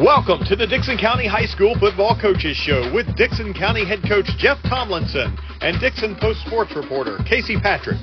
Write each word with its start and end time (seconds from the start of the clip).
Welcome 0.00 0.40
to 0.48 0.56
the 0.56 0.66
Dickson 0.66 0.96
County 0.96 1.26
High 1.28 1.44
School 1.44 1.76
Football 1.78 2.18
Coaches 2.18 2.56
Show 2.56 2.90
with 2.94 3.14
Dickson 3.14 3.52
County 3.52 3.84
head 3.84 4.00
coach 4.08 4.24
Jeff 4.38 4.56
Tomlinson 4.64 5.36
and 5.60 5.78
Dickson 5.80 6.16
Post 6.18 6.40
Sports 6.46 6.72
reporter 6.74 7.18
Casey 7.28 7.60
Patrick. 7.60 8.00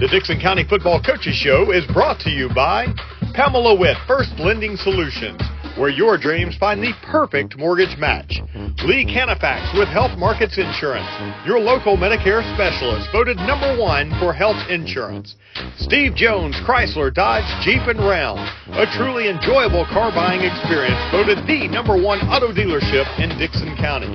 The 0.00 0.08
Dickson 0.08 0.40
County 0.40 0.64
Football 0.64 1.02
Coaches 1.04 1.36
Show 1.36 1.72
is 1.72 1.84
brought 1.92 2.18
to 2.20 2.30
you 2.30 2.48
by 2.54 2.88
Pamela 3.34 3.76
Witt 3.76 3.98
First 4.08 4.32
Lending 4.40 4.76
Solutions, 4.80 5.36
where 5.76 5.90
your 5.90 6.16
dreams 6.16 6.56
find 6.56 6.82
the 6.82 6.92
perfect 7.04 7.56
mortgage 7.56 7.96
match. 7.98 8.40
Lee 8.84 9.04
Canifax 9.04 9.76
with 9.78 9.88
Health 9.88 10.16
Markets 10.18 10.58
Insurance, 10.58 11.08
your 11.46 11.58
local 11.58 11.96
Medicare 11.96 12.42
specialist, 12.54 13.08
voted 13.12 13.36
number 13.38 13.76
one 13.80 14.10
for 14.18 14.32
health 14.32 14.58
insurance. 14.68 15.36
Steve 15.78 16.14
Jones 16.14 16.56
Chrysler 16.66 17.12
Dodge 17.12 17.48
Jeep 17.64 17.82
and 17.88 18.00
Ram, 18.00 18.36
a 18.72 18.86
truly 18.96 19.28
enjoyable 19.28 19.86
car 19.86 20.10
buying 20.12 20.40
experience, 20.40 21.00
voted 21.12 21.38
the 21.46 21.68
number 21.68 22.00
one 22.00 22.20
auto 22.28 22.52
dealership 22.52 23.06
in 23.18 23.36
Dickson 23.38 23.76
County. 23.76 24.12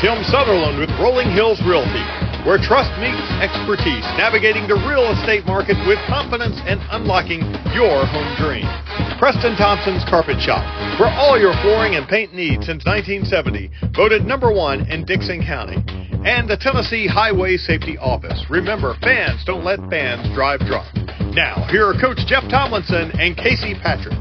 Tim 0.00 0.24
Sutherland 0.24 0.78
with 0.78 0.90
Rolling 0.98 1.30
Hills 1.30 1.60
Realty, 1.66 2.04
where 2.44 2.58
trust 2.58 2.90
meets 2.98 3.22
expertise, 3.38 4.02
navigating 4.18 4.66
the 4.66 4.78
real 4.88 5.06
estate 5.14 5.46
market 5.46 5.78
with 5.86 5.98
confidence 6.10 6.58
and 6.66 6.82
unlocking 6.90 7.40
your 7.70 8.02
home 8.06 8.30
dream. 8.38 8.66
Preston 9.18 9.54
Thompson's 9.54 10.02
Carpet 10.10 10.42
Shop, 10.42 10.62
for 10.98 11.06
all 11.06 11.38
your 11.38 11.54
flooring 11.62 11.94
and 11.94 12.06
paint 12.08 12.34
needs 12.34 12.66
since 12.66 12.84
1970, 12.84 13.70
voted 13.94 14.26
number 14.26 14.50
one 14.52 14.82
in 14.90 15.04
Dickson 15.04 15.42
County. 15.42 15.78
And 16.26 16.48
the 16.48 16.56
Tennessee 16.56 17.06
Highway 17.06 17.56
Safety 17.56 17.98
Office. 17.98 18.44
Remember, 18.50 18.94
fans 19.02 19.44
don't 19.44 19.64
let 19.64 19.78
fans 19.90 20.22
drive 20.34 20.60
drunk. 20.66 20.86
Now, 21.34 21.66
here 21.70 21.86
are 21.86 21.98
Coach 21.98 22.18
Jeff 22.26 22.44
Tomlinson 22.50 23.10
and 23.18 23.36
Casey 23.36 23.74
Patrick. 23.74 24.18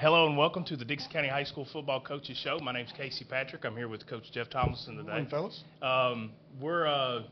Hello 0.00 0.26
and 0.26 0.34
welcome 0.34 0.64
to 0.64 0.78
the 0.78 0.84
Dickson 0.86 1.12
County 1.12 1.28
High 1.28 1.44
School 1.44 1.66
Football 1.70 2.00
Coaches 2.00 2.38
Show. 2.42 2.58
My 2.60 2.72
name's 2.72 2.90
Casey 2.96 3.22
Patrick. 3.22 3.66
I'm 3.66 3.76
here 3.76 3.86
with 3.86 4.06
Coach 4.06 4.32
Jeff 4.32 4.48
Tomlinson 4.48 4.96
today. 4.96 5.08
Morning, 5.10 5.28
fellas. 5.28 5.62
Um, 5.82 6.30
we're 6.58 6.86
uh, 6.86 7.24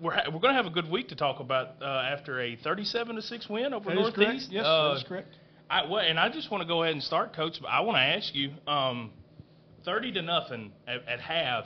we're 0.00 0.12
ha- 0.12 0.30
we're 0.32 0.38
going 0.38 0.54
to 0.54 0.62
have 0.62 0.66
a 0.66 0.70
good 0.70 0.88
week 0.88 1.08
to 1.08 1.16
talk 1.16 1.40
about 1.40 1.70
uh, 1.82 1.84
after 1.84 2.40
a 2.40 2.54
37 2.54 3.16
to 3.16 3.22
six 3.22 3.48
win 3.48 3.74
over 3.74 3.90
That 3.90 3.98
is. 3.98 4.16
Northeast. 4.16 4.52
Yes, 4.52 4.64
uh, 4.64 4.90
that 4.90 4.98
is 4.98 5.02
correct. 5.08 5.34
I, 5.68 5.86
well, 5.86 5.98
and 5.98 6.20
I 6.20 6.28
just 6.28 6.52
want 6.52 6.62
to 6.62 6.68
go 6.68 6.84
ahead 6.84 6.94
and 6.94 7.02
start, 7.02 7.34
Coach. 7.34 7.56
But 7.60 7.66
I 7.66 7.80
want 7.80 7.96
to 7.96 8.02
ask 8.02 8.32
you, 8.32 8.52
um, 8.68 9.10
30 9.84 10.12
to 10.12 10.22
nothing 10.22 10.70
at, 10.86 11.00
at 11.08 11.18
half. 11.18 11.64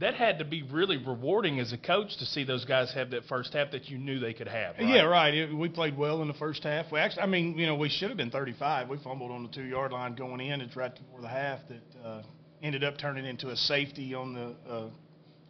That 0.00 0.14
had 0.14 0.40
to 0.40 0.44
be 0.44 0.62
really 0.62 0.96
rewarding 0.96 1.60
as 1.60 1.72
a 1.72 1.78
coach 1.78 2.16
to 2.18 2.26
see 2.26 2.42
those 2.42 2.64
guys 2.64 2.92
have 2.94 3.10
that 3.10 3.26
first 3.26 3.52
half 3.52 3.70
that 3.70 3.88
you 3.88 3.96
knew 3.96 4.18
they 4.18 4.32
could 4.32 4.48
have. 4.48 4.74
Right? 4.76 4.88
Yeah, 4.88 5.02
right. 5.02 5.32
It, 5.32 5.54
we 5.54 5.68
played 5.68 5.96
well 5.96 6.20
in 6.20 6.26
the 6.26 6.34
first 6.34 6.64
half. 6.64 6.90
We 6.90 6.98
actually, 6.98 7.22
I 7.22 7.26
mean, 7.26 7.56
you 7.56 7.66
know, 7.66 7.76
we 7.76 7.88
should 7.88 8.08
have 8.08 8.16
been 8.16 8.30
35. 8.32 8.88
We 8.88 8.98
fumbled 8.98 9.30
on 9.30 9.44
the 9.44 9.50
two 9.50 9.62
yard 9.62 9.92
line 9.92 10.16
going 10.16 10.40
in. 10.40 10.60
It's 10.60 10.74
right 10.74 10.92
before 10.92 11.20
the 11.20 11.28
half 11.28 11.60
that 11.68 12.04
uh, 12.04 12.22
ended 12.60 12.82
up 12.82 12.98
turning 12.98 13.24
into 13.24 13.50
a 13.50 13.56
safety 13.56 14.14
on 14.14 14.34
the 14.34 14.56
uh, 14.68 14.88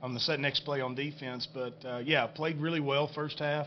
on 0.03 0.13
the 0.13 0.21
set 0.21 0.39
next 0.41 0.61
play 0.67 0.83
on 0.83 0.95
defense. 0.95 1.49
But 1.53 1.83
uh, 1.85 2.03
yeah, 2.05 2.27
played 2.27 2.61
really 2.61 2.81
well 2.81 3.11
first 3.15 3.39
half. 3.39 3.67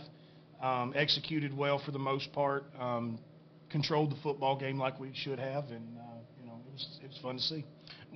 Um, 0.61 0.94
executed 0.95 1.55
well 1.55 1.81
for 1.83 1.92
the 1.92 2.00
most 2.00 2.31
part. 2.33 2.66
Um, 2.80 3.20
controlled 3.72 4.11
the 4.11 4.22
football 4.22 4.58
game 4.58 4.78
like 4.78 5.00
we 5.00 5.11
should 5.14 5.39
have, 5.39 5.66
and 5.66 5.98
uh, 5.98 6.20
you 6.39 6.48
know, 6.48 6.59
it 6.67 6.73
was 6.73 7.00
it 7.03 7.08
was 7.08 7.20
fun 7.22 7.38
to 7.38 7.42
see. 7.42 7.66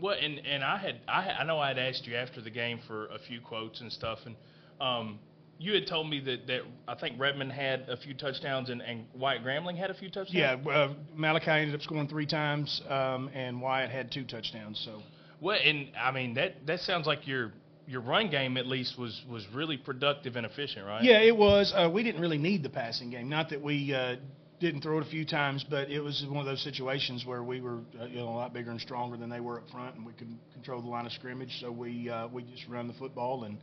Well, 0.01 0.15
and 0.19 0.39
and 0.45 0.63
I 0.63 0.77
had 0.77 0.99
I 1.07 1.29
I 1.39 1.43
know 1.43 1.59
I 1.59 1.69
had 1.69 1.77
asked 1.77 2.07
you 2.07 2.15
after 2.15 2.41
the 2.41 2.49
game 2.49 2.79
for 2.87 3.05
a 3.07 3.19
few 3.19 3.39
quotes 3.39 3.81
and 3.81 3.91
stuff, 3.91 4.19
and 4.25 4.35
um, 4.81 5.19
you 5.59 5.73
had 5.73 5.85
told 5.85 6.09
me 6.09 6.19
that 6.21 6.47
that 6.47 6.61
I 6.87 6.95
think 6.95 7.19
Redmond 7.19 7.51
had 7.51 7.87
a 7.87 7.95
few 7.97 8.15
touchdowns 8.15 8.69
and 8.69 8.81
and 8.81 9.05
Wyatt 9.13 9.43
Grambling 9.43 9.77
had 9.77 9.91
a 9.91 9.93
few 9.93 10.09
touchdowns. 10.09 10.33
Yeah, 10.33 10.53
uh, 10.53 10.93
Malachi 11.15 11.51
ended 11.51 11.75
up 11.75 11.81
scoring 11.81 12.07
three 12.07 12.25
times, 12.25 12.81
um, 12.89 13.29
and 13.33 13.61
Wyatt 13.61 13.91
had 13.91 14.11
two 14.11 14.23
touchdowns. 14.25 14.81
So. 14.83 15.01
Well, 15.39 15.57
and 15.63 15.89
I 15.99 16.11
mean 16.11 16.33
that 16.33 16.65
that 16.65 16.79
sounds 16.81 17.05
like 17.05 17.27
your 17.27 17.51
your 17.87 18.01
run 18.01 18.31
game 18.31 18.57
at 18.57 18.65
least 18.65 18.97
was 18.97 19.21
was 19.29 19.45
really 19.53 19.77
productive 19.77 20.35
and 20.35 20.45
efficient, 20.45 20.85
right? 20.85 21.03
Yeah, 21.03 21.19
it 21.21 21.35
was. 21.35 21.73
Uh, 21.75 21.89
we 21.93 22.03
didn't 22.03 22.21
really 22.21 22.37
need 22.39 22.63
the 22.63 22.69
passing 22.69 23.11
game. 23.11 23.29
Not 23.29 23.49
that 23.49 23.61
we 23.61 23.93
uh, 23.93 24.15
didn't 24.61 24.81
throw 24.81 24.99
it 24.99 25.05
a 25.05 25.09
few 25.09 25.25
times, 25.25 25.65
but 25.69 25.89
it 25.89 25.99
was 25.99 26.23
one 26.29 26.37
of 26.37 26.45
those 26.45 26.63
situations 26.63 27.25
where 27.25 27.43
we 27.43 27.59
were 27.59 27.79
uh, 27.99 28.05
you 28.05 28.17
know 28.17 28.29
a 28.29 28.37
lot 28.37 28.53
bigger 28.53 28.69
and 28.71 28.79
stronger 28.79 29.17
than 29.17 29.29
they 29.29 29.39
were 29.39 29.57
up 29.57 29.69
front, 29.71 29.95
and 29.95 30.05
we 30.05 30.13
could 30.13 30.29
control 30.53 30.81
the 30.81 30.87
line 30.87 31.05
of 31.05 31.11
scrimmage. 31.11 31.57
So 31.59 31.71
we 31.71 32.09
uh, 32.09 32.27
we 32.27 32.43
just 32.43 32.67
ran 32.69 32.87
the 32.87 32.93
football 32.93 33.43
and 33.43 33.57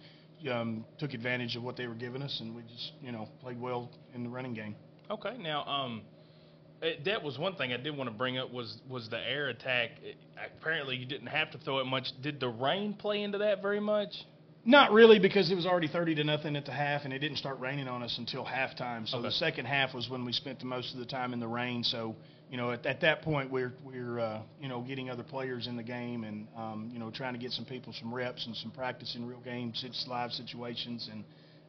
um, 0.53 0.85
took 0.99 1.15
advantage 1.15 1.57
of 1.57 1.63
what 1.63 1.77
they 1.77 1.87
were 1.87 1.95
giving 1.95 2.21
us, 2.21 2.39
and 2.41 2.55
we 2.55 2.63
just 2.63 2.93
you 3.01 3.13
know 3.13 3.29
played 3.41 3.61
well 3.61 3.89
in 4.15 4.25
the 4.25 4.29
running 4.29 4.55
game. 4.55 4.75
Okay. 5.09 5.39
Now, 5.39 5.65
um, 5.65 6.03
it, 6.83 7.05
that 7.05 7.23
was 7.23 7.39
one 7.39 7.55
thing 7.55 7.73
I 7.73 7.77
did 7.79 7.97
want 7.97 8.11
to 8.11 8.17
bring 8.17 8.37
up 8.37 8.53
was 8.53 8.77
was 8.91 9.09
the 9.09 9.19
air 9.19 9.49
attack. 9.49 9.93
It, 10.03 10.17
apparently, 10.59 10.97
you 10.97 11.07
didn't 11.07 11.29
have 11.29 11.53
to 11.53 11.59
throw 11.59 11.79
it 11.79 11.87
much. 11.87 12.09
Did 12.23 12.41
the 12.41 12.49
rain 12.49 12.95
play 12.95 13.23
into 13.23 13.39
that 13.39 13.63
very 13.63 13.81
much? 13.81 14.11
Not 14.65 14.93
really, 14.93 15.19
because 15.19 15.51
it 15.51 15.55
was 15.55 15.67
already 15.67 15.89
thirty 15.89 16.15
to 16.17 16.25
nothing 16.25 16.55
at 16.57 16.67
the 16.67 16.73
half, 16.73 17.05
and 17.05 17.13
it 17.13 17.21
didn't 17.21 17.39
start 17.39 17.59
raining 17.61 17.89
on 17.89 18.03
us 18.03 18.19
until 18.19 18.45
halftime. 18.45 19.09
So 19.09 19.19
Okay. 19.19 19.29
the 19.29 19.33
second 19.33 19.65
half 19.67 19.95
was 19.95 20.11
when 20.11 20.25
we 20.25 20.33
spent 20.33 20.59
the 20.59 20.67
most 20.67 20.93
of 20.93 21.01
the 21.01 21.07
time 21.07 21.33
in 21.33 21.41
the 21.41 21.49
rain. 21.49 21.83
So 21.85 22.17
you 22.51 22.57
know, 22.57 22.73
at, 22.73 22.85
at 22.85 23.01
that 23.01 23.23
point, 23.23 23.51
we're 23.51 23.73
we're 23.85 24.19
uh, 24.19 24.43
you 24.61 24.69
know 24.69 24.83
getting 24.83 25.09
other 25.11 25.23
players 25.23 25.67
in 25.67 25.77
the 25.77 25.83
game, 25.83 26.25
and 26.25 26.49
um, 26.57 26.91
you 26.93 26.99
know 26.99 27.11
trying 27.11 27.33
to 27.35 27.39
get 27.39 27.53
some 27.53 27.65
people 27.65 27.95
some 27.99 28.13
reps 28.13 28.47
and 28.47 28.55
some 28.57 28.71
practice 28.71 29.15
in 29.17 29.27
real 29.27 29.41
games, 29.41 29.85
live 30.09 30.33
situations, 30.33 31.09
and 31.11 31.25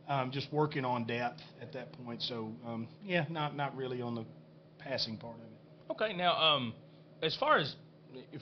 um, 0.09 0.31
just 0.31 0.51
working 0.51 0.83
on 0.83 1.06
depth 1.06 1.41
at 1.61 1.71
that 1.73 1.94
point. 2.03 2.21
So 2.23 2.51
um, 2.66 2.88
yeah, 3.03 3.25
not 3.29 3.56
not 3.56 3.77
really 3.77 4.01
on 4.01 4.16
the 4.16 4.25
passing 4.79 5.16
part 5.17 5.35
of 5.35 5.41
it. 5.41 5.91
Okay. 5.91 6.17
Now, 6.17 6.35
um, 6.38 6.73
as 7.21 7.35
far 7.38 7.57
as 7.59 7.75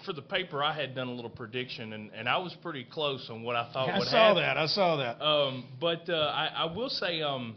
for 0.06 0.14
the 0.14 0.22
paper, 0.22 0.64
I 0.64 0.74
had 0.74 0.96
done 0.96 1.08
a 1.08 1.14
little 1.14 1.30
prediction, 1.30 1.94
and, 1.94 2.12
and 2.14 2.30
I 2.30 2.38
was 2.38 2.56
pretty 2.62 2.86
close 2.86 3.28
on 3.30 3.44
what 3.44 3.56
I 3.56 3.70
thought 3.74 3.90
I 3.90 3.98
would 4.00 4.08
saw 4.08 4.30
happen. 4.30 4.44
that. 4.44 4.58
I 4.58 4.66
saw 4.68 4.98
that. 4.98 5.24
Um, 5.24 5.66
but 5.80 6.10
uh, 6.10 6.14
I, 6.14 6.48
I 6.56 6.74
will 6.76 6.90
say, 6.90 7.22
um, 7.22 7.56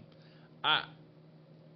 I 0.62 0.84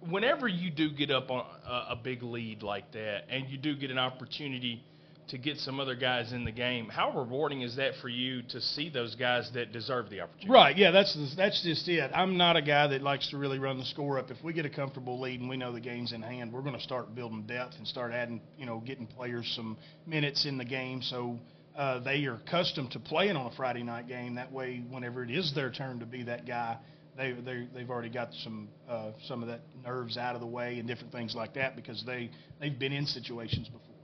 whenever 0.09 0.47
you 0.47 0.69
do 0.69 0.91
get 0.91 1.09
up 1.11 1.31
on 1.31 1.45
a, 1.65 1.93
a 1.93 1.99
big 2.01 2.23
lead 2.23 2.63
like 2.63 2.91
that, 2.93 3.23
and 3.29 3.49
you 3.49 3.57
do 3.57 3.75
get 3.75 3.91
an 3.91 3.97
opportunity 3.97 4.83
to 5.29 5.37
get 5.37 5.57
some 5.57 5.79
other 5.79 5.95
guys 5.95 6.31
in 6.31 6.45
the 6.45 6.51
game, 6.51 6.87
how 6.87 7.11
rewarding 7.17 7.61
is 7.61 7.75
that 7.77 7.93
for 8.01 8.09
you 8.09 8.43
to 8.49 8.61
see 8.61 8.89
those 8.89 9.15
guys 9.15 9.49
that 9.53 9.71
deserve 9.71 10.09
the 10.09 10.21
opportunity? 10.21 10.49
Right. 10.49 10.77
Yeah. 10.77 10.91
That's 10.91 11.35
that's 11.35 11.63
just 11.63 11.87
it. 11.87 12.11
I'm 12.13 12.37
not 12.37 12.55
a 12.55 12.61
guy 12.61 12.87
that 12.87 13.01
likes 13.01 13.29
to 13.31 13.37
really 13.37 13.59
run 13.59 13.77
the 13.77 13.85
score 13.85 14.19
up. 14.19 14.31
If 14.31 14.43
we 14.43 14.53
get 14.53 14.65
a 14.65 14.69
comfortable 14.69 15.19
lead 15.19 15.39
and 15.39 15.49
we 15.49 15.57
know 15.57 15.71
the 15.71 15.79
game's 15.79 16.13
in 16.13 16.21
hand, 16.21 16.53
we're 16.53 16.61
going 16.61 16.75
to 16.75 16.81
start 16.81 17.15
building 17.15 17.43
depth 17.47 17.75
and 17.77 17.87
start 17.87 18.11
adding, 18.11 18.41
you 18.57 18.65
know, 18.65 18.81
getting 18.85 19.07
players 19.07 19.51
some 19.55 19.77
minutes 20.05 20.45
in 20.45 20.57
the 20.57 20.65
game 20.65 21.01
so 21.01 21.39
uh, 21.75 21.99
they 21.99 22.25
are 22.25 22.35
accustomed 22.35 22.91
to 22.91 22.99
playing 22.99 23.35
on 23.35 23.51
a 23.51 23.55
Friday 23.55 23.83
night 23.83 24.07
game. 24.07 24.35
That 24.35 24.51
way, 24.51 24.83
whenever 24.89 25.23
it 25.23 25.31
is 25.31 25.53
their 25.53 25.71
turn 25.71 25.99
to 25.99 26.05
be 26.05 26.23
that 26.23 26.47
guy, 26.47 26.77
they 27.17 27.33
they 27.33 27.67
they've 27.73 27.89
already 27.89 28.09
got 28.09 28.29
some 28.43 28.69
uh, 28.89 29.11
some 29.27 29.41
of 29.41 29.49
that 29.49 29.61
nerves 29.83 30.17
out 30.17 30.35
of 30.35 30.41
the 30.41 30.47
way 30.47 30.79
and 30.79 30.87
different 30.87 31.11
things 31.11 31.35
like 31.35 31.53
that 31.55 31.75
because 31.75 32.03
they 32.05 32.29
they've 32.59 32.77
been 32.77 32.93
in 32.93 33.05
situations 33.05 33.67
before. 33.67 33.94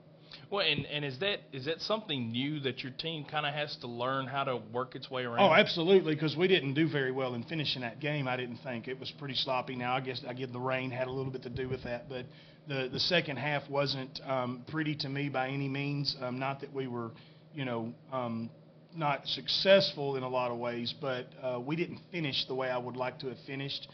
Well, 0.52 0.66
and, 0.68 0.86
and 0.88 1.06
is 1.06 1.18
that 1.20 1.40
is 1.54 1.66
that 1.66 1.80
something 1.80 2.30
new 2.30 2.60
that 2.60 2.84
your 2.84 2.92
team 2.92 3.24
kind 3.24 3.46
of 3.46 3.54
has 3.54 3.74
to 3.78 3.88
learn 3.88 4.28
how 4.28 4.44
to 4.44 4.58
work 4.74 4.96
its 4.96 5.10
way 5.10 5.24
around? 5.24 5.40
Oh, 5.40 5.54
absolutely, 5.54 6.14
because 6.14 6.36
we 6.36 6.50
didn't 6.50 6.74
do 6.74 6.90
very 6.90 7.12
well 7.14 7.36
in 7.36 7.44
finishing 7.44 7.84
that 7.84 8.02
game. 8.02 8.28
I 8.28 8.36
didn't 8.36 8.58
think 8.58 8.90
it 8.90 9.00
was 9.00 9.10
pretty 9.18 9.36
sloppy. 9.36 9.78
Now, 9.78 9.96
I 9.96 10.02
guess 10.02 10.22
I 10.28 10.34
give 10.34 10.52
the 10.52 10.60
rain 10.60 10.92
had 10.92 11.08
a 11.08 11.12
little 11.12 11.32
bit 11.32 11.44
to 11.44 11.50
do 11.50 11.70
with 11.70 11.84
that, 11.84 12.10
but 12.10 12.26
the 12.68 12.90
the 12.92 13.00
second 13.00 13.38
half 13.38 13.70
wasn't 13.70 14.20
um, 14.28 14.66
pretty 14.70 14.94
to 14.96 15.10
me 15.10 15.30
by 15.30 15.48
any 15.48 15.70
means. 15.70 16.18
Um, 16.22 16.38
not 16.38 16.60
that 16.60 16.74
we 16.74 16.86
were, 16.86 17.12
you 17.56 17.64
know, 17.64 17.94
um, 18.12 18.50
not 18.94 19.26
successful 19.28 20.18
in 20.18 20.24
a 20.24 20.30
lot 20.30 20.52
of 20.52 20.58
ways, 20.58 20.94
but 21.00 21.28
uh, 21.42 21.62
we 21.62 21.78
didn't 21.78 22.00
finish 22.12 22.46
the 22.48 22.56
way 22.56 22.70
I 22.70 22.78
would 22.78 22.98
like 22.98 23.20
to 23.20 23.28
have 23.28 23.40
finished. 23.48 23.88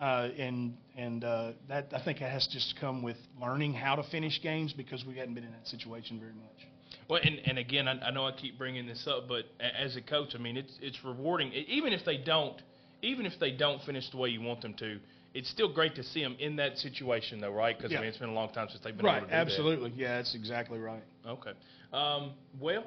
Uh, 0.00 0.28
and 0.36 0.76
and 0.96 1.22
uh, 1.24 1.52
that 1.68 1.88
I 1.94 2.02
think 2.04 2.20
it 2.20 2.28
has 2.30 2.46
just 2.48 2.74
come 2.80 3.02
with 3.02 3.16
learning 3.40 3.74
how 3.74 3.94
to 3.94 4.02
finish 4.10 4.40
games 4.42 4.72
because 4.72 5.04
we 5.04 5.16
hadn't 5.16 5.34
been 5.34 5.44
in 5.44 5.52
that 5.52 5.68
situation 5.68 6.18
very 6.18 6.32
much. 6.32 6.68
Well, 7.08 7.20
and, 7.22 7.40
and 7.44 7.58
again, 7.58 7.86
I, 7.86 8.08
I 8.08 8.10
know 8.10 8.26
I 8.26 8.32
keep 8.32 8.58
bringing 8.58 8.86
this 8.86 9.06
up, 9.06 9.28
but 9.28 9.44
as 9.60 9.94
a 9.96 10.02
coach, 10.02 10.30
I 10.34 10.38
mean, 10.38 10.56
it's 10.56 10.72
it's 10.80 10.98
rewarding. 11.04 11.52
Even 11.52 11.92
if 11.92 12.04
they 12.04 12.16
don't, 12.16 12.60
even 13.02 13.24
if 13.26 13.34
they 13.38 13.52
don't 13.52 13.80
finish 13.82 14.08
the 14.10 14.16
way 14.16 14.30
you 14.30 14.40
want 14.40 14.62
them 14.62 14.74
to, 14.74 14.98
it's 15.34 15.48
still 15.50 15.72
great 15.72 15.94
to 15.96 16.02
see 16.02 16.22
them 16.22 16.36
in 16.38 16.56
that 16.56 16.78
situation, 16.78 17.40
though, 17.40 17.52
right? 17.52 17.76
Because 17.76 17.92
Yeah. 17.92 17.98
I 17.98 18.00
mean, 18.02 18.08
it's 18.08 18.18
been 18.18 18.30
a 18.30 18.34
long 18.34 18.52
time 18.52 18.68
since 18.70 18.82
they've 18.82 18.96
been 18.96 19.06
Right, 19.06 19.18
able 19.18 19.26
to 19.26 19.32
do 19.32 19.36
absolutely. 19.36 19.92
Yeah, 19.96 20.16
that's 20.16 20.34
exactly 20.34 20.78
right. 20.78 21.02
Okay. 21.26 21.52
Um, 21.92 22.32
well, 22.60 22.84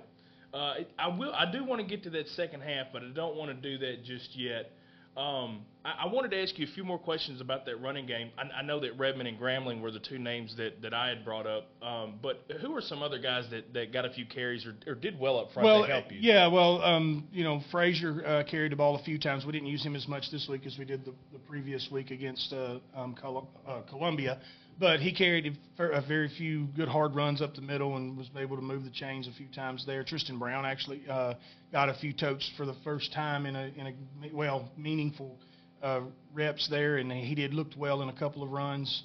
uh, 0.53 0.75
I 0.97 1.07
will. 1.07 1.33
I 1.33 1.51
do 1.51 1.63
want 1.63 1.81
to 1.81 1.87
get 1.87 2.03
to 2.03 2.09
that 2.11 2.27
second 2.29 2.61
half, 2.61 2.87
but 2.91 3.03
I 3.03 3.09
don't 3.13 3.35
want 3.35 3.49
to 3.49 3.69
do 3.69 3.77
that 3.85 4.03
just 4.03 4.35
yet. 4.35 4.71
Um, 5.17 5.65
I, 5.83 6.03
I 6.03 6.07
wanted 6.07 6.31
to 6.31 6.41
ask 6.41 6.57
you 6.59 6.67
a 6.67 6.73
few 6.73 6.83
more 6.83 6.99
questions 6.99 7.41
about 7.41 7.65
that 7.65 7.81
running 7.81 8.05
game. 8.05 8.29
I, 8.37 8.59
I 8.59 8.61
know 8.61 8.79
that 8.81 8.97
Redmond 8.99 9.27
and 9.27 9.39
Grambling 9.39 9.81
were 9.81 9.89
the 9.89 9.99
two 9.99 10.19
names 10.19 10.55
that, 10.57 10.81
that 10.83 10.93
I 10.93 11.09
had 11.09 11.25
brought 11.25 11.47
up, 11.47 11.69
um, 11.81 12.19
but 12.21 12.43
who 12.61 12.75
are 12.75 12.81
some 12.81 13.01
other 13.01 13.17
guys 13.17 13.45
that, 13.49 13.73
that 13.73 13.91
got 13.91 14.05
a 14.05 14.11
few 14.11 14.25
carries 14.25 14.65
or, 14.65 14.75
or 14.85 14.93
did 14.93 15.19
well 15.19 15.39
up 15.39 15.51
front 15.53 15.65
well, 15.65 15.81
to 15.81 15.91
help 15.91 16.11
you? 16.11 16.19
Yeah, 16.21 16.47
well, 16.47 16.83
um, 16.83 17.27
you 17.31 17.43
know, 17.43 17.61
Frazier 17.71 18.23
uh, 18.25 18.43
carried 18.43 18.71
the 18.71 18.75
ball 18.75 18.95
a 18.95 19.03
few 19.03 19.17
times. 19.17 19.43
We 19.45 19.53
didn't 19.53 19.69
use 19.69 19.83
him 19.83 19.95
as 19.95 20.07
much 20.07 20.29
this 20.31 20.47
week 20.47 20.67
as 20.67 20.77
we 20.77 20.85
did 20.85 21.03
the, 21.03 21.13
the 21.33 21.39
previous 21.39 21.89
week 21.91 22.11
against 22.11 22.53
uh, 22.53 22.77
um, 22.95 23.15
Col- 23.19 23.49
uh, 23.67 23.81
Columbia. 23.89 24.39
But 24.79 24.99
he 24.99 25.11
carried 25.11 25.57
a 25.79 26.01
very 26.01 26.29
few 26.29 26.65
good 26.75 26.87
hard 26.87 27.15
runs 27.15 27.41
up 27.41 27.55
the 27.55 27.61
middle 27.61 27.97
and 27.97 28.15
was 28.15 28.29
able 28.37 28.57
to 28.57 28.61
move 28.61 28.83
the 28.83 28.91
chains 28.91 29.27
a 29.27 29.31
few 29.31 29.47
times 29.47 29.85
there. 29.87 30.03
Tristan 30.03 30.37
Brown 30.37 30.65
actually 30.65 31.01
uh, 31.09 31.33
got 31.71 31.89
a 31.89 31.95
few 31.95 32.13
totes 32.13 32.49
for 32.57 32.65
the 32.65 32.75
first 32.83 33.11
time 33.11 33.47
in 33.47 33.55
a 33.55 33.71
in 33.75 33.87
a 33.87 33.93
well 34.35 34.69
meaningful 34.77 35.39
uh, 35.81 36.01
reps 36.31 36.67
there, 36.69 36.97
and 36.97 37.11
he 37.11 37.33
did 37.33 37.55
looked 37.55 37.75
well 37.75 38.03
in 38.03 38.09
a 38.09 38.13
couple 38.13 38.43
of 38.43 38.51
runs. 38.51 39.03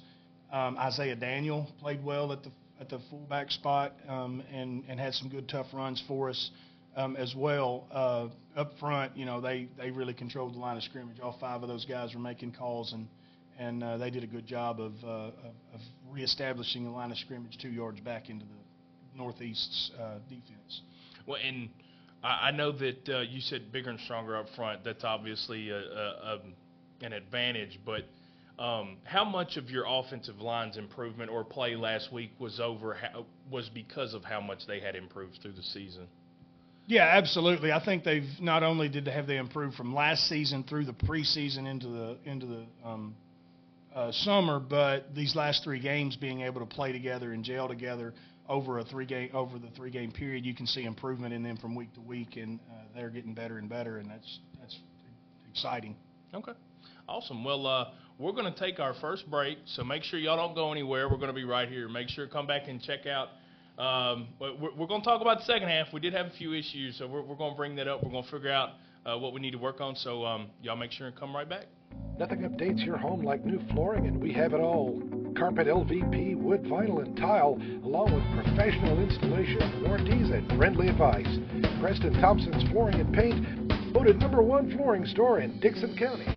Um, 0.51 0.77
Isaiah 0.77 1.15
Daniel 1.15 1.67
played 1.79 2.03
well 2.03 2.31
at 2.31 2.43
the 2.43 2.51
at 2.79 2.89
the 2.89 2.99
fullback 3.09 3.49
spot 3.49 3.93
um, 4.07 4.43
and 4.51 4.83
and 4.87 4.99
had 4.99 5.15
some 5.15 5.29
good 5.29 5.49
tough 5.49 5.67
runs 5.73 6.03
for 6.07 6.29
us 6.29 6.51
um, 6.95 7.15
as 7.15 7.33
well. 7.35 7.87
Uh, 7.91 8.27
up 8.55 8.77
front, 8.79 9.17
you 9.17 9.25
know, 9.25 9.41
they 9.41 9.69
they 9.77 9.89
really 9.89 10.13
controlled 10.13 10.53
the 10.53 10.59
line 10.59 10.77
of 10.77 10.83
scrimmage. 10.83 11.19
All 11.19 11.35
five 11.39 11.63
of 11.63 11.67
those 11.67 11.85
guys 11.85 12.13
were 12.13 12.21
making 12.21 12.51
calls 12.51 12.93
and 12.93 13.07
and 13.59 13.83
uh, 13.83 13.97
they 13.97 14.09
did 14.09 14.23
a 14.23 14.27
good 14.27 14.45
job 14.45 14.79
of, 14.79 14.93
uh, 15.03 15.07
of, 15.07 15.33
of 15.73 15.81
reestablishing 16.09 16.83
the 16.83 16.89
line 16.89 17.11
of 17.11 17.17
scrimmage 17.17 17.57
two 17.61 17.69
yards 17.69 17.99
back 18.01 18.29
into 18.29 18.45
the 18.45 19.17
Northeast's 19.17 19.91
uh, 19.99 20.19
defense. 20.29 20.81
Well, 21.25 21.39
and 21.45 21.69
I 22.23 22.51
know 22.51 22.71
that 22.71 23.09
uh, 23.09 23.19
you 23.21 23.41
said 23.41 23.71
bigger 23.71 23.89
and 23.89 23.99
stronger 23.99 24.37
up 24.37 24.47
front. 24.55 24.83
That's 24.83 25.03
obviously 25.03 25.69
a, 25.69 25.77
a, 25.77 25.79
a, 25.79 26.39
an 27.01 27.13
advantage, 27.13 27.79
but 27.85 28.03
um, 28.59 28.97
how 29.03 29.25
much 29.25 29.57
of 29.57 29.69
your 29.69 29.85
offensive 29.87 30.39
line's 30.39 30.77
improvement 30.77 31.29
or 31.29 31.43
play 31.43 31.75
last 31.75 32.13
week 32.13 32.31
was 32.39 32.59
over 32.59 32.93
how, 32.93 33.25
was 33.51 33.69
because 33.69 34.13
of 34.13 34.23
how 34.23 34.39
much 34.39 34.67
they 34.67 34.79
had 34.79 34.95
improved 34.95 35.39
through 35.41 35.53
the 35.53 35.63
season? 35.63 36.07
Yeah, 36.85 37.03
absolutely. 37.03 37.71
I 37.71 37.83
think 37.83 38.03
they've 38.03 38.29
not 38.39 38.61
only 38.61 38.89
did 38.89 39.05
they 39.05 39.11
have 39.11 39.25
they 39.25 39.37
improved 39.37 39.75
from 39.75 39.93
last 39.93 40.27
season 40.27 40.63
through 40.63 40.85
the 40.85 40.93
preseason 40.93 41.65
into 41.65 41.87
the 41.87 42.17
into 42.25 42.45
the 42.45 42.65
um, 42.85 43.15
uh, 43.95 44.11
summer, 44.11 44.59
but 44.59 45.13
these 45.15 45.35
last 45.35 45.63
three 45.63 45.79
games 45.79 46.15
being 46.15 46.41
able 46.41 46.59
to 46.61 46.65
play 46.65 46.91
together 46.91 47.33
and 47.33 47.43
gel 47.43 47.67
together 47.67 48.13
over 48.49 48.79
a 48.79 48.83
three 48.83 49.05
game 49.05 49.29
over 49.33 49.57
the 49.59 49.69
three 49.75 49.91
game 49.91 50.11
period, 50.11 50.45
you 50.45 50.53
can 50.53 50.67
see 50.67 50.83
improvement 50.83 51.33
in 51.33 51.43
them 51.43 51.57
from 51.57 51.75
week 51.75 51.93
to 51.93 52.01
week, 52.01 52.37
and 52.37 52.59
uh, 52.71 52.83
they're 52.95 53.09
getting 53.09 53.33
better 53.33 53.57
and 53.57 53.69
better, 53.69 53.97
and 53.97 54.09
that's 54.09 54.39
that's 54.59 54.77
exciting. 55.49 55.95
Okay. 56.33 56.53
Awesome. 57.07 57.43
Well, 57.43 57.67
uh, 57.67 57.85
we're 58.17 58.31
going 58.31 58.51
to 58.51 58.59
take 58.59 58.79
our 58.79 58.93
first 59.01 59.29
break, 59.29 59.57
so 59.65 59.83
make 59.83 60.03
sure 60.03 60.19
y'all 60.19 60.37
don't 60.37 60.55
go 60.55 60.71
anywhere. 60.71 61.09
We're 61.09 61.17
going 61.17 61.27
to 61.27 61.33
be 61.33 61.43
right 61.43 61.67
here. 61.67 61.89
Make 61.89 62.09
sure 62.09 62.27
come 62.27 62.47
back 62.47 62.67
and 62.67 62.81
check 62.81 63.01
out. 63.05 63.29
Um, 63.77 64.27
we're, 64.39 64.73
we're 64.75 64.87
going 64.87 65.01
to 65.01 65.05
talk 65.05 65.21
about 65.21 65.39
the 65.39 65.45
second 65.45 65.67
half. 65.67 65.87
We 65.91 65.99
did 65.99 66.13
have 66.13 66.27
a 66.27 66.31
few 66.37 66.53
issues, 66.53 66.97
so 66.97 67.07
we're, 67.07 67.21
we're 67.21 67.35
going 67.35 67.51
to 67.51 67.57
bring 67.57 67.75
that 67.77 67.87
up. 67.87 68.03
We're 68.03 68.11
going 68.11 68.23
to 68.23 68.31
figure 68.31 68.51
out 68.51 68.69
uh, 69.05 69.17
what 69.17 69.33
we 69.33 69.41
need 69.41 69.51
to 69.51 69.57
work 69.57 69.81
on. 69.81 69.95
So 69.95 70.25
um, 70.25 70.47
y'all 70.61 70.75
make 70.75 70.91
sure 70.91 71.07
and 71.07 71.15
come 71.15 71.35
right 71.35 71.49
back. 71.49 71.65
Nothing 72.19 72.41
updates 72.41 72.85
your 72.85 72.97
home 72.97 73.23
like 73.23 73.43
new 73.43 73.59
flooring, 73.71 74.05
and 74.05 74.21
we 74.21 74.31
have 74.33 74.53
it 74.53 74.59
all. 74.59 75.01
Carpet, 75.35 75.67
LVP, 75.67 76.37
wood, 76.37 76.63
vinyl, 76.63 77.03
and 77.03 77.17
tile, 77.17 77.59
along 77.83 78.13
with 78.13 78.45
professional 78.45 78.99
installation, 78.99 79.83
warranties, 79.83 80.29
and 80.29 80.47
friendly 80.57 80.89
advice. 80.89 81.27
Preston 81.81 82.13
Thompson's 82.21 82.69
Flooring 82.69 82.99
and 82.99 83.13
Paint, 83.13 83.93
voted 83.93 84.19
number 84.19 84.41
one 84.41 84.75
flooring 84.77 85.05
store 85.05 85.39
in 85.39 85.59
Dickson 85.59 85.97
County. 85.97 86.35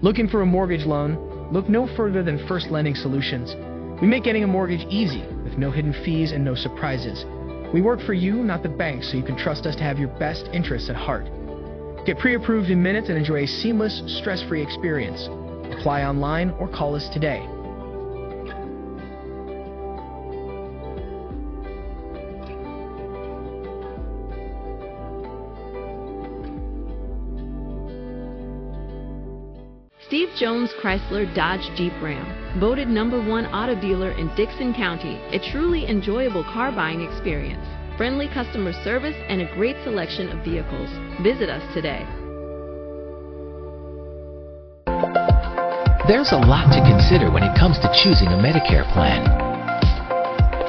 Looking 0.00 0.28
for 0.28 0.42
a 0.42 0.46
mortgage 0.46 0.86
loan? 0.86 1.52
Look 1.52 1.68
no 1.68 1.86
further 1.96 2.22
than 2.22 2.46
First 2.48 2.70
Lending 2.70 2.94
Solutions. 2.94 3.54
We 4.00 4.06
make 4.06 4.24
getting 4.24 4.44
a 4.44 4.46
mortgage 4.46 4.86
easy, 4.88 5.22
with 5.44 5.58
no 5.58 5.70
hidden 5.70 5.92
fees 6.04 6.32
and 6.32 6.44
no 6.44 6.54
surprises. 6.54 7.24
We 7.74 7.82
work 7.82 8.00
for 8.00 8.14
you, 8.14 8.34
not 8.34 8.62
the 8.62 8.70
bank, 8.70 9.04
so 9.04 9.16
you 9.16 9.22
can 9.22 9.36
trust 9.36 9.66
us 9.66 9.76
to 9.76 9.82
have 9.82 9.98
your 9.98 10.08
best 10.18 10.48
interests 10.54 10.88
at 10.88 10.96
heart. 10.96 11.26
Get 12.08 12.18
pre-approved 12.18 12.70
in 12.70 12.82
minutes 12.82 13.10
and 13.10 13.18
enjoy 13.18 13.42
a 13.42 13.46
seamless, 13.46 14.02
stress-free 14.06 14.62
experience. 14.62 15.28
Apply 15.78 16.04
online 16.04 16.52
or 16.52 16.66
call 16.66 16.94
us 16.94 17.06
today. 17.10 17.46
Steve 30.06 30.30
Jones 30.38 30.70
Chrysler 30.80 31.26
Dodge 31.34 31.60
Jeep 31.76 31.92
Ram, 32.00 32.58
voted 32.58 32.88
number 32.88 33.22
one 33.22 33.44
auto 33.48 33.78
dealer 33.78 34.12
in 34.12 34.34
Dickson 34.34 34.72
County, 34.72 35.16
a 35.36 35.50
truly 35.52 35.86
enjoyable 35.86 36.44
car 36.44 36.72
buying 36.72 37.02
experience. 37.02 37.66
Friendly 37.98 38.28
customer 38.28 38.72
service 38.86 39.16
and 39.26 39.42
a 39.42 39.50
great 39.58 39.74
selection 39.82 40.30
of 40.30 40.38
vehicles. 40.44 40.86
Visit 41.20 41.50
us 41.50 41.66
today. 41.74 42.06
There's 46.06 46.30
a 46.30 46.38
lot 46.38 46.70
to 46.70 46.80
consider 46.86 47.26
when 47.34 47.42
it 47.42 47.58
comes 47.58 47.74
to 47.82 47.90
choosing 47.90 48.30
a 48.30 48.38
Medicare 48.38 48.86
plan. 48.94 49.26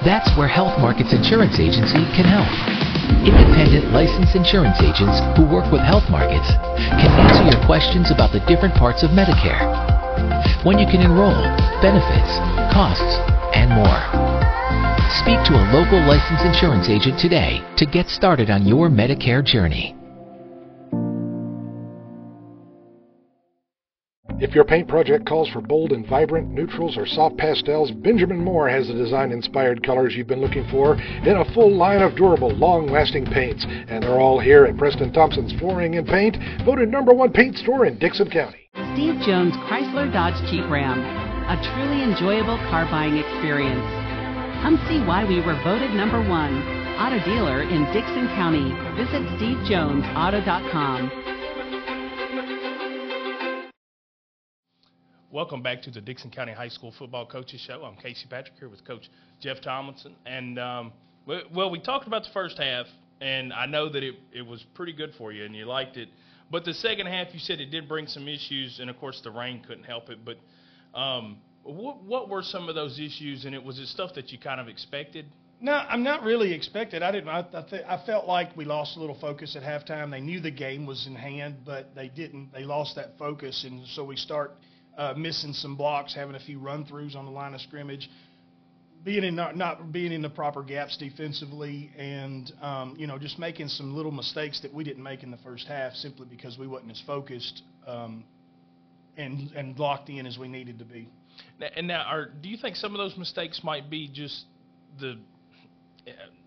That's 0.02 0.34
where 0.42 0.48
Health 0.50 0.82
Markets 0.82 1.14
Insurance 1.14 1.62
Agency 1.62 2.02
can 2.18 2.26
help. 2.26 2.50
Independent 3.22 3.94
licensed 3.94 4.36
insurance 4.36 4.82
agents 4.82 5.22
who 5.38 5.46
work 5.46 5.72
with 5.72 5.86
health 5.86 6.10
markets 6.10 6.50
can 6.98 7.14
answer 7.14 7.46
your 7.46 7.62
questions 7.70 8.10
about 8.10 8.34
the 8.34 8.42
different 8.50 8.74
parts 8.74 9.04
of 9.04 9.12
Medicare, 9.14 9.70
when 10.66 10.80
you 10.80 10.90
can 10.90 11.06
enroll, 11.06 11.46
benefits, 11.78 12.42
costs, 12.74 13.22
and 13.54 13.70
more. 13.70 14.29
Speak 15.20 15.44
to 15.48 15.54
a 15.54 15.70
local 15.74 16.00
licensed 16.08 16.46
insurance 16.46 16.88
agent 16.90 17.20
today 17.20 17.62
to 17.76 17.86
get 17.86 18.08
started 18.08 18.50
on 18.50 18.66
your 18.66 18.88
Medicare 18.88 19.44
journey. 19.44 19.94
If 24.40 24.56
your 24.56 24.64
paint 24.64 24.88
project 24.88 25.26
calls 25.28 25.50
for 25.50 25.60
bold 25.60 25.92
and 25.92 26.08
vibrant 26.08 26.50
neutrals 26.50 26.98
or 26.98 27.06
soft 27.06 27.36
pastels, 27.38 27.92
Benjamin 27.92 28.42
Moore 28.42 28.70
has 28.70 28.88
the 28.88 28.94
design-inspired 28.94 29.84
colors 29.84 30.16
you've 30.16 30.28
been 30.28 30.40
looking 30.40 30.66
for 30.72 30.96
in 30.96 31.36
a 31.36 31.54
full 31.54 31.76
line 31.76 32.02
of 32.02 32.16
durable, 32.16 32.56
long-lasting 32.56 33.26
paints. 33.26 33.66
And 33.68 34.02
they're 34.02 34.22
all 34.22 34.40
here 34.40 34.64
at 34.64 34.78
Preston 34.78 35.12
Thompson's 35.12 35.52
Flooring 35.60 35.98
and 35.98 36.08
Paint, 36.08 36.38
voted 36.64 36.88
number 36.88 37.14
one 37.14 37.34
paint 37.34 37.58
store 37.58 37.86
in 37.86 38.00
Dickson 38.00 38.30
County. 38.30 38.70
Steve 38.94 39.20
Jones 39.26 39.54
Chrysler 39.68 40.12
Dodge 40.14 40.50
Jeep 40.50 40.64
Ram, 40.72 40.98
a 40.98 41.62
truly 41.76 42.04
enjoyable 42.04 42.58
car 42.70 42.86
buying 42.86 43.18
experience. 43.18 43.99
Come 44.62 44.78
see 44.90 45.00
why 45.00 45.24
we 45.24 45.40
were 45.40 45.56
voted 45.64 45.92
number 45.92 46.20
one 46.20 46.62
auto 47.00 47.24
dealer 47.24 47.62
in 47.62 47.86
Dickson 47.94 48.28
County. 48.36 48.74
Visit 48.98 49.24
stevejonesauto.com. 49.40 51.12
Welcome 55.32 55.64
back 55.64 55.82
to 55.84 55.92
the 55.92 56.02
Dickson 56.02 56.30
County 56.30 56.52
High 56.52 56.68
School 56.68 56.94
Football 57.00 57.26
Coaches 57.26 57.62
Show. 57.62 57.86
I'm 57.86 57.96
Casey 57.96 58.26
Patrick 58.30 58.60
here 58.60 58.68
with 58.68 58.84
Coach 58.84 59.10
Jeff 59.40 59.62
Tomlinson. 59.62 60.14
And, 60.26 60.60
um, 60.60 60.92
well, 61.26 61.72
we 61.72 61.80
talked 61.80 62.08
about 62.08 62.24
the 62.24 62.32
first 62.34 62.58
half, 62.58 62.86
and 63.22 63.54
I 63.54 63.66
know 63.66 63.88
that 63.88 64.04
it, 64.04 64.16
it 64.34 64.46
was 64.46 64.66
pretty 64.74 64.92
good 64.92 65.14
for 65.18 65.32
you 65.32 65.46
and 65.46 65.56
you 65.56 65.68
liked 65.68 65.96
it. 65.96 66.10
But 66.52 66.66
the 66.66 66.74
second 66.74 67.06
half, 67.06 67.28
you 67.32 67.40
said 67.40 67.62
it 67.62 67.72
did 67.72 67.88
bring 67.88 68.08
some 68.08 68.28
issues, 68.28 68.82
and 68.82 68.90
of 68.90 69.00
course, 69.00 69.22
the 69.24 69.32
rain 69.32 69.64
couldn't 69.66 69.86
help 69.86 70.10
it. 70.10 70.20
But 70.26 70.36
um, 71.00 71.38
what, 71.64 72.04
what 72.04 72.30
were 72.30 72.44
some 72.44 72.70
of 72.70 72.76
those 72.76 73.00
issues, 73.00 73.46
and 73.46 73.54
it 73.54 73.64
was 73.64 73.80
it 73.80 73.88
stuff 73.88 74.14
that 74.16 74.32
you 74.32 74.40
kind 74.40 74.60
of 74.60 74.68
expected? 74.68 75.26
No, 75.62 75.74
I'm 75.74 76.04
not 76.04 76.24
really 76.24 76.54
expected. 76.54 77.04
I 77.04 77.12
didn't. 77.12 77.30
I, 77.30 77.40
I, 77.40 77.62
th- 77.62 77.84
I 77.88 78.04
felt 78.06 78.28
like 78.28 78.56
we 78.56 78.64
lost 78.64 78.96
a 78.96 79.00
little 79.00 79.20
focus 79.20 79.58
at 79.58 79.64
halftime. 79.64 80.10
They 80.10 80.22
knew 80.22 80.40
the 80.40 80.52
game 80.52 80.86
was 80.86 81.06
in 81.06 81.16
hand, 81.16 81.58
but 81.66 81.94
they 81.96 82.08
didn't. 82.08 82.54
They 82.54 82.64
lost 82.64 82.96
that 82.96 83.18
focus, 83.18 83.66
and 83.66 83.86
so 83.88 84.04
we 84.04 84.16
start– 84.16 84.56
uh, 85.00 85.14
missing 85.16 85.54
some 85.54 85.78
blocks, 85.78 86.14
having 86.14 86.36
a 86.36 86.40
few 86.40 86.60
run 86.60 86.84
throughs 86.84 87.16
on 87.16 87.26
the 87.26 87.32
line 87.32 87.54
of 87.54 87.62
scrimmage, 87.62 88.10
being 89.04 89.24
in 89.24 89.34
not, 89.34 89.56
not 89.56 89.94
being 89.94 90.12
in 90.12 90.22
the 90.22 90.30
proper 90.30 90.62
gaps 90.62 90.98
defensively, 90.98 91.90
and 91.98 92.52
um, 92.62 92.96
you 93.00 93.08
know 93.08 93.18
just 93.18 93.40
making 93.40 93.70
some 93.70 93.96
little 93.96 94.12
mistakes 94.12 94.60
that 94.60 94.74
we 94.74 94.84
didn't 94.84 95.02
make 95.02 95.24
in 95.24 95.32
the 95.32 95.38
first 95.38 95.68
half 95.68 95.94
simply 95.94 96.28
because 96.30 96.58
we 96.58 96.68
wasn't 96.68 96.92
as 96.92 97.02
focused 97.08 97.64
um, 97.88 98.26
and 99.16 99.52
and 99.56 99.80
locked 99.80 100.10
in 100.10 100.26
as 100.26 100.38
we 100.38 100.50
needed 100.50 100.80
to 100.80 100.86
be. 100.86 101.08
And 101.76 101.88
now, 101.88 102.04
are, 102.04 102.26
do 102.26 102.50
you 102.50 102.58
think 102.58 102.76
some 102.76 102.94
of 102.94 102.98
those 102.98 103.18
mistakes 103.18 103.62
might 103.64 103.90
be 103.90 104.08
just 104.08 104.46
the 105.00 105.18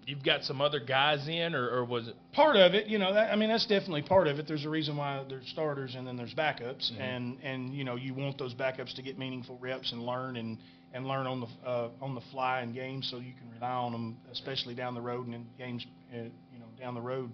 you've 0.06 0.24
got 0.24 0.42
some 0.44 0.60
other 0.60 0.80
guys 0.80 1.26
in, 1.28 1.54
or, 1.54 1.68
or 1.68 1.84
was 1.84 2.08
it 2.08 2.16
part 2.32 2.56
of 2.56 2.74
it? 2.74 2.86
You 2.86 2.98
know, 2.98 3.14
that, 3.14 3.32
I 3.32 3.36
mean, 3.36 3.50
that's 3.50 3.66
definitely 3.66 4.02
part 4.02 4.26
of 4.26 4.38
it. 4.38 4.48
There's 4.48 4.64
a 4.64 4.70
reason 4.70 4.96
why 4.96 5.24
there's 5.28 5.46
starters 5.48 5.94
and 5.94 6.06
then 6.06 6.16
there's 6.16 6.34
backups, 6.34 6.92
mm-hmm. 6.92 7.00
and 7.00 7.38
and 7.42 7.74
you 7.74 7.84
know, 7.84 7.96
you 7.96 8.14
want 8.14 8.38
those 8.38 8.54
backups 8.54 8.94
to 8.96 9.02
get 9.02 9.18
meaningful 9.18 9.58
reps 9.60 9.92
and 9.92 10.02
learn 10.02 10.36
and 10.36 10.58
and 10.92 11.06
learn 11.06 11.26
on 11.26 11.40
the 11.40 11.68
uh, 11.68 11.90
on 12.00 12.14
the 12.14 12.22
fly 12.32 12.62
in 12.62 12.72
games, 12.72 13.08
so 13.10 13.18
you 13.18 13.32
can 13.32 13.50
rely 13.54 13.70
on 13.70 13.92
them, 13.92 14.16
especially 14.30 14.74
down 14.74 14.94
the 14.94 15.00
road 15.00 15.26
and 15.26 15.34
in 15.34 15.46
games, 15.58 15.86
uh, 16.12 16.16
you 16.16 16.58
know, 16.58 16.66
down 16.78 16.94
the 16.94 17.00
road. 17.00 17.32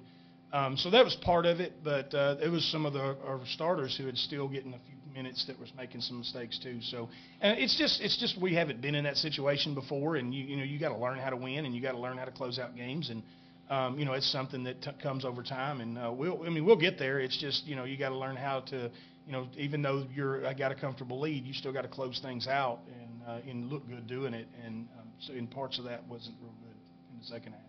Um, 0.51 0.77
so 0.79 0.91
that 0.91 1.05
was 1.05 1.15
part 1.23 1.45
of 1.45 1.61
it, 1.61 1.85
but 1.85 2.15
uh, 2.15 2.37
it 2.43 2.49
was 2.49 2.65
some 2.73 2.87
of 2.87 2.93
the 2.95 3.01
our 3.01 3.41
starters 3.55 3.97
who 3.99 4.07
had 4.07 4.17
still 4.17 4.49
getting 4.49 4.73
a 4.73 4.79
few 4.87 4.98
minutes 5.13 5.45
that 5.47 5.59
was 5.59 5.73
making 5.77 6.01
some 6.01 6.19
mistakes 6.19 6.59
too. 6.59 6.81
So 6.83 7.09
uh, 7.43 7.55
it's 7.57 7.77
just 7.77 8.01
it's 8.01 8.19
just 8.19 8.41
we 8.41 8.55
haven't 8.55 8.81
been 8.81 8.95
in 8.95 9.05
that 9.05 9.17
situation 9.17 9.75
before, 9.75 10.17
and 10.17 10.35
you 10.35 10.45
you 10.45 10.57
know 10.57 10.65
you 10.65 10.79
got 10.79 10.91
to 10.91 10.99
learn 10.99 11.19
how 11.19 11.31
to 11.31 11.37
win, 11.37 11.65
and 11.67 11.75
you 11.75 11.81
got 11.83 11.93
to 11.93 11.99
learn 11.99 12.19
how 12.19 12.25
to 12.25 12.31
close 12.31 12.59
out 12.59 12.77
games, 12.77 13.11
and 13.11 13.23
um, 13.71 13.99
you 13.99 14.05
know 14.05 14.13
it's 14.13 14.31
something 14.31 14.65
that 14.65 14.83
t- 14.83 14.91
comes 15.03 15.25
over 15.25 15.43
time, 15.43 15.81
and 15.81 15.99
uh, 15.99 16.13
we'll 16.15 16.43
I 16.45 16.51
mean 16.51 16.65
we'll 16.65 16.77
get 16.77 16.99
there. 16.99 17.21
It's 17.21 17.39
just 17.39 17.67
you 17.67 17.77
know 17.77 17.85
you 17.85 17.97
got 17.97 18.11
to 18.11 18.19
learn 18.19 18.37
how 18.37 18.61
to 18.61 18.91
you 19.27 19.33
know 19.33 19.49
even 19.57 19.83
though 19.83 20.07
you're 20.15 20.47
I 20.47 20.55
got 20.55 20.73
a 20.73 20.75
comfortable 20.75 21.21
lead, 21.21 21.45
you 21.45 21.55
still 21.55 21.73
got 21.73 21.83
to 21.83 21.89
close 21.89 22.21
things 22.23 22.47
out 22.47 22.81
and 23.01 23.23
uh, 23.27 23.51
and 23.51 23.71
look 23.71 23.87
good 23.89 24.07
doing 24.07 24.35
it, 24.35 24.49
and 24.65 24.89
um, 24.99 25.09
so 25.21 25.33
in 25.33 25.47
parts 25.47 25.79
of 25.79 25.85
that 25.85 26.07
wasn't 26.09 26.37
real 26.41 26.55
good 26.63 26.77
in 27.13 27.19
the 27.21 27.27
second 27.27 27.53
half. 27.53 27.63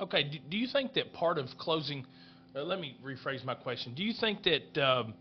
Okay. 0.00 0.24
Do, 0.24 0.38
do 0.50 0.56
you 0.56 0.68
think 0.68 0.94
that 0.94 1.12
part 1.12 1.38
of 1.38 1.46
closing? 1.58 2.04
Uh, 2.54 2.62
let 2.62 2.80
me 2.80 2.96
rephrase 3.04 3.44
my 3.44 3.54
question. 3.54 3.94
Do 3.94 4.02
you 4.02 4.12
think 4.18 4.42
that 4.44 4.82
um, 4.82 5.14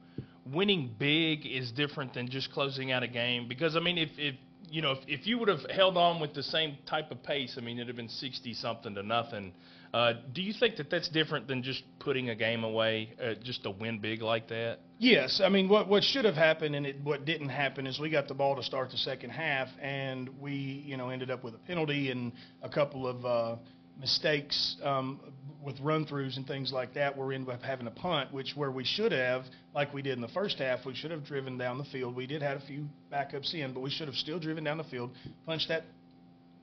winning 0.54 0.96
big 0.98 1.46
is 1.46 1.72
different 1.72 2.13
than 2.13 2.30
just 2.30 2.51
closing 2.51 2.92
out 2.92 3.04
a 3.04 3.08
game? 3.08 3.48
Because 3.48 3.75
I 3.75 3.80
mean, 3.80 3.98
if, 3.98 4.10
if 4.18 4.36
you 4.70 4.82
know, 4.82 4.92
if, 4.92 5.00
if 5.08 5.27
you 5.27 5.38
would 5.39 5.48
have 5.48 5.66
held 5.70 5.98
on 5.98 6.20
with 6.20 6.34
the 6.34 6.44
same 6.44 6.77
type 6.86 7.12
of 7.12 7.24
pace, 7.24 7.56
I 7.58 7.62
mean, 7.62 7.77
it'd 7.77 7.88
have 7.88 7.96
been 7.96 8.10
sixty 8.10 8.54
something 8.54 8.96
to 8.96 9.04
nothing. 9.04 9.54
Uh, 9.94 10.13
do 10.34 10.42
you 10.42 10.54
think 10.54 10.75
that 10.75 10.89
that's 10.89 11.08
different 11.08 11.48
than 11.48 11.63
just 11.63 11.84
putting 12.00 12.30
a 12.30 12.36
game 12.36 12.63
away, 12.63 13.13
uh, 13.24 13.34
just 13.42 13.63
to 13.63 13.72
win 13.72 14.00
big 14.00 14.22
like 14.22 14.48
that? 14.50 14.80
Yes, 15.00 15.42
I 15.44 15.50
mean 15.50 15.70
what 15.70 15.88
what 15.88 16.04
should 16.04 16.25
have 16.25 16.36
happened 16.36 16.75
and 16.75 16.86
it, 16.86 16.98
what 17.04 17.24
didn't 17.24 17.50
happen 17.50 17.88
is 17.88 18.00
we 18.00 18.10
got 18.10 18.27
the 18.27 18.34
ball 18.34 18.56
to 18.56 18.63
start 18.63 18.89
the 18.89 18.98
second 18.98 19.30
half 19.30 19.70
and 19.82 20.30
we 20.39 20.84
you 20.86 20.98
know 20.98 21.10
ended 21.10 21.32
up 21.32 21.44
with 21.44 21.54
a 21.54 21.60
penalty 21.60 22.12
and 22.12 22.32
a 22.63 22.70
couple 22.70 23.08
of 23.08 23.25
uh, 23.25 23.56
mistakes 24.00 24.75
um, 24.84 25.20
with 25.67 25.79
run 25.81 26.05
throughs 26.05 26.38
and 26.38 26.47
things 26.47 26.71
like 26.71 26.93
that. 26.93 27.17
Where 27.17 27.27
we 27.27 27.36
ended 27.36 27.53
up 27.53 27.62
having 27.62 27.88
a 27.88 27.91
punt, 27.91 28.33
which 28.33 28.53
where 28.55 28.71
we 28.71 28.86
should 28.86 29.12
have, 29.12 29.43
like 29.75 29.93
we 29.93 30.01
did 30.01 30.13
in 30.13 30.21
the 30.21 30.29
first 30.29 30.59
half, 30.59 30.86
we 30.86 30.95
should 30.95 31.12
have 31.12 31.25
driven 31.25 31.57
down 31.57 31.77
the 31.77 31.83
field. 31.83 32.15
We 32.15 32.25
did 32.25 32.41
have 32.41 32.57
a 32.57 32.65
few 32.65 32.88
backups 33.12 33.53
in, 33.53 33.74
but 33.74 33.81
we 33.81 33.89
should 33.89 34.07
have 34.07 34.15
still 34.15 34.39
driven 34.39 34.63
down 34.63 34.77
the 34.77 34.86
field, 34.86 35.12
punched 35.45 35.67
that 35.67 35.83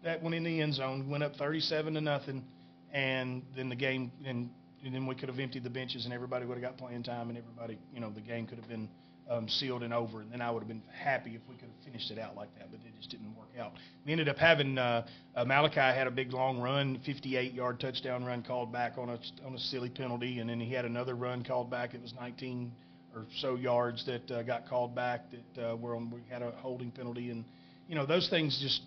that 0.02 0.22
one 0.22 0.32
in 0.34 0.42
the 0.42 0.60
end 0.60 0.74
zone, 0.74 1.08
went 1.08 1.22
up 1.22 1.36
37 1.36 1.94
to 1.94 2.00
nothing, 2.00 2.44
and 2.92 3.42
then 3.54 3.68
the 3.68 3.76
game 3.76 4.10
and, 4.24 4.48
and 4.84 4.94
then 4.94 5.06
we 5.06 5.14
could 5.14 5.28
have 5.28 5.38
emptied 5.38 5.64
the 5.64 5.70
benches 5.70 6.06
and 6.06 6.14
everybody 6.14 6.46
would 6.46 6.54
have 6.54 6.62
got 6.62 6.78
playing 6.78 7.02
time 7.02 7.28
and 7.28 7.36
everybody 7.36 7.78
you 7.92 8.00
know 8.00 8.10
the 8.10 8.20
game 8.20 8.46
could 8.46 8.58
have 8.58 8.68
been 8.68 8.88
um, 9.30 9.48
sealed 9.48 9.82
and 9.82 9.94
over 9.94 10.20
and 10.20 10.30
then 10.30 10.40
I 10.40 10.50
would 10.50 10.60
have 10.60 10.68
been 10.68 10.82
happy 10.92 11.34
if 11.34 11.40
we 11.48 11.54
could 11.54 11.68
have 11.68 11.84
finished 11.84 12.10
it 12.10 12.18
out 12.18 12.36
like 12.36 12.54
that 12.58 12.70
but 12.70 12.80
it 12.80 12.94
just 12.96 13.10
didn't 13.10 13.34
work 13.36 13.48
out. 13.58 13.72
We 14.04 14.12
ended 14.12 14.28
up 14.28 14.36
having 14.36 14.76
uh, 14.78 15.06
uh, 15.34 15.44
Malachi 15.44 15.80
had 15.80 16.06
a 16.06 16.10
big 16.10 16.32
long 16.32 16.60
run, 16.60 17.00
58 17.04 17.52
yard 17.52 17.80
touchdown 17.80 18.24
run 18.24 18.42
called 18.42 18.72
back 18.72 18.98
on 18.98 19.08
a 19.08 19.18
on 19.46 19.54
a 19.54 19.58
silly 19.58 19.90
penalty 19.90 20.40
and 20.40 20.48
then 20.48 20.60
he 20.60 20.72
had 20.72 20.84
another 20.84 21.14
run 21.14 21.44
called 21.44 21.70
back. 21.70 21.94
It 21.94 22.02
was 22.02 22.12
19 22.20 22.72
or 23.14 23.26
so 23.38 23.54
yards 23.54 24.04
that 24.06 24.30
uh, 24.30 24.42
got 24.42 24.68
called 24.68 24.94
back 24.94 25.22
that 25.30 25.70
uh, 25.70 25.76
were 25.76 25.96
on, 25.96 26.10
we 26.10 26.20
had 26.28 26.42
a 26.42 26.50
holding 26.52 26.90
penalty 26.90 27.30
and 27.30 27.44
you 27.88 27.94
know 27.94 28.06
those 28.06 28.28
things 28.28 28.58
just 28.60 28.82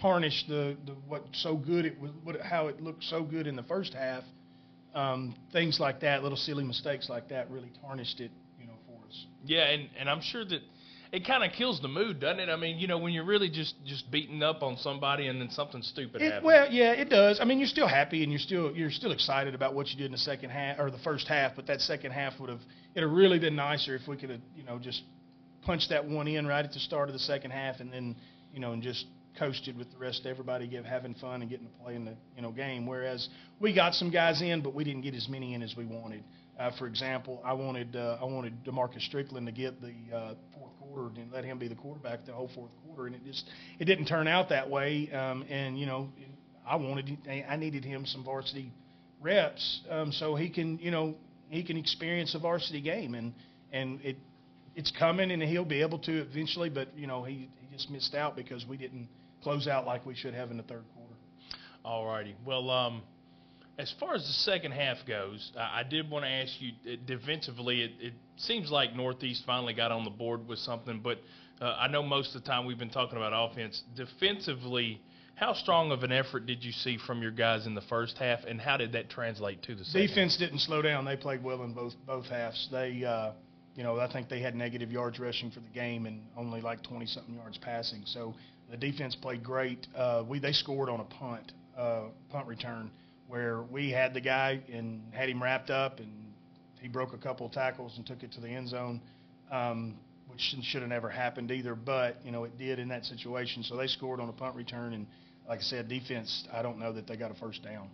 tarnish 0.00 0.44
the, 0.48 0.76
the 0.86 0.92
what 1.08 1.24
so 1.32 1.56
good 1.56 1.84
it 1.84 1.98
was 2.00 2.10
what 2.22 2.40
how 2.40 2.68
it 2.68 2.80
looked 2.80 3.04
so 3.04 3.22
good 3.22 3.46
in 3.46 3.56
the 3.56 3.62
first 3.64 3.94
half. 3.94 4.24
Um, 4.94 5.34
things 5.52 5.78
like 5.78 6.00
that, 6.00 6.22
little 6.22 6.38
silly 6.38 6.64
mistakes 6.64 7.10
like 7.10 7.28
that, 7.28 7.50
really 7.50 7.70
tarnished 7.82 8.18
it, 8.20 8.30
you 9.14 9.56
know, 9.56 9.62
for 9.62 9.70
us. 9.70 9.70
Yeah, 9.70 9.70
and 9.70 9.88
and 9.98 10.10
I'm 10.10 10.20
sure 10.20 10.44
that 10.44 10.60
it 11.12 11.26
kind 11.26 11.44
of 11.44 11.52
kills 11.52 11.80
the 11.80 11.88
mood, 11.88 12.20
doesn't 12.20 12.40
it? 12.40 12.48
I 12.48 12.56
mean, 12.56 12.78
you 12.78 12.86
know, 12.86 12.98
when 12.98 13.12
you're 13.12 13.24
really 13.24 13.48
just 13.48 13.74
just 13.84 14.10
beating 14.10 14.42
up 14.42 14.62
on 14.62 14.76
somebody 14.76 15.28
and 15.28 15.40
then 15.40 15.50
something 15.50 15.82
stupid 15.82 16.20
It, 16.20 16.26
happens. 16.26 16.44
well, 16.44 16.66
yeah, 16.70 16.92
it 16.92 17.08
does. 17.08 17.38
I 17.40 17.44
mean, 17.44 17.58
you're 17.58 17.68
still 17.68 17.88
happy 17.88 18.22
and 18.22 18.32
you're 18.32 18.40
still 18.40 18.72
you're 18.72 18.90
still 18.90 19.12
excited 19.12 19.54
about 19.54 19.74
what 19.74 19.88
you 19.88 19.96
did 19.96 20.06
in 20.06 20.12
the 20.12 20.18
second 20.18 20.50
half 20.50 20.78
or 20.78 20.90
the 20.90 20.98
first 20.98 21.28
half, 21.28 21.52
but 21.56 21.66
that 21.68 21.80
second 21.80 22.12
half 22.12 22.38
would 22.40 22.50
have 22.50 22.60
it'd 22.94 23.08
have 23.08 23.16
really 23.16 23.38
been 23.38 23.56
nicer 23.56 23.94
if 23.94 24.06
we 24.08 24.16
could 24.16 24.30
have 24.30 24.40
you 24.56 24.64
know 24.64 24.78
just 24.78 25.02
punched 25.62 25.90
that 25.90 26.04
one 26.04 26.28
in 26.28 26.46
right 26.46 26.64
at 26.64 26.72
the 26.72 26.78
start 26.78 27.08
of 27.08 27.12
the 27.12 27.18
second 27.18 27.50
half 27.50 27.80
and 27.80 27.92
then 27.92 28.14
you 28.52 28.60
know 28.60 28.72
and 28.72 28.82
just 28.82 29.06
coasted 29.38 29.76
with 29.76 29.90
the 29.92 29.98
rest 29.98 30.20
of 30.20 30.26
everybody 30.26 30.66
give, 30.66 30.84
having 30.84 31.14
fun 31.14 31.42
and 31.42 31.50
getting 31.50 31.66
to 31.66 31.72
play 31.84 31.94
in 31.94 32.04
the 32.04 32.14
you 32.34 32.42
know 32.42 32.50
game. 32.50 32.86
Whereas 32.86 33.28
we 33.60 33.72
got 33.74 33.94
some 33.94 34.10
guys 34.10 34.42
in, 34.42 34.60
but 34.62 34.74
we 34.74 34.82
didn't 34.84 35.02
get 35.02 35.14
as 35.14 35.28
many 35.28 35.54
in 35.54 35.62
as 35.62 35.76
we 35.76 35.84
wanted. 35.84 36.24
Uh, 36.58 36.70
for 36.78 36.86
example, 36.86 37.42
I 37.44 37.52
wanted 37.52 37.96
uh, 37.96 38.18
I 38.20 38.24
wanted 38.24 38.64
Demarcus 38.64 39.02
Strickland 39.02 39.46
to 39.46 39.52
get 39.52 39.80
the 39.80 39.92
uh, 40.14 40.34
fourth 40.54 40.72
quarter 40.80 41.20
and 41.20 41.30
let 41.30 41.44
him 41.44 41.58
be 41.58 41.68
the 41.68 41.74
quarterback 41.74 42.24
the 42.24 42.32
whole 42.32 42.50
fourth 42.54 42.70
quarter, 42.86 43.06
and 43.06 43.14
it 43.14 43.24
just 43.24 43.48
it 43.78 43.84
didn't 43.84 44.06
turn 44.06 44.26
out 44.26 44.48
that 44.48 44.70
way. 44.70 45.10
Um, 45.12 45.44
and 45.50 45.78
you 45.78 45.84
know, 45.84 46.08
I 46.66 46.76
wanted 46.76 47.18
I 47.28 47.56
needed 47.56 47.84
him 47.84 48.06
some 48.06 48.24
varsity 48.24 48.72
reps 49.20 49.80
um, 49.90 50.12
so 50.12 50.34
he 50.34 50.48
can 50.48 50.78
you 50.78 50.90
know 50.90 51.14
he 51.48 51.62
can 51.62 51.76
experience 51.76 52.34
a 52.34 52.38
varsity 52.38 52.80
game 52.80 53.14
and 53.14 53.34
and 53.72 54.00
it 54.02 54.16
it's 54.74 54.90
coming 54.90 55.30
and 55.30 55.42
he'll 55.42 55.64
be 55.64 55.80
able 55.82 55.98
to 56.00 56.20
eventually. 56.20 56.70
But 56.70 56.88
you 56.96 57.06
know, 57.06 57.24
he 57.24 57.48
he 57.60 57.76
just 57.76 57.90
missed 57.90 58.14
out 58.14 58.36
because 58.36 58.64
we 58.66 58.76
didn't 58.76 59.08
close 59.42 59.66
out 59.66 59.86
like 59.86 60.06
we 60.06 60.14
should 60.14 60.34
have 60.34 60.50
in 60.50 60.56
the 60.56 60.62
third 60.62 60.84
quarter. 60.94 61.14
All 61.84 62.06
righty. 62.06 62.34
Well, 62.44 62.70
um, 62.70 63.02
as 63.78 63.94
far 64.00 64.14
as 64.14 64.26
the 64.26 64.32
second 64.32 64.72
half 64.72 64.98
goes, 65.06 65.52
I, 65.58 65.80
I 65.80 65.82
did 65.82 66.10
want 66.10 66.24
to 66.24 66.30
ask 66.30 66.52
you 66.60 66.72
uh, 66.90 66.96
defensively. 67.06 67.82
It, 67.82 67.90
it 68.00 68.12
seems 68.36 68.70
like 68.70 68.94
Northeast 68.94 69.44
finally 69.46 69.74
got 69.74 69.92
on 69.92 70.04
the 70.04 70.10
board 70.10 70.48
with 70.48 70.58
something, 70.60 71.00
but 71.02 71.18
uh, 71.60 71.76
I 71.78 71.88
know 71.88 72.02
most 72.02 72.34
of 72.34 72.42
the 72.42 72.48
time 72.48 72.66
we've 72.66 72.78
been 72.78 72.90
talking 72.90 73.16
about 73.16 73.32
offense. 73.34 73.82
Defensively, 73.94 75.00
how 75.34 75.52
strong 75.52 75.90
of 75.90 76.02
an 76.02 76.12
effort 76.12 76.46
did 76.46 76.64
you 76.64 76.72
see 76.72 76.98
from 77.06 77.20
your 77.20 77.30
guys 77.30 77.66
in 77.66 77.74
the 77.74 77.82
first 77.82 78.16
half, 78.18 78.40
and 78.44 78.60
how 78.60 78.78
did 78.78 78.92
that 78.92 79.10
translate 79.10 79.62
to 79.64 79.74
the 79.74 79.84
second? 79.84 80.06
Defense 80.06 80.36
didn't 80.38 80.60
slow 80.60 80.80
down. 80.80 81.04
They 81.04 81.16
played 81.16 81.44
well 81.44 81.62
in 81.62 81.74
both 81.74 81.94
both 82.06 82.26
halves. 82.26 82.68
They, 82.72 83.04
uh, 83.04 83.32
you 83.74 83.82
know, 83.82 84.00
I 84.00 84.10
think 84.10 84.30
they 84.30 84.40
had 84.40 84.54
negative 84.54 84.90
yards 84.90 85.18
rushing 85.18 85.50
for 85.50 85.60
the 85.60 85.68
game 85.68 86.06
and 86.06 86.22
only 86.36 86.62
like 86.62 86.82
20 86.82 87.04
something 87.06 87.34
yards 87.34 87.58
passing. 87.58 88.02
So 88.06 88.34
the 88.70 88.78
defense 88.78 89.14
played 89.14 89.44
great. 89.44 89.86
Uh, 89.94 90.24
we 90.26 90.38
they 90.38 90.52
scored 90.52 90.88
on 90.88 91.00
a 91.00 91.04
punt, 91.04 91.52
uh, 91.76 92.04
punt 92.30 92.46
return 92.46 92.90
where 93.28 93.62
we 93.62 93.90
had 93.90 94.14
the 94.14 94.20
guy 94.20 94.60
and 94.72 95.02
had 95.12 95.28
him 95.28 95.42
wrapped 95.42 95.70
up, 95.70 96.00
and 96.00 96.12
he 96.80 96.88
broke 96.88 97.12
a 97.12 97.18
couple 97.18 97.46
of 97.46 97.52
tackles 97.52 97.94
and 97.96 98.06
took 98.06 98.22
it 98.22 98.32
to 98.32 98.40
the 98.40 98.48
end 98.48 98.68
zone, 98.68 99.00
um, 99.50 99.96
which 100.28 100.40
should 100.62 100.82
have 100.82 100.90
never 100.90 101.08
happened 101.08 101.50
either. 101.50 101.74
But 101.74 102.18
you 102.24 102.30
know 102.30 102.44
it 102.44 102.56
did 102.58 102.78
in 102.78 102.88
that 102.88 103.04
situation. 103.04 103.62
So 103.62 103.76
they 103.76 103.86
scored 103.86 104.20
on 104.20 104.28
a 104.28 104.32
punt 104.32 104.54
return, 104.56 104.92
and 104.92 105.06
like 105.48 105.60
I 105.60 105.62
said, 105.62 105.88
defense. 105.88 106.46
I 106.52 106.62
don't 106.62 106.78
know 106.78 106.92
that 106.92 107.06
they 107.06 107.16
got 107.16 107.30
a 107.30 107.34
first 107.34 107.62
down. 107.62 107.88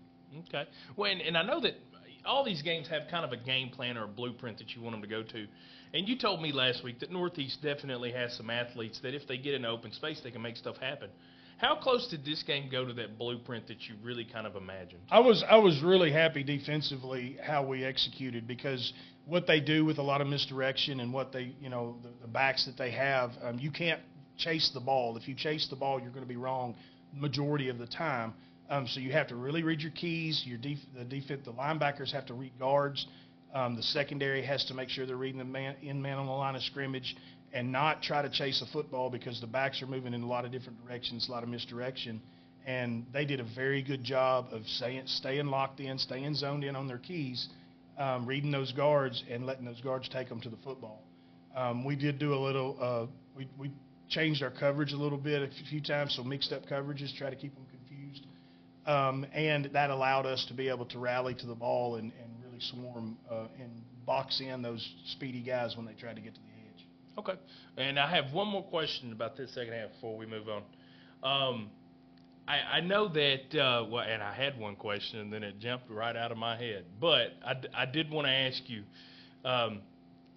Okay. 0.48 0.64
Well, 0.96 1.10
and, 1.10 1.20
and 1.20 1.36
I 1.36 1.42
know 1.42 1.60
that 1.60 1.74
all 2.24 2.44
these 2.44 2.62
games 2.62 2.88
have 2.88 3.02
kind 3.10 3.24
of 3.24 3.32
a 3.32 3.36
game 3.36 3.70
plan 3.70 3.96
or 3.96 4.04
a 4.04 4.08
blueprint 4.08 4.58
that 4.58 4.70
you 4.70 4.82
want 4.82 4.94
them 4.94 5.02
to 5.02 5.08
go 5.08 5.22
to. 5.22 5.46
And 5.94 6.08
you 6.08 6.18
told 6.18 6.40
me 6.40 6.52
last 6.52 6.82
week 6.82 7.00
that 7.00 7.10
Northeast 7.10 7.58
definitely 7.62 8.12
has 8.12 8.34
some 8.36 8.48
athletes 8.48 9.00
that 9.02 9.14
if 9.14 9.26
they 9.26 9.36
get 9.36 9.54
in 9.54 9.64
open 9.64 9.92
space, 9.92 10.20
they 10.24 10.30
can 10.30 10.40
make 10.40 10.56
stuff 10.56 10.76
happen. 10.78 11.10
How 11.62 11.76
close 11.76 12.08
did 12.08 12.24
this 12.24 12.42
game 12.42 12.68
go 12.68 12.84
to 12.84 12.92
that 12.94 13.16
blueprint 13.16 13.68
that 13.68 13.88
you 13.88 13.94
really 14.02 14.24
kind 14.24 14.48
of 14.48 14.56
imagined? 14.56 15.00
I 15.12 15.20
was 15.20 15.44
I 15.48 15.58
was 15.58 15.80
really 15.80 16.10
happy 16.10 16.42
defensively 16.42 17.38
how 17.40 17.64
we 17.64 17.84
executed 17.84 18.48
because 18.48 18.92
what 19.26 19.46
they 19.46 19.60
do 19.60 19.84
with 19.84 19.98
a 19.98 20.02
lot 20.02 20.20
of 20.20 20.26
misdirection 20.26 20.98
and 20.98 21.12
what 21.12 21.32
they 21.32 21.54
you 21.60 21.70
know 21.70 21.98
the, 22.02 22.08
the 22.22 22.26
backs 22.26 22.66
that 22.66 22.76
they 22.76 22.90
have, 22.90 23.30
um, 23.44 23.60
you 23.60 23.70
can't 23.70 24.00
chase 24.36 24.72
the 24.74 24.80
ball. 24.80 25.16
If 25.16 25.28
you 25.28 25.36
chase 25.36 25.68
the 25.70 25.76
ball, 25.76 26.00
you're 26.00 26.10
going 26.10 26.24
to 26.24 26.28
be 26.28 26.36
wrong 26.36 26.74
majority 27.14 27.68
of 27.68 27.78
the 27.78 27.86
time. 27.86 28.34
Um, 28.68 28.88
so 28.88 28.98
you 28.98 29.12
have 29.12 29.28
to 29.28 29.36
really 29.36 29.62
read 29.62 29.82
your 29.82 29.92
keys. 29.92 30.42
Your 30.44 30.58
def- 30.58 30.78
the 30.96 31.04
defense, 31.04 31.42
the 31.44 31.52
linebackers 31.52 32.12
have 32.12 32.26
to 32.26 32.34
read 32.34 32.58
guards. 32.58 33.06
Um, 33.54 33.76
the 33.76 33.82
secondary 33.84 34.42
has 34.44 34.64
to 34.64 34.74
make 34.74 34.88
sure 34.88 35.06
they're 35.06 35.14
reading 35.14 35.38
the 35.38 35.44
man 35.44 35.76
in 35.80 36.02
man 36.02 36.18
on 36.18 36.26
the 36.26 36.32
line 36.32 36.56
of 36.56 36.62
scrimmage 36.62 37.14
and 37.52 37.70
not 37.70 38.02
try 38.02 38.22
to 38.22 38.30
chase 38.30 38.62
a 38.62 38.72
football 38.72 39.10
because 39.10 39.40
the 39.40 39.46
backs 39.46 39.82
are 39.82 39.86
moving 39.86 40.14
in 40.14 40.22
a 40.22 40.26
lot 40.26 40.44
of 40.44 40.52
different 40.52 40.84
directions, 40.84 41.28
a 41.28 41.32
lot 41.32 41.42
of 41.42 41.48
misdirection. 41.48 42.20
And 42.66 43.06
they 43.12 43.24
did 43.24 43.40
a 43.40 43.46
very 43.56 43.82
good 43.82 44.04
job 44.04 44.46
of 44.52 44.62
staying, 44.66 45.02
staying 45.06 45.46
locked 45.46 45.80
in, 45.80 45.98
staying 45.98 46.34
zoned 46.34 46.64
in 46.64 46.76
on 46.76 46.86
their 46.86 46.98
keys, 46.98 47.48
um, 47.98 48.24
reading 48.24 48.50
those 48.50 48.72
guards, 48.72 49.22
and 49.30 49.44
letting 49.44 49.64
those 49.64 49.80
guards 49.80 50.08
take 50.08 50.28
them 50.28 50.40
to 50.40 50.48
the 50.48 50.56
football. 50.64 51.02
Um, 51.54 51.84
we 51.84 51.96
did 51.96 52.18
do 52.18 52.32
a 52.34 52.40
little. 52.40 52.78
Uh, 52.80 53.06
we, 53.36 53.48
we 53.58 53.70
changed 54.08 54.42
our 54.42 54.50
coverage 54.50 54.92
a 54.92 54.96
little 54.96 55.18
bit 55.18 55.42
a 55.42 55.64
few 55.68 55.82
times, 55.82 56.14
so 56.14 56.22
mixed 56.22 56.52
up 56.52 56.66
coverages, 56.66 57.14
try 57.16 57.30
to 57.30 57.36
keep 57.36 57.54
them 57.54 57.66
confused, 57.70 58.26
um, 58.86 59.26
and 59.34 59.70
that 59.72 59.90
allowed 59.90 60.26
us 60.26 60.44
to 60.48 60.54
be 60.54 60.68
able 60.68 60.86
to 60.86 60.98
rally 60.98 61.34
to 61.34 61.46
the 61.46 61.54
ball 61.54 61.96
and, 61.96 62.12
and 62.22 62.32
really 62.44 62.60
swarm 62.60 63.18
uh, 63.30 63.46
and 63.60 63.70
box 64.06 64.40
in 64.40 64.62
those 64.62 64.86
speedy 65.12 65.42
guys 65.42 65.76
when 65.76 65.86
they 65.86 65.94
tried 65.94 66.14
to 66.14 66.22
get 66.22 66.34
to 66.34 66.40
the. 66.40 66.51
Okay. 67.18 67.34
And 67.76 67.98
I 67.98 68.08
have 68.10 68.32
one 68.32 68.48
more 68.48 68.62
question 68.62 69.12
about 69.12 69.36
this 69.36 69.52
second 69.54 69.74
half 69.74 69.92
before 69.92 70.16
we 70.16 70.26
move 70.26 70.46
on. 70.48 70.62
Um, 71.22 71.70
I, 72.48 72.78
I 72.78 72.80
know 72.80 73.08
that, 73.08 73.58
uh, 73.58 73.84
well, 73.88 74.04
and 74.04 74.22
I 74.22 74.34
had 74.34 74.58
one 74.58 74.76
question 74.76 75.20
and 75.20 75.32
then 75.32 75.42
it 75.42 75.58
jumped 75.58 75.90
right 75.90 76.16
out 76.16 76.32
of 76.32 76.38
my 76.38 76.56
head. 76.56 76.84
But 77.00 77.28
I, 77.44 77.54
I 77.74 77.86
did 77.86 78.10
want 78.10 78.26
to 78.26 78.32
ask 78.32 78.62
you, 78.66 78.82
um, 79.44 79.82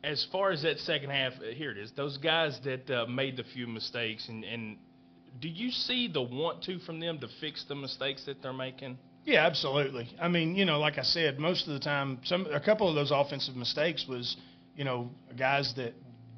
as 0.03 0.25
far 0.31 0.51
as 0.51 0.61
that 0.61 0.77
second 0.79 1.09
half, 1.09 1.33
uh, 1.33 1.53
here 1.53 1.71
it 1.71 1.77
is, 1.77 1.91
those 1.95 2.17
guys 2.17 2.59
that 2.63 2.89
uh, 2.91 3.05
made 3.07 3.37
the 3.37 3.43
few 3.43 3.65
mistakes, 3.65 4.29
and, 4.29 4.43
and 4.43 4.77
do 5.41 5.47
you 5.47 5.71
see 5.71 6.07
the 6.07 6.21
want 6.21 6.63
to 6.63 6.79
from 6.79 6.99
them 6.99 7.19
to 7.19 7.27
fix 7.41 7.65
the 7.67 7.75
mistakes 7.75 8.23
that 8.25 8.41
they're 8.41 8.53
making? 8.53 8.97
Yeah, 9.25 9.45
absolutely. 9.47 10.07
I 10.21 10.27
mean, 10.27 10.55
you 10.55 10.65
know, 10.65 10.79
like 10.79 10.99
I 10.99 11.03
said, 11.03 11.39
most 11.39 11.67
of 11.67 11.73
the 11.73 11.79
time, 11.79 12.19
some 12.23 12.45
a 12.45 12.59
couple 12.59 12.87
of 12.87 12.93
those 12.93 13.09
offensive 13.11 13.55
mistakes 13.55 14.05
was, 14.07 14.37
you 14.75 14.83
know, 14.83 15.09
guys 15.35 15.73
that 15.77 15.93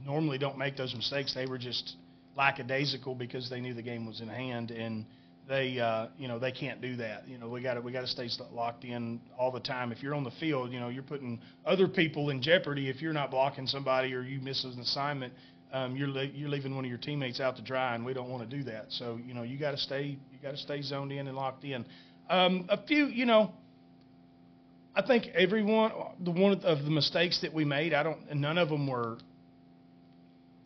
normally 0.07 0.37
don't 0.37 0.57
make 0.57 0.77
those 0.77 0.95
mistakes. 0.95 1.35
They 1.35 1.45
were 1.45 1.57
just 1.59 1.95
lackadaisical 2.35 3.13
because 3.13 3.49
they 3.49 3.59
knew 3.59 3.73
the 3.73 3.81
game 3.83 4.07
was 4.07 4.21
in 4.21 4.29
hand 4.29 4.71
and 4.71 5.05
they 5.47 5.79
uh, 5.79 6.07
you 6.17 6.27
know 6.27 6.39
they 6.39 6.51
can't 6.51 6.81
do 6.81 6.95
that. 6.97 7.27
You 7.27 7.37
know 7.37 7.47
we 7.47 7.61
got 7.61 7.75
to 7.75 7.81
we 7.81 7.91
got 7.91 8.01
to 8.01 8.07
stay 8.07 8.29
locked 8.51 8.83
in 8.83 9.19
all 9.37 9.51
the 9.51 9.59
time. 9.59 9.91
If 9.91 10.01
you're 10.01 10.15
on 10.15 10.23
the 10.23 10.31
field, 10.31 10.71
you 10.71 10.79
know 10.79 10.89
you're 10.89 11.03
putting 11.03 11.39
other 11.65 11.87
people 11.87 12.29
in 12.29 12.41
jeopardy 12.41 12.89
if 12.89 13.01
you're 13.01 13.13
not 13.13 13.31
blocking 13.31 13.67
somebody 13.67 14.13
or 14.13 14.21
you 14.21 14.39
miss 14.39 14.63
an 14.63 14.79
assignment. 14.79 15.33
Um, 15.73 15.97
you're 15.97 16.07
le- 16.07 16.25
you're 16.25 16.49
leaving 16.49 16.75
one 16.75 16.85
of 16.85 16.89
your 16.89 16.99
teammates 16.99 17.41
out 17.41 17.57
to 17.57 17.61
dry, 17.61 17.93
and 17.95 18.05
we 18.05 18.13
don't 18.13 18.29
want 18.29 18.49
to 18.49 18.57
do 18.57 18.63
that. 18.63 18.85
So 18.89 19.19
you 19.25 19.33
know 19.33 19.43
you 19.43 19.57
got 19.57 19.71
to 19.71 19.77
stay 19.77 20.17
you 20.31 20.39
got 20.41 20.51
to 20.51 20.57
stay 20.57 20.81
zoned 20.81 21.11
in 21.11 21.27
and 21.27 21.35
locked 21.35 21.63
in. 21.63 21.85
Um, 22.29 22.65
a 22.69 22.85
few 22.85 23.07
you 23.07 23.25
know. 23.25 23.51
I 24.95 25.05
think 25.05 25.27
everyone 25.27 25.91
the 26.19 26.31
one 26.31 26.59
of 26.63 26.83
the 26.83 26.89
mistakes 26.89 27.41
that 27.41 27.53
we 27.53 27.63
made, 27.65 27.93
I 27.93 28.01
don't 28.01 28.33
none 28.33 28.57
of 28.57 28.69
them 28.69 28.87
were 28.87 29.17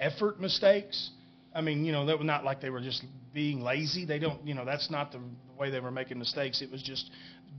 effort 0.02 0.40
mistakes. 0.40 1.12
I 1.54 1.62
mean, 1.62 1.86
you 1.86 1.92
know, 1.92 2.06
that 2.06 2.18
was 2.18 2.26
not 2.26 2.44
like 2.44 2.62
they 2.62 2.70
were 2.70 2.82
just 2.82 3.04
being 3.34 3.62
lazy. 3.62 4.06
They 4.06 4.20
don't, 4.20 4.46
you 4.46 4.54
know, 4.54 4.66
that's 4.66 4.90
not 4.90 5.12
the, 5.12 5.20
way 5.62 5.70
they 5.70 5.80
were 5.80 5.92
making 5.92 6.18
mistakes. 6.18 6.62
It 6.64 6.72
was 6.72 6.82
just 6.82 7.12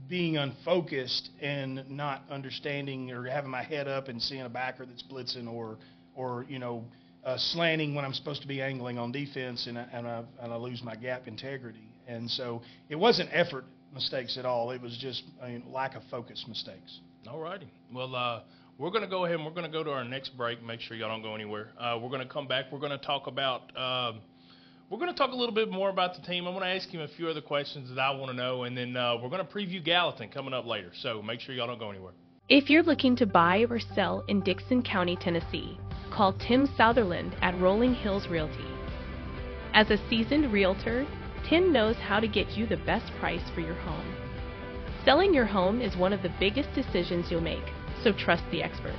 being 0.09 0.35
unfocused 0.35 1.29
and 1.41 1.89
not 1.89 2.23
understanding 2.29 3.09
or 3.11 3.25
having 3.25 3.49
my 3.49 3.63
head 3.63 3.87
up 3.87 4.09
and 4.09 4.21
seeing 4.21 4.41
a 4.41 4.49
backer 4.49 4.85
that's 4.85 5.03
blitzing 5.03 5.49
or, 5.49 5.77
or 6.13 6.45
you 6.49 6.59
know, 6.59 6.83
uh, 7.23 7.37
slanting 7.37 7.95
when 7.95 8.03
I'm 8.03 8.13
supposed 8.13 8.41
to 8.41 8.47
be 8.47 8.61
angling 8.61 8.97
on 8.97 9.13
defense 9.13 9.67
and 9.67 9.77
I, 9.77 9.87
and, 9.93 10.05
I, 10.05 10.23
and 10.41 10.51
I 10.51 10.57
lose 10.57 10.83
my 10.83 10.97
gap 10.97 11.27
integrity. 11.27 11.87
And 12.05 12.29
so 12.29 12.61
it 12.89 12.97
wasn't 12.97 13.29
effort 13.31 13.63
mistakes 13.93 14.37
at 14.37 14.45
all. 14.45 14.71
It 14.71 14.81
was 14.81 14.97
just 14.99 15.23
I 15.41 15.51
mean, 15.51 15.63
lack 15.71 15.95
of 15.95 16.03
focus 16.11 16.43
mistakes. 16.45 16.99
All 17.29 17.39
righty. 17.39 17.69
Well, 17.93 18.13
uh, 18.13 18.41
we're 18.77 18.89
going 18.89 19.03
to 19.03 19.09
go 19.09 19.25
ahead 19.25 19.35
and 19.35 19.45
we're 19.45 19.51
going 19.51 19.65
to 19.65 19.71
go 19.71 19.83
to 19.83 19.91
our 19.91 20.03
next 20.03 20.35
break. 20.37 20.63
Make 20.63 20.81
sure 20.81 20.97
y'all 20.97 21.09
don't 21.09 21.21
go 21.21 21.35
anywhere. 21.35 21.69
Uh, 21.79 21.97
we're 22.01 22.09
going 22.09 22.25
to 22.25 22.31
come 22.31 22.47
back. 22.47 22.65
We're 22.71 22.79
going 22.79 22.97
to 22.97 23.05
talk 23.05 23.27
about. 23.27 23.61
Um, 23.77 24.21
we're 24.89 24.99
going 24.99 25.11
to 25.11 25.17
talk 25.17 25.31
a 25.31 25.35
little 25.35 25.55
bit 25.55 25.71
more 25.71 25.89
about 25.89 26.15
the 26.15 26.21
team. 26.21 26.45
I'm 26.45 26.53
going 26.53 26.65
to 26.65 26.75
ask 26.75 26.89
him 26.89 27.01
a 27.01 27.07
few 27.07 27.27
other 27.27 27.41
questions 27.41 27.89
that 27.89 27.99
I 27.99 28.11
want 28.11 28.31
to 28.31 28.37
know, 28.37 28.63
and 28.63 28.77
then 28.77 28.95
uh, 28.95 29.15
we're 29.21 29.29
going 29.29 29.45
to 29.45 29.51
preview 29.51 29.83
Gallatin 29.83 30.29
coming 30.29 30.53
up 30.53 30.65
later. 30.65 30.91
So 31.01 31.21
make 31.21 31.39
sure 31.39 31.55
y'all 31.55 31.67
don't 31.67 31.79
go 31.79 31.89
anywhere. 31.89 32.13
If 32.49 32.69
you're 32.69 32.83
looking 32.83 33.15
to 33.17 33.25
buy 33.25 33.65
or 33.69 33.79
sell 33.79 34.23
in 34.27 34.41
Dickson 34.41 34.83
County, 34.83 35.15
Tennessee, 35.15 35.77
call 36.11 36.33
Tim 36.33 36.67
Sutherland 36.77 37.35
at 37.41 37.59
Rolling 37.59 37.95
Hills 37.95 38.27
Realty. 38.27 38.67
As 39.73 39.89
a 39.89 40.09
seasoned 40.09 40.51
realtor, 40.51 41.07
Tim 41.49 41.71
knows 41.71 41.95
how 41.95 42.19
to 42.19 42.27
get 42.27 42.49
you 42.49 42.67
the 42.67 42.77
best 42.77 43.11
price 43.19 43.41
for 43.55 43.61
your 43.61 43.75
home. 43.75 44.15
Selling 45.05 45.33
your 45.33 45.45
home 45.45 45.81
is 45.81 45.95
one 45.95 46.13
of 46.13 46.21
the 46.21 46.33
biggest 46.39 46.69
decisions 46.75 47.31
you'll 47.31 47.41
make 47.41 47.63
so 48.03 48.11
trust 48.11 48.43
the 48.51 48.61
expert. 48.61 48.93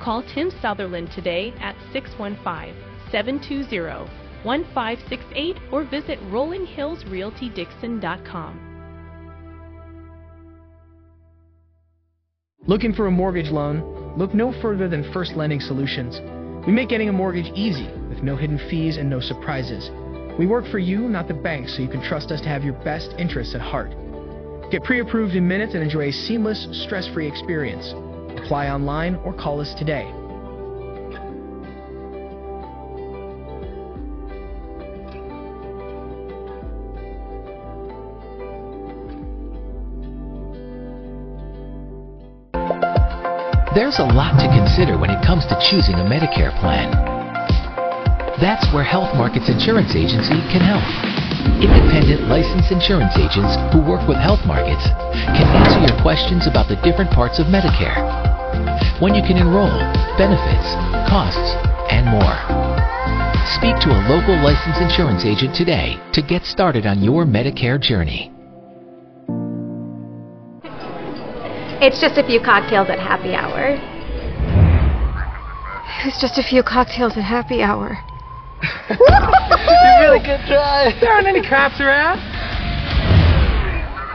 Call 0.00 0.22
Tim 0.34 0.50
Sutherland 0.60 1.10
today 1.14 1.52
at 1.60 1.76
615 1.92 2.74
720 3.10 4.08
1568 4.44 5.56
or 5.70 5.84
visit 5.84 6.18
rollinghillsrealtydixon.com. 6.30 8.68
Looking 12.66 12.92
for 12.92 13.08
a 13.08 13.10
mortgage 13.10 13.50
loan? 13.50 14.14
Look 14.16 14.34
no 14.34 14.52
further 14.60 14.88
than 14.88 15.10
First 15.12 15.34
Lending 15.34 15.60
Solutions. 15.60 16.20
We 16.66 16.72
make 16.72 16.88
getting 16.88 17.08
a 17.08 17.12
mortgage 17.12 17.50
easy 17.56 17.88
with 18.08 18.22
no 18.22 18.36
hidden 18.36 18.58
fees 18.70 18.98
and 18.98 19.10
no 19.10 19.18
surprises. 19.20 19.90
We 20.38 20.46
work 20.46 20.64
for 20.70 20.78
you, 20.78 21.08
not 21.08 21.26
the 21.28 21.34
bank, 21.34 21.68
so 21.68 21.82
you 21.82 21.88
can 21.88 22.02
trust 22.02 22.30
us 22.30 22.40
to 22.42 22.48
have 22.48 22.62
your 22.62 22.74
best 22.84 23.10
interests 23.18 23.54
at 23.54 23.60
heart. 23.60 23.90
Get 24.70 24.84
pre 24.84 25.00
approved 25.00 25.34
in 25.34 25.46
minutes 25.46 25.74
and 25.74 25.82
enjoy 25.82 26.08
a 26.08 26.12
seamless, 26.12 26.68
stress 26.84 27.08
free 27.08 27.26
experience. 27.26 27.92
Apply 28.38 28.68
online 28.68 29.16
or 29.24 29.32
call 29.32 29.60
us 29.60 29.74
today. 29.74 30.10
There's 43.74 43.98
a 43.98 44.04
lot 44.04 44.36
to 44.36 44.48
consider 44.48 44.98
when 44.98 45.08
it 45.08 45.24
comes 45.24 45.46
to 45.46 45.56
choosing 45.70 45.94
a 45.94 46.04
Medicare 46.04 46.52
plan. 46.60 46.92
That's 48.38 48.66
where 48.74 48.84
Health 48.84 49.16
Markets 49.16 49.48
Insurance 49.48 49.94
Agency 49.96 50.36
can 50.52 50.60
help. 50.60 51.21
Independent 51.62 52.26
licensed 52.26 52.72
insurance 52.72 53.14
agents 53.14 53.54
who 53.70 53.78
work 53.80 54.08
with 54.08 54.18
health 54.18 54.44
markets 54.44 54.82
can 55.30 55.46
answer 55.46 55.78
your 55.78 56.02
questions 56.02 56.48
about 56.48 56.66
the 56.66 56.74
different 56.82 57.08
parts 57.12 57.38
of 57.38 57.46
Medicare 57.46 58.02
when 59.00 59.14
you 59.14 59.22
can 59.22 59.36
enroll, 59.36 59.70
benefits, 60.18 60.74
costs, 61.06 61.54
and 61.86 62.02
more. 62.10 62.34
Speak 63.54 63.78
to 63.78 63.94
a 63.94 64.00
local 64.10 64.34
licensed 64.42 64.80
insurance 64.80 65.24
agent 65.24 65.54
today 65.54 66.02
to 66.12 66.20
get 66.20 66.42
started 66.44 66.84
on 66.84 67.00
your 67.00 67.24
Medicare 67.24 67.80
journey. 67.80 68.32
It's 71.80 72.00
just 72.00 72.18
a 72.18 72.26
few 72.26 72.40
cocktails 72.40 72.90
at 72.90 72.98
happy 72.98 73.34
hour. 73.34 73.78
It's 76.06 76.20
just 76.20 76.38
a 76.38 76.42
few 76.42 76.64
cocktails 76.64 77.16
at 77.16 77.22
happy 77.22 77.62
hour. 77.62 77.98
You 78.62 79.90
really 80.00 80.22
good 80.22 80.40
try. 80.46 80.94
There 81.00 81.10
aren't 81.10 81.26
any 81.26 81.42
cops 81.42 81.80
around. 81.80 82.18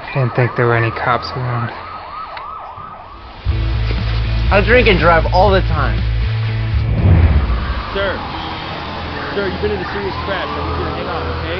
I 0.08 0.12
didn't 0.14 0.36
think 0.36 0.56
there 0.56 0.68
were 0.68 0.78
any 0.78 0.92
cops 0.92 1.28
around. 1.36 1.70
I 4.50 4.64
drink 4.66 4.88
and 4.88 5.00
drive 5.00 5.26
all 5.34 5.52
the 5.52 5.60
time. 5.68 6.00
Sir. 7.92 8.16
Sir, 9.36 9.52
you've 9.52 9.62
been 9.62 9.76
in 9.76 9.84
a 9.84 9.90
serious 9.92 10.16
crash. 10.24 10.48
I 10.48 10.60
need 10.64 10.80
you 10.80 10.88
to 10.88 10.96
hang 10.96 11.08
on, 11.12 11.28
okay? 11.44 11.60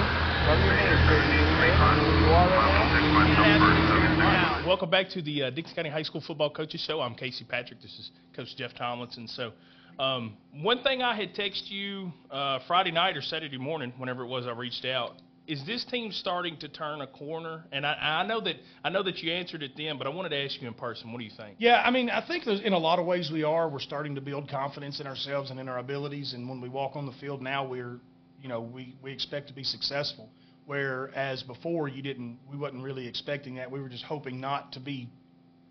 Welcome 4.66 4.90
back 4.90 5.10
to 5.10 5.22
the 5.22 5.44
uh, 5.44 5.50
Dickson 5.50 5.76
County 5.76 5.90
High 5.90 6.04
School 6.04 6.22
Football 6.26 6.50
Coaches 6.52 6.80
Show. 6.80 7.02
I'm 7.02 7.16
Casey 7.16 7.44
Patrick. 7.44 7.82
This 7.82 8.00
is 8.00 8.12
Coach 8.34 8.56
Jeff 8.56 8.74
Tomlinson. 8.74 9.28
So, 9.28 9.52
um, 10.00 10.38
one 10.62 10.84
thing 10.84 11.02
I 11.02 11.16
had 11.16 11.34
texted 11.34 11.70
you 11.70 12.12
uh, 12.32 12.60
Friday 12.68 12.92
night 12.92 13.18
or 13.18 13.22
Saturday 13.22 13.58
morning, 13.58 13.94
whenever 13.98 14.24
it 14.24 14.28
was 14.28 14.46
I 14.46 14.52
reached 14.52 14.86
out, 14.86 15.14
is 15.48 15.66
this 15.66 15.86
team 15.86 16.12
starting 16.12 16.58
to 16.58 16.68
turn 16.68 17.02
a 17.02 17.08
corner? 17.08 17.64
And 17.72 17.86
I, 17.86 18.22
I 18.22 18.28
know 18.28 18.42
that 18.42 18.56
I 18.84 18.90
know 18.90 19.02
that 19.04 19.20
you 19.20 19.32
answered 19.32 19.64
it 19.64 19.72
then, 19.78 19.98
but 19.98 20.06
I 20.06 20.10
wanted 20.10 20.30
to 20.30 20.44
ask 20.44 20.62
you 20.62 20.68
in 20.68 20.74
person. 20.74 21.12
What 21.12 21.20
do 21.20 21.24
you 21.24 21.32
think? 21.36 21.56
Yeah, 21.58 21.82
I 21.84 21.90
mean, 21.90 22.10
I 22.10 22.26
think 22.28 22.46
in 22.46 22.74
a 22.74 22.78
lot 22.78 23.00
of 23.00 23.06
ways 23.06 23.32
we 23.32 23.44
are. 23.44 23.70
We're 23.70 23.80
starting 23.80 24.14
to 24.16 24.22
build 24.22 24.50
confidence 24.50 25.00
in 25.00 25.08
ourselves 25.08 25.50
and 25.50 25.60
in 25.60 25.70
our 25.70 25.80
abilities. 25.80 26.34
And 26.34 26.50
when 26.50 26.60
we 26.60 26.70
walk 26.70 26.96
on 26.96 27.06
the 27.06 27.14
field 27.14 27.42
now, 27.42 27.66
we're, 27.66 28.00
you 28.42 28.50
know, 28.50 28.62
we 28.62 28.96
we 29.02 29.12
expect 29.12 29.48
to 29.48 29.54
be 29.54 29.64
successful. 29.64 30.30
Whereas 30.66 31.44
before, 31.44 31.88
you 31.88 32.02
didn't. 32.02 32.40
We 32.52 32.58
wasn't 32.58 32.84
really 32.84 33.08
expecting 33.08 33.56
that. 33.56 33.72
We 33.72 33.82
were 33.82 33.90
just 33.90 34.04
hoping 34.04 34.42
not 34.42 34.74
to 34.74 34.82
be 34.82 35.10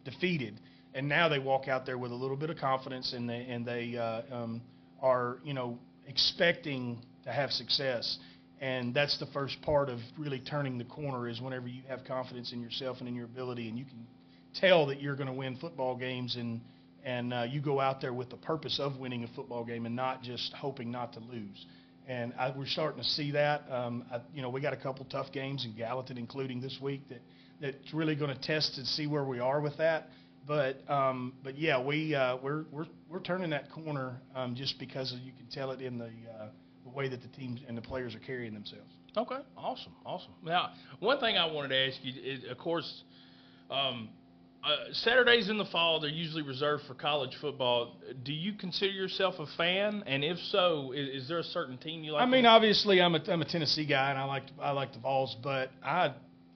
defeated. 0.04 0.58
And 0.96 1.11
now 1.11 1.28
they 1.28 1.38
walk 1.38 1.68
out 1.68 1.85
there 1.85 1.98
with 1.98 2.11
a 2.11 2.14
little 2.14 2.38
bit 2.38 2.48
of 2.48 2.56
confidence, 2.56 3.12
and 3.12 3.28
they 3.28 3.46
and 3.50 3.66
they 3.66 3.98
uh, 3.98 4.22
um, 4.35 4.62
are, 5.02 5.37
you 5.44 5.52
know, 5.52 5.78
expecting 6.09 7.02
to 7.24 7.30
have 7.30 7.50
success. 7.50 8.18
And 8.62 8.94
that's 8.94 9.18
the 9.18 9.26
first 9.26 9.61
part 9.61 9.90
of 9.90 9.98
really 10.16 10.40
turning 10.40 10.78
the 10.78 10.85
corner 10.85 11.28
is 11.28 11.38
whenever 11.38 11.68
you 11.68 11.82
have 11.88 12.04
confidence 12.04 12.54
in 12.54 12.62
yourself 12.62 12.96
and 13.00 13.09
in 13.09 13.14
your 13.14 13.26
ability 13.26 13.68
and 13.68 13.78
you 13.78 13.85
can 13.85 14.06
tell 14.54 14.87
that 14.87 15.02
you're 15.02 15.16
going 15.16 15.26
to 15.26 15.35
win 15.35 15.59
football 15.59 15.94
games 15.96 16.37
and 16.37 16.62
and 17.04 17.35
uh, 17.35 17.44
you 17.46 17.61
go 17.61 17.78
out 17.78 18.00
there 18.00 18.14
with 18.14 18.30
the 18.30 18.37
purpose 18.37 18.80
of 18.80 18.96
winning 18.96 19.22
a 19.22 19.28
football 19.28 19.64
game 19.64 19.85
and 19.85 19.94
not 19.94 20.22
just 20.22 20.54
hoping 20.54 20.90
not 20.90 21.12
to 21.12 21.20
lose. 21.20 21.66
And 22.09 22.32
I, 22.38 22.54
we're 22.56 22.66
starting 22.66 23.02
to 23.02 23.09
see 23.09 23.32
that 23.32 23.70
um, 23.70 24.06
I, 24.11 24.22
you 24.32 24.40
know 24.40 24.48
we 24.48 24.62
got 24.62 24.72
a 24.72 24.78
couple 24.78 25.04
tough 25.04 25.30
games 25.30 25.66
in 25.66 25.76
Gallatin 25.76 26.16
including 26.16 26.62
this 26.62 26.78
week 26.80 27.06
that 27.11 27.20
that's 27.61 27.92
really 27.92 28.14
going 28.14 28.35
to 28.35 28.40
test 28.40 28.78
and 28.78 28.87
see 28.87 29.06
where 29.06 29.24
we 29.24 29.40
are 29.40 29.61
with 29.61 29.76
that 29.76 30.09
but 30.46 30.88
um, 30.90 31.32
but 31.42 31.59
yeah 31.59 31.82
we 31.82 32.14
uh, 32.14 32.37
we're 32.42 32.64
we're 32.70 32.87
we're 33.09 33.20
turning 33.20 33.50
that 33.50 33.70
corner 33.70 34.20
um, 34.35 34.54
just 34.54 34.78
because 34.78 35.14
you 35.22 35.32
can 35.32 35.46
tell 35.50 35.70
it 35.70 35.80
in 35.80 35.98
the 35.98 36.06
uh, 36.06 36.48
the 36.85 36.90
way 36.90 37.09
that 37.09 37.22
the 37.22 37.28
teams 37.28 37.61
and 37.68 37.76
the 37.76 37.82
players 37.82 38.14
are 38.14 38.20
carrying 38.20 38.54
themselves. 38.54 38.90
Okay, 39.16 39.40
awesome, 39.56 39.92
awesome. 40.04 40.32
Now, 40.44 40.70
one 41.00 41.18
thing 41.20 41.37
I 41.37 41.50
wanted 41.50 41.68
to 41.68 41.87
ask 41.87 41.98
you 42.02 42.12
is, 42.22 42.44
of 42.50 42.59
course, 42.59 43.02
um, 43.70 44.11
uh, 44.62 44.92
Saturdays 44.92 45.48
in 45.48 45.59
the 45.59 45.64
fall 45.66 46.00
they're 46.00 46.11
usually 46.11 46.42
reserved 46.42 46.85
for 46.87 46.94
college 46.94 47.37
football. 47.40 47.96
Do 48.24 48.32
you 48.32 48.52
consider 48.52 48.92
yourself 48.92 49.37
a 49.38 49.46
fan? 49.56 50.02
And 50.06 50.22
if 50.22 50.38
so, 50.50 50.92
is, 50.92 51.22
is 51.22 51.28
there 51.28 51.38
a 51.38 51.44
certain 51.44 51.78
team 51.78 52.04
you 52.04 52.12
like? 52.12 52.22
I 52.22 52.26
mean, 52.26 52.46
obviously, 52.46 53.00
I'm 53.00 53.14
a 53.14 53.22
I'm 53.28 53.42
a 53.42 53.48
Tennessee 53.48 53.87
guy, 53.87 54.11
and 54.11 54.18
I 54.18 54.24
like 54.24 54.44
I 54.61 54.72
like 54.72 54.92
the 54.92 54.98
Vols, 54.98 55.37
but 55.42 55.70
I 55.82 56.14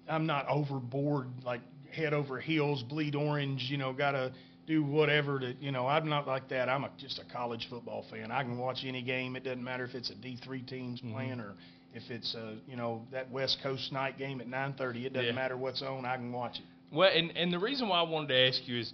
I'm 0.08 0.26
not 0.26 0.46
overboard 0.48 1.28
like 1.44 1.60
head 1.92 2.12
over 2.12 2.40
heels, 2.40 2.82
bleed 2.82 3.14
orange. 3.14 3.66
You 3.70 3.78
know, 3.78 3.92
got 3.92 4.12
to 4.12 4.32
do 4.66 4.84
whatever 4.84 5.40
to, 5.40 5.54
you 5.60 5.72
know, 5.72 5.86
I'm 5.86 6.08
not 6.08 6.28
like 6.28 6.48
that. 6.50 6.68
I'm 6.68 6.84
a, 6.84 6.90
just 6.96 7.18
a 7.18 7.32
college 7.32 7.66
football 7.68 8.04
fan. 8.10 8.30
I 8.30 8.42
can 8.42 8.56
watch 8.56 8.84
any 8.84 9.02
game. 9.02 9.34
It 9.34 9.42
doesn't 9.42 9.64
matter 9.64 9.84
if 9.84 9.94
it's 9.94 10.10
a 10.10 10.14
D3 10.14 10.66
team's 10.68 11.00
mm-hmm. 11.00 11.12
playing 11.12 11.40
or 11.40 11.54
if 11.92 12.04
it's 12.08 12.34
a, 12.34 12.56
you 12.68 12.76
know, 12.76 13.02
that 13.10 13.30
West 13.30 13.58
Coast 13.62 13.92
night 13.92 14.16
game 14.16 14.40
at 14.40 14.48
9:30. 14.48 15.06
It 15.06 15.12
doesn't 15.12 15.26
yeah. 15.26 15.32
matter 15.32 15.56
what's 15.56 15.82
on. 15.82 16.04
I 16.04 16.16
can 16.16 16.32
watch 16.32 16.58
it. 16.58 16.94
Well, 16.94 17.10
and 17.12 17.36
and 17.36 17.52
the 17.52 17.58
reason 17.58 17.88
why 17.88 17.98
I 17.98 18.08
wanted 18.08 18.28
to 18.28 18.48
ask 18.48 18.66
you 18.66 18.78
is, 18.78 18.92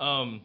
um, 0.00 0.40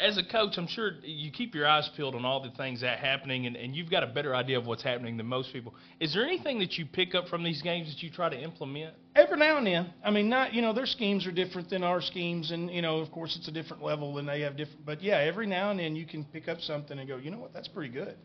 as 0.00 0.16
a 0.16 0.24
coach, 0.24 0.56
I'm 0.56 0.66
sure 0.66 0.92
you 1.02 1.30
keep 1.30 1.54
your 1.54 1.66
eyes 1.66 1.88
peeled 1.96 2.14
on 2.14 2.24
all 2.24 2.42
the 2.42 2.50
things 2.56 2.80
that 2.80 2.98
happening, 2.98 3.46
and, 3.46 3.56
and 3.56 3.76
you've 3.76 3.90
got 3.90 4.02
a 4.02 4.06
better 4.06 4.34
idea 4.34 4.58
of 4.58 4.66
what's 4.66 4.82
happening 4.82 5.16
than 5.16 5.26
most 5.26 5.52
people. 5.52 5.74
Is 6.00 6.14
there 6.14 6.24
anything 6.24 6.58
that 6.60 6.78
you 6.78 6.86
pick 6.86 7.14
up 7.14 7.28
from 7.28 7.44
these 7.44 7.62
games 7.62 7.92
that 7.94 8.02
you 8.02 8.10
try 8.10 8.28
to 8.28 8.38
implement? 8.38 8.94
Every 9.14 9.36
now 9.36 9.58
and 9.58 9.66
then. 9.66 9.92
I 10.04 10.10
mean, 10.10 10.28
not 10.28 10.54
you 10.54 10.62
know, 10.62 10.72
their 10.72 10.86
schemes 10.86 11.26
are 11.26 11.32
different 11.32 11.68
than 11.68 11.84
our 11.84 12.00
schemes, 12.00 12.50
and 12.50 12.70
you 12.70 12.82
know, 12.82 12.98
of 12.98 13.10
course, 13.10 13.36
it's 13.36 13.48
a 13.48 13.52
different 13.52 13.82
level, 13.82 14.18
and 14.18 14.28
they 14.28 14.40
have 14.40 14.56
different. 14.56 14.86
But 14.86 15.02
yeah, 15.02 15.18
every 15.18 15.46
now 15.46 15.70
and 15.70 15.78
then 15.78 15.94
you 15.94 16.06
can 16.06 16.24
pick 16.24 16.48
up 16.48 16.60
something 16.60 16.98
and 16.98 17.08
go, 17.08 17.16
you 17.16 17.30
know 17.30 17.38
what, 17.38 17.52
that's 17.52 17.68
pretty 17.68 17.92
good. 17.92 18.16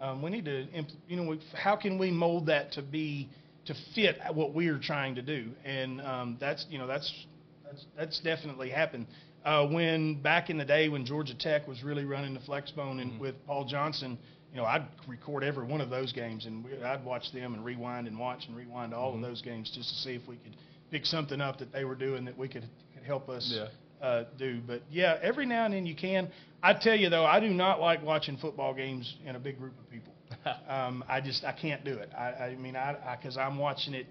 Um, 0.00 0.22
we 0.22 0.30
need 0.30 0.44
to, 0.44 0.66
impl- 0.66 0.96
you 1.08 1.16
know, 1.16 1.30
we, 1.30 1.40
how 1.54 1.76
can 1.76 1.98
we 1.98 2.10
mold 2.10 2.46
that 2.46 2.72
to 2.72 2.82
be 2.82 3.28
to 3.66 3.74
fit 3.94 4.18
what 4.34 4.54
we 4.54 4.68
are 4.68 4.78
trying 4.78 5.14
to 5.14 5.22
do? 5.22 5.50
And 5.64 6.00
um, 6.00 6.36
that's 6.40 6.66
you 6.68 6.78
know, 6.78 6.86
that's 6.86 7.12
that's 7.64 7.86
that's 7.96 8.20
definitely 8.20 8.70
happened. 8.70 9.06
Uh, 9.44 9.66
when 9.66 10.22
back 10.22 10.48
in 10.50 10.56
the 10.56 10.64
day 10.64 10.88
when 10.88 11.04
Georgia 11.04 11.34
Tech 11.38 11.68
was 11.68 11.82
really 11.82 12.04
running 12.04 12.32
the 12.34 12.40
flexbone 12.40 13.00
and 13.02 13.20
with 13.20 13.34
Paul 13.46 13.64
Johnson, 13.66 14.18
you 14.50 14.56
know, 14.56 14.64
I'd 14.64 14.86
record 15.06 15.44
every 15.44 15.66
one 15.66 15.80
of 15.80 15.90
those 15.90 16.12
games 16.12 16.46
and 16.46 16.64
we, 16.64 16.82
I'd 16.82 17.04
watch 17.04 17.30
them 17.32 17.54
and 17.54 17.64
rewind 17.64 18.06
and 18.06 18.18
watch 18.18 18.46
and 18.46 18.56
rewind 18.56 18.94
all 18.94 19.14
of 19.14 19.20
those 19.20 19.42
games 19.42 19.70
just 19.74 19.88
to 19.90 19.94
see 19.96 20.12
if 20.14 20.26
we 20.26 20.36
could 20.36 20.56
pick 20.90 21.04
something 21.04 21.40
up 21.40 21.58
that 21.58 21.72
they 21.72 21.84
were 21.84 21.94
doing 21.96 22.24
that 22.24 22.38
we 22.38 22.48
could, 22.48 22.64
could 22.94 23.02
help 23.04 23.28
us 23.28 23.52
Yeah. 23.54 23.66
uh, 24.06 24.24
do. 24.38 24.60
But 24.66 24.82
yeah, 24.90 25.18
every 25.20 25.44
now 25.44 25.64
and 25.66 25.74
then 25.74 25.84
you 25.84 25.94
can. 25.96 26.30
I 26.62 26.72
tell 26.72 26.94
you 26.96 27.10
though, 27.10 27.26
I 27.26 27.38
do 27.40 27.48
not 27.50 27.80
like 27.80 28.02
watching 28.02 28.38
football 28.38 28.72
games 28.72 29.14
in 29.26 29.36
a 29.36 29.40
big 29.40 29.58
group 29.58 29.74
of 29.78 29.90
people. 29.90 30.14
um, 30.68 31.04
I 31.08 31.20
just 31.20 31.44
I 31.44 31.52
can't 31.52 31.84
do 31.84 31.94
it. 31.98 32.10
I, 32.16 32.30
I 32.32 32.54
mean, 32.56 32.76
I 32.76 33.16
because 33.20 33.36
I'm 33.36 33.58
watching 33.58 33.92
it, 33.92 34.06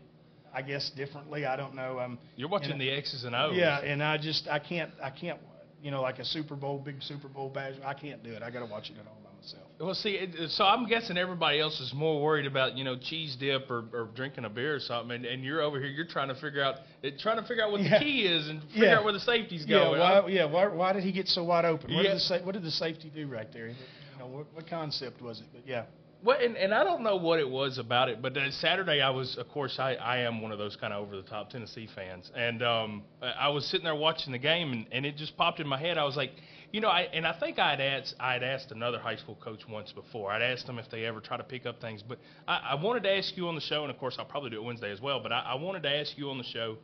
I 0.53 0.61
guess 0.61 0.89
differently. 0.91 1.45
I 1.45 1.55
don't 1.55 1.75
know. 1.75 1.99
Um, 1.99 2.19
You're 2.35 2.49
watching 2.49 2.77
the 2.77 2.89
X's 2.91 3.23
and 3.23 3.35
O's. 3.35 3.55
yeah, 3.55 3.79
and 3.79 4.03
I 4.03 4.17
just 4.17 4.47
I 4.47 4.59
can't 4.59 4.91
I 5.03 5.09
can't 5.09 5.39
you 5.81 5.91
know 5.91 6.01
like 6.01 6.19
a 6.19 6.25
Super 6.25 6.55
Bowl 6.55 6.79
big 6.79 7.01
Super 7.01 7.27
Bowl 7.27 7.49
badge. 7.49 7.75
I 7.85 7.93
can't 7.93 8.23
do 8.23 8.31
it. 8.31 8.41
I 8.43 8.49
got 8.51 8.59
to 8.59 8.65
watch 8.71 8.89
it 8.89 8.97
at 8.99 9.05
home 9.05 9.17
by 9.23 9.29
myself. 9.41 9.63
Well, 9.79 9.93
see, 9.95 10.11
it, 10.11 10.51
so 10.51 10.63
I'm 10.63 10.87
guessing 10.87 11.17
everybody 11.17 11.59
else 11.59 11.79
is 11.81 11.91
more 11.93 12.21
worried 12.21 12.45
about 12.45 12.77
you 12.77 12.83
know 12.83 12.95
cheese 12.97 13.35
dip 13.37 13.69
or, 13.71 13.83
or 13.91 14.09
drinking 14.15 14.45
a 14.45 14.49
beer 14.49 14.75
or 14.75 14.79
something, 14.79 15.15
and, 15.15 15.25
and 15.25 15.43
you're 15.43 15.61
over 15.61 15.79
here, 15.79 15.89
you're 15.89 16.05
trying 16.05 16.27
to 16.29 16.35
figure 16.35 16.63
out 16.63 16.75
it, 17.01 17.19
trying 17.19 17.41
to 17.41 17.47
figure 17.47 17.63
out 17.63 17.71
what 17.71 17.81
Yeah. 17.81 17.97
the 17.99 18.05
key 18.05 18.21
is 18.25 18.47
and 18.47 18.61
figure 18.71 18.85
Yeah. 18.85 18.97
out 18.99 19.03
where 19.03 19.13
the 19.13 19.19
safety's 19.19 19.65
Yeah, 19.65 19.79
going. 19.79 19.99
why, 19.99 20.27
yeah. 20.27 20.45
Why, 20.45 20.67
why 20.67 20.93
did 20.93 21.03
he 21.03 21.11
get 21.11 21.27
so 21.27 21.43
wide 21.43 21.65
open? 21.65 21.93
What, 21.93 22.05
Yeah. 22.05 22.13
did 22.13 22.21
the 22.21 22.45
what 22.45 22.53
did 22.53 22.63
the 22.63 22.71
safety 22.71 23.11
do 23.13 23.27
right 23.27 23.51
there? 23.51 23.67
You 23.69 23.75
know, 24.19 24.27
what, 24.27 24.45
what 24.53 24.67
concept 24.69 25.21
was 25.21 25.39
it? 25.41 25.47
But 25.51 25.63
yeah. 25.67 25.85
Well, 26.23 26.37
and, 26.41 26.55
and 26.55 26.73
I 26.73 26.85
don't 26.85 27.03
know 27.03 27.17
what 27.17 27.39
it 27.39 27.49
was 27.49 27.77
about 27.77 28.07
it, 28.07 28.21
but 28.21 28.37
uh, 28.37 28.49
Saturday 28.51 29.01
I 29.01 29.09
was, 29.09 29.37
of 29.37 29.49
course, 29.49 29.75
I, 29.77 29.95
I 29.95 30.19
am 30.19 30.41
one 30.41 30.53
of 30.53 30.57
those 30.57 30.77
kind 30.77 30.93
of 30.93 31.03
over 31.03 31.17
the 31.17 31.23
top 31.23 31.49
Tennessee 31.49 31.89
fans, 31.93 32.31
and 32.33 32.63
um, 32.63 33.03
I 33.21 33.49
was 33.49 33.65
sitting 33.65 33.83
there 33.83 33.93
watching 33.93 34.31
the 34.31 34.39
game, 34.39 34.71
and, 34.71 34.85
and 34.93 35.05
it 35.05 35.17
just 35.17 35.35
popped 35.35 35.59
in 35.59 35.67
my 35.67 35.77
head. 35.77 35.97
I 35.97 36.05
was 36.05 36.15
like, 36.15 36.31
you 36.71 36.79
know, 36.79 36.87
I 36.87 37.01
and 37.13 37.27
I 37.27 37.37
think 37.41 37.59
I'd 37.59 37.81
asked 37.81 38.15
I'd 38.21 38.41
asked 38.41 38.71
another 38.71 38.99
high 38.99 39.17
school 39.17 39.37
coach 39.43 39.67
once 39.67 39.91
before. 39.91 40.31
I'd 40.31 40.41
asked 40.41 40.65
them 40.65 40.79
if 40.79 40.89
they 40.89 41.03
ever 41.03 41.19
try 41.19 41.35
to 41.35 41.43
pick 41.43 41.65
up 41.65 41.81
things, 41.81 42.01
but 42.01 42.19
I, 42.47 42.69
I 42.71 42.75
wanted 42.81 43.03
to 43.03 43.11
ask 43.11 43.35
you 43.35 43.49
on 43.49 43.55
the 43.55 43.61
show, 43.61 43.81
and 43.81 43.91
of 43.91 43.97
course 43.97 44.15
I'll 44.17 44.23
probably 44.23 44.51
do 44.51 44.61
it 44.61 44.63
Wednesday 44.63 44.93
as 44.93 45.01
well. 45.01 45.19
But 45.21 45.33
I, 45.33 45.41
I 45.41 45.55
wanted 45.55 45.83
to 45.83 45.89
ask 45.89 46.17
you 46.17 46.29
on 46.29 46.37
the 46.37 46.45
show. 46.45 46.77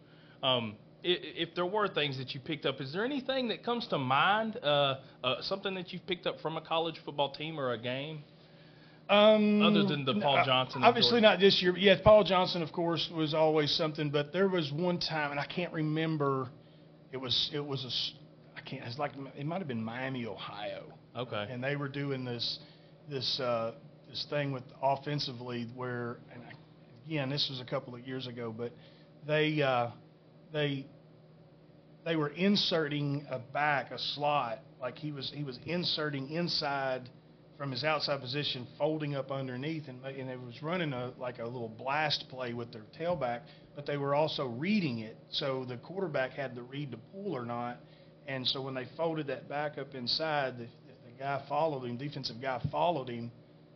Um, 0.43 0.75
if 1.01 1.55
there 1.55 1.65
were 1.65 1.87
things 1.87 2.17
that 2.17 2.33
you 2.33 2.41
picked 2.41 2.65
up, 2.65 2.81
is 2.81 2.91
there 2.91 3.05
anything 3.05 3.47
that 3.47 3.63
comes 3.63 3.87
to 3.87 3.97
mind? 3.97 4.57
Uh, 4.61 4.95
uh, 5.23 5.35
something 5.39 5.75
that 5.75 5.93
you've 5.93 6.05
picked 6.05 6.27
up 6.27 6.41
from 6.41 6.57
a 6.57 6.61
college 6.61 6.99
football 7.05 7.31
team 7.31 7.57
or 7.57 7.71
a 7.71 7.77
game? 7.77 8.21
Um, 9.09 9.63
Other 9.63 9.83
than 9.85 10.05
the 10.05 10.13
Paul 10.21 10.43
Johnson 10.45 10.83
Obviously 10.83 11.19
not 11.19 11.39
this 11.39 11.61
year. 11.63 11.71
But 11.71 11.81
yeah, 11.81 11.95
Paul 12.03 12.23
Johnson, 12.23 12.61
of 12.61 12.71
course, 12.71 13.09
was 13.11 13.33
always 13.33 13.71
something. 13.71 14.11
But 14.11 14.31
there 14.31 14.47
was 14.47 14.71
one 14.71 14.99
time, 14.99 15.31
and 15.31 15.39
I 15.39 15.45
can't 15.45 15.73
remember. 15.73 16.49
It 17.11 17.17
was 17.17 17.49
it 17.51 17.65
was 17.65 17.83
a 17.83 18.57
I 18.57 18.61
can't. 18.61 18.83
It's 18.85 18.99
like 18.99 19.11
it 19.35 19.45
might 19.47 19.57
have 19.57 19.67
been 19.67 19.83
Miami, 19.83 20.27
Ohio. 20.27 20.83
Okay. 21.17 21.47
And 21.49 21.63
they 21.63 21.75
were 21.75 21.89
doing 21.89 22.23
this 22.23 22.59
this 23.09 23.39
uh, 23.39 23.73
this 24.07 24.27
thing 24.29 24.51
with 24.51 24.63
offensively 24.81 25.67
where, 25.75 26.17
and 26.31 26.43
I, 26.43 26.53
again, 27.07 27.31
this 27.31 27.47
was 27.49 27.59
a 27.59 27.65
couple 27.65 27.95
of 27.95 28.07
years 28.07 28.27
ago, 28.27 28.53
but 28.55 28.71
they 29.25 29.59
uh, 29.59 29.89
they 30.53 30.85
they 32.05 32.15
were 32.15 32.29
inserting 32.29 33.25
a 33.31 33.39
back, 33.39 33.89
a 33.89 33.97
slot, 33.97 34.59
like 34.79 34.97
he 34.99 35.11
was 35.11 35.31
he 35.33 35.43
was 35.43 35.57
inserting 35.65 36.29
inside 36.29 37.09
from 37.59 37.71
his 37.71 37.83
outside 37.83 38.21
position, 38.21 38.65
folding 38.77 39.15
up 39.15 39.31
underneath, 39.33 39.89
and 39.89 40.03
and 40.05 40.29
it 40.29 40.41
was 40.41 40.63
running 40.63 40.93
a 40.93 41.11
like 41.19 41.39
a 41.39 41.43
little 41.43 41.67
blast 41.67 42.23
play 42.29 42.53
with 42.53 42.71
their 42.71 42.85
tailback, 42.97 43.41
but 43.75 43.85
they 43.85 43.97
were 43.97 44.15
also 44.15 44.47
reading 44.47 44.99
it, 44.99 45.17
so 45.29 45.65
the 45.67 45.75
quarterback 45.75 46.31
had 46.31 46.55
to 46.55 46.63
read 46.63 46.89
the 46.89 46.97
pull 47.11 47.35
or 47.35 47.45
not, 47.45 47.77
and 48.27 48.47
so 48.47 48.61
when 48.61 48.73
they 48.73 48.87
folded 48.95 49.27
that 49.27 49.49
back 49.49 49.77
up 49.77 49.93
inside, 49.93 50.57
the, 50.57 50.63
the 50.63 51.11
guy 51.19 51.43
followed 51.49 51.83
him, 51.83 51.97
defensive 51.97 52.41
guy 52.41 52.61
followed 52.71 53.09
him. 53.09 53.29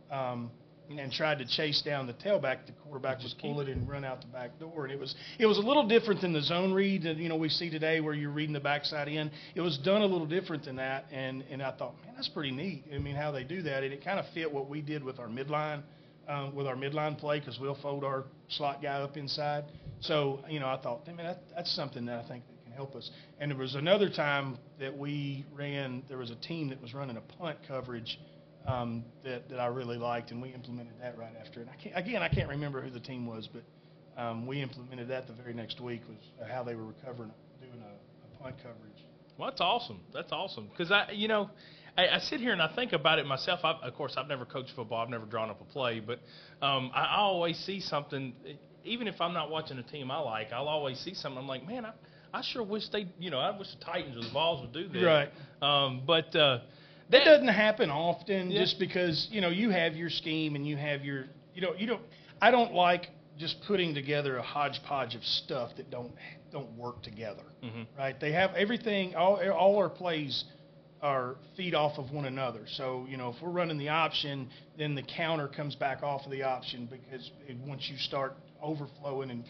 Um, 0.09 0.49
and 0.89 1.11
tried 1.11 1.39
to 1.39 1.45
chase 1.45 1.81
down 1.81 2.07
the 2.07 2.13
tailback. 2.13 2.65
The 2.65 2.73
quarterback 2.83 3.19
was 3.23 3.33
pull 3.39 3.59
it 3.61 3.67
and 3.69 3.87
run 3.87 4.03
out 4.03 4.21
the 4.21 4.27
back 4.27 4.59
door, 4.59 4.83
and 4.83 4.91
it 4.91 4.99
was 4.99 5.15
it 5.39 5.45
was 5.45 5.57
a 5.57 5.61
little 5.61 5.87
different 5.87 6.21
than 6.21 6.33
the 6.33 6.41
zone 6.41 6.73
read 6.73 7.03
that 7.03 7.17
you 7.17 7.29
know 7.29 7.35
we 7.35 7.49
see 7.49 7.69
today, 7.69 7.99
where 7.99 8.13
you're 8.13 8.31
reading 8.31 8.53
the 8.53 8.59
backside 8.59 9.07
in. 9.07 9.31
It 9.55 9.61
was 9.61 9.77
done 9.77 10.01
a 10.01 10.05
little 10.05 10.27
different 10.27 10.65
than 10.65 10.75
that, 10.77 11.05
and 11.11 11.43
and 11.49 11.61
I 11.61 11.71
thought, 11.71 11.95
man, 12.03 12.13
that's 12.15 12.29
pretty 12.29 12.51
neat. 12.51 12.85
I 12.93 12.97
mean, 12.97 13.15
how 13.15 13.31
they 13.31 13.43
do 13.43 13.61
that, 13.63 13.83
and 13.83 13.93
it 13.93 14.03
kind 14.03 14.19
of 14.19 14.25
fit 14.33 14.51
what 14.51 14.69
we 14.69 14.81
did 14.81 15.03
with 15.03 15.19
our 15.19 15.27
midline, 15.27 15.83
um, 16.27 16.55
with 16.55 16.67
our 16.67 16.75
midline 16.75 17.17
play, 17.17 17.39
because 17.39 17.59
we'll 17.59 17.77
fold 17.81 18.03
our 18.03 18.25
slot 18.49 18.81
guy 18.81 19.01
up 19.01 19.17
inside. 19.17 19.65
So 20.01 20.39
you 20.49 20.59
know, 20.59 20.67
I 20.67 20.77
thought, 20.81 21.07
man, 21.07 21.17
that, 21.17 21.43
that's 21.55 21.73
something 21.75 22.05
that 22.05 22.23
I 22.23 22.27
think 22.27 22.43
that 22.47 22.63
can 22.63 22.73
help 22.73 22.95
us. 22.95 23.09
And 23.39 23.51
there 23.51 23.57
was 23.57 23.75
another 23.75 24.09
time 24.09 24.57
that 24.79 24.97
we 24.97 25.45
ran. 25.53 26.03
There 26.09 26.17
was 26.17 26.31
a 26.31 26.35
team 26.35 26.69
that 26.69 26.81
was 26.81 26.93
running 26.93 27.17
a 27.17 27.21
punt 27.21 27.59
coverage 27.67 28.19
um, 28.67 29.03
that 29.23 29.49
that 29.49 29.59
I 29.59 29.67
really 29.67 29.97
liked, 29.97 30.31
and 30.31 30.41
we 30.41 30.53
implemented 30.53 30.93
that 31.01 31.17
right 31.17 31.33
after. 31.39 31.61
And 31.61 31.69
I 31.69 31.75
can't, 31.75 31.97
again, 31.97 32.21
I 32.21 32.29
can't 32.29 32.49
remember 32.49 32.81
who 32.81 32.89
the 32.89 32.99
team 32.99 33.25
was, 33.25 33.47
but 33.51 33.63
um, 34.21 34.45
we 34.45 34.61
implemented 34.61 35.09
that 35.09 35.27
the 35.27 35.33
very 35.33 35.53
next 35.53 35.81
week 35.81 36.01
was 36.07 36.49
how 36.49 36.63
they 36.63 36.75
were 36.75 36.85
recovering, 36.85 37.31
doing 37.59 37.81
a, 37.81 37.87
a 37.87 38.43
punt 38.43 38.55
coverage. 38.57 39.03
Well, 39.37 39.49
that's 39.49 39.61
awesome. 39.61 39.99
That's 40.13 40.31
awesome. 40.31 40.67
Because 40.67 40.91
I, 40.91 41.11
you 41.11 41.27
know, 41.27 41.49
I, 41.97 42.07
I 42.07 42.19
sit 42.19 42.39
here 42.39 42.53
and 42.53 42.61
I 42.61 42.73
think 42.75 42.93
about 42.93 43.19
it 43.19 43.25
myself. 43.25 43.61
I, 43.63 43.73
of 43.83 43.93
course, 43.95 44.13
I've 44.17 44.27
never 44.27 44.45
coached 44.45 44.71
football. 44.75 45.01
I've 45.01 45.09
never 45.09 45.25
drawn 45.25 45.49
up 45.49 45.61
a 45.61 45.65
play, 45.65 45.99
but 45.99 46.19
um, 46.65 46.91
I, 46.93 47.17
always 47.17 47.57
see 47.57 47.79
something. 47.79 48.33
Even 48.83 49.07
if 49.07 49.19
I'm 49.19 49.33
not 49.33 49.49
watching 49.49 49.77
a 49.77 49.83
team 49.83 50.11
I 50.11 50.19
like, 50.19 50.51
I'll 50.51 50.67
always 50.67 50.99
see 50.99 51.13
something. 51.13 51.39
I'm 51.39 51.47
like, 51.47 51.65
man, 51.67 51.85
I, 51.85 51.93
I 52.33 52.41
sure 52.41 52.63
wish 52.63 52.89
they, 52.89 53.07
you 53.19 53.31
know, 53.31 53.39
I 53.39 53.57
wish 53.57 53.67
the 53.77 53.83
Titans 53.83 54.17
or 54.17 54.27
the 54.27 54.33
Vols 54.33 54.61
would 54.61 54.73
do 54.73 54.87
that. 54.87 55.05
Right. 55.05 55.29
Um, 55.61 56.01
but 56.05 56.35
uh, 56.35 56.59
That 57.13 57.25
doesn't 57.25 57.47
happen 57.47 57.89
often, 57.89 58.51
Yeah. 58.51 58.61
just 58.61 58.79
because 58.79 59.27
you 59.31 59.39
know 59.41 59.49
you 59.49 59.69
have 59.69 59.95
your 59.95 60.09
scheme 60.09 60.55
and 60.55 60.67
you 60.67 60.77
have 60.77 61.05
your, 61.05 61.25
you 61.53 61.61
know, 61.61 61.73
you 61.77 61.87
don't. 61.87 62.01
I 62.41 62.51
don't 62.51 62.73
like 62.73 63.09
just 63.37 63.61
putting 63.65 63.93
together 63.93 64.37
a 64.37 64.41
hodgepodge 64.41 65.15
of 65.15 65.23
stuff 65.23 65.75
that 65.77 65.89
don't 65.89 66.11
don't 66.51 66.71
work 66.77 67.01
together. 67.03 67.43
Mhm. 67.63 67.85
right? 67.97 68.19
They 68.19 68.31
have 68.31 68.53
everything. 68.55 69.15
All 69.15 69.35
all 69.51 69.77
our 69.77 69.89
plays 69.89 70.43
are 71.01 71.35
feed 71.55 71.75
off 71.75 71.97
of 71.97 72.11
one 72.11 72.25
another. 72.25 72.65
So 72.67 73.05
you 73.09 73.17
know, 73.17 73.29
if 73.29 73.41
we're 73.41 73.49
running 73.49 73.77
the 73.77 73.89
option, 73.89 74.49
then 74.77 74.95
the 74.95 75.03
counter 75.03 75.47
comes 75.47 75.75
back 75.75 76.01
off 76.03 76.25
of 76.25 76.31
the 76.31 76.43
option 76.43 76.87
because 76.87 77.29
it, 77.47 77.57
once 77.57 77.89
you 77.89 77.97
start 77.97 78.35
overflowing 78.61 79.29
and 79.29 79.43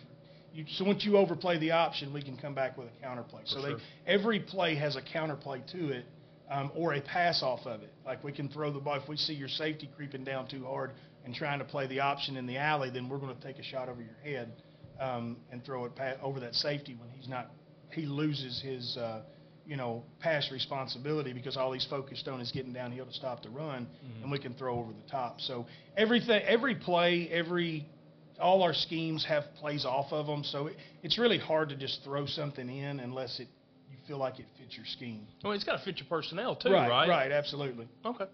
you, 0.54 0.66
so 0.68 0.84
once 0.86 1.04
you 1.06 1.18
overplay 1.18 1.58
the 1.60 1.72
option, 1.72 2.12
we 2.14 2.22
can 2.22 2.38
come 2.38 2.54
back 2.54 2.78
with 2.78 2.88
a 2.88 3.02
counter 3.02 3.24
play. 3.24 3.42
So 3.46 3.62
For 3.62 3.70
they 3.70 3.84
every 4.06 4.40
play 4.40 4.76
has 4.76 4.96
a 4.96 5.02
counter 5.02 5.36
play 5.36 5.62
to 5.72 5.90
it. 5.90 6.06
Um, 6.54 6.72
or 6.76 6.94
a 6.94 7.02
pass 7.02 7.42
off 7.42 7.66
of 7.66 7.82
it. 7.82 7.92
Like 8.06 8.24
we 8.24 8.32
can 8.32 8.48
throw 8.48 8.72
the 8.72 8.80
ball. 8.80 8.96
If 9.02 9.10
we 9.10 9.18
see 9.18 9.34
your 9.34 9.48
safety 9.48 9.90
creeping 9.96 10.24
down 10.24 10.48
too 10.48 10.64
hard 10.66 10.92
and 11.26 11.34
trying 11.34 11.58
to 11.58 11.66
play 11.66 11.88
the 11.88 12.02
option 12.02 12.38
in 12.38 12.46
the 12.46 12.58
alley, 12.58 12.92
then 12.92 13.10
we're 13.10 13.18
going 13.18 13.36
to 13.36 13.42
take 13.42 13.58
a 13.58 13.64
shot 13.64 13.90
over 13.90 14.02
your 14.02 14.20
head 14.24 14.52
um, 15.00 15.38
and 15.52 15.66
throw 15.66 15.86
it 15.86 15.96
pa- 15.96 16.14
over 16.22 16.40
that 16.42 16.54
safety 16.54 16.96
when 17.00 17.10
he's 17.10 17.28
not. 17.28 17.50
He 17.92 18.06
loses 18.06 18.62
his, 18.62 18.98
uh, 18.98 19.24
you 19.66 19.78
know, 19.78 20.04
pass 20.20 20.52
responsibility 20.52 21.34
because 21.34 21.58
all 21.58 21.72
he's 21.72 21.86
focused 21.86 22.28
on 22.28 22.40
is 22.40 22.52
getting 22.52 22.72
downhill 22.74 23.08
to 23.08 23.14
stop 23.14 23.42
the 23.42 23.50
run, 23.50 23.88
and 24.22 24.32
we 24.32 24.38
can 24.38 24.54
throw 24.54 24.78
over 24.78 24.92
the 24.94 25.10
top. 25.10 25.42
So 25.42 25.66
everything, 25.98 26.42
every 26.46 26.76
play, 26.76 27.30
every 27.32 27.88
all 28.40 28.62
our 28.62 28.74
schemes 28.76 29.26
have 29.26 29.44
plays 29.60 29.86
off 29.86 30.12
of 30.12 30.28
them. 30.28 30.44
So 30.44 30.68
it, 30.68 30.76
it's 31.02 31.18
really 31.18 31.40
hard 31.40 31.70
to 31.70 31.76
just 31.76 32.04
throw 32.04 32.26
something 32.28 32.70
in 32.70 33.00
unless 33.00 33.40
it 33.40 33.48
feel 34.08 34.18
like 34.18 34.40
it 34.40 34.46
fits 34.60 34.76
your 34.76 34.86
scheme. 34.86 35.28
well, 35.44 35.54
it's 35.54 35.64
got 35.64 35.78
to 35.78 35.84
fit 35.84 35.98
your 35.98 36.08
personnel 36.08 36.56
too, 36.56 36.72
right, 36.72 36.90
right? 36.90 37.10
right, 37.10 37.32
absolutely. 37.32 37.88
Okay. 38.06 38.26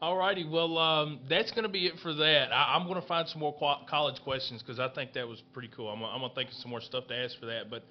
All 0.00 0.16
righty. 0.16 0.44
Well, 0.44 0.78
um, 0.78 1.20
that's 1.28 1.52
going 1.52 1.62
to 1.62 1.68
be 1.68 1.86
it 1.86 1.94
for 2.02 2.12
that. 2.12 2.52
I, 2.52 2.74
I'm 2.74 2.88
going 2.88 3.00
to 3.00 3.06
find 3.06 3.28
some 3.28 3.38
more 3.40 3.56
college 3.88 4.20
questions 4.24 4.60
because 4.60 4.80
I 4.80 4.88
think 4.88 5.12
that 5.12 5.28
was 5.28 5.40
pretty 5.52 5.70
cool. 5.76 5.88
I'm, 5.88 6.02
I'm 6.02 6.18
going 6.18 6.30
to 6.30 6.34
think 6.34 6.50
of 6.50 6.56
some 6.56 6.72
more 6.72 6.80
stuff 6.80 7.06
to 7.06 7.14
ask 7.14 7.38
for 7.38 7.46
that. 7.46 7.70
But 7.70 7.84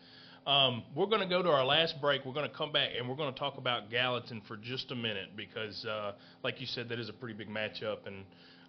um, 0.49 0.83
we're 0.93 1.05
going 1.05 1.21
to 1.21 1.27
go 1.27 1.41
to 1.41 1.49
our 1.49 1.63
last 1.63 2.01
break. 2.01 2.25
We're 2.25 2.33
going 2.33 2.49
to 2.49 2.55
come 2.55 2.73
back 2.73 2.89
and 2.97 3.07
we're 3.07 3.15
going 3.15 3.33
to 3.33 3.39
talk 3.39 3.57
about 3.57 3.89
Gallatin 3.89 4.41
for 4.45 4.57
just 4.57 4.91
a 4.91 4.95
minute 4.95 5.37
because, 5.37 5.85
uh, 5.85 6.13
like 6.43 6.59
you 6.59 6.67
said, 6.67 6.89
that 6.89 6.99
is 6.99 7.07
a 7.07 7.13
pretty 7.13 7.37
big 7.37 7.47
matchup. 7.47 7.99
And 8.05 8.25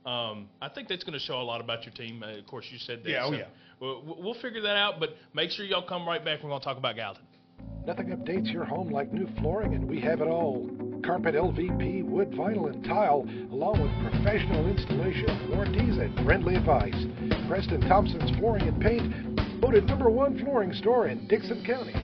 um, 0.07 0.49
I 0.61 0.69
think 0.69 0.87
that's 0.87 1.03
going 1.03 1.19
to 1.19 1.25
show 1.25 1.41
a 1.41 1.43
lot 1.43 1.61
about 1.61 1.85
your 1.85 1.95
team. 1.95 2.23
Uh, 2.23 2.39
of 2.39 2.47
course, 2.47 2.67
you 2.71 2.79
said 2.79 3.03
that. 3.03 3.11
Yeah, 3.11 3.25
oh, 3.25 3.31
so 3.31 3.37
yeah. 3.39 3.45
We'll, 3.81 4.05
we'll 4.21 4.41
figure 4.41 4.61
that 4.63 4.77
out. 4.77 5.01
But 5.01 5.17
make 5.35 5.51
sure 5.51 5.65
y'all 5.65 5.87
come 5.87 6.07
right 6.07 6.25
back. 6.25 6.45
We're 6.45 6.51
going 6.51 6.61
to 6.61 6.65
talk 6.65 6.79
about 6.79 6.95
Gallatin. 6.95 7.25
Nothing 7.87 8.09
updates 8.09 8.53
your 8.53 8.65
home 8.65 8.91
like 8.91 9.13
new 9.13 9.29
flooring, 9.39 9.75
and 9.75 9.89
we 9.89 10.01
have 10.01 10.21
it 10.21 10.29
all. 10.29 10.71
carpet, 11.05 11.35
LVP, 11.35 12.05
wood, 12.05 12.31
vinyl, 12.31 12.73
and 12.73 12.85
tile, 12.85 13.27
along 13.51 13.83
with 13.83 14.13
professional 14.13 14.69
installation, 14.69 15.51
warranties, 15.51 15.99
and 15.99 16.15
friendly 16.25 16.55
advice. 16.55 16.95
Preston 17.49 17.81
Thompson's 17.81 18.31
Flooring 18.39 18.69
and 18.69 18.81
Paint, 18.81 19.61
voted 19.61 19.85
number 19.87 20.11
one 20.11 20.39
flooring 20.39 20.73
store 20.73 21.09
in 21.09 21.27
Dickson 21.27 21.65
County. 21.65 21.95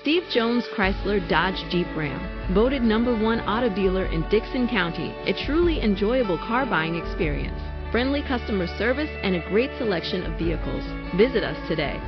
Steve 0.00 0.22
Jones 0.32 0.64
Chrysler 0.74 1.20
Dodge 1.28 1.62
Jeep 1.70 1.86
Ram, 1.94 2.54
voted 2.54 2.80
number 2.80 3.12
one 3.12 3.40
auto 3.40 3.68
dealer 3.74 4.06
in 4.06 4.26
Dickson 4.30 4.66
County, 4.68 5.10
a 5.26 5.44
truly 5.44 5.82
enjoyable 5.82 6.38
car 6.38 6.64
buying 6.64 6.94
experience. 6.94 7.60
Friendly 7.92 8.22
customer 8.22 8.66
service 8.78 9.10
and 9.22 9.34
a 9.34 9.48
great 9.50 9.70
selection 9.76 10.22
of 10.22 10.38
vehicles. 10.38 10.84
Visit 11.16 11.44
us 11.44 11.68
today. 11.68 12.00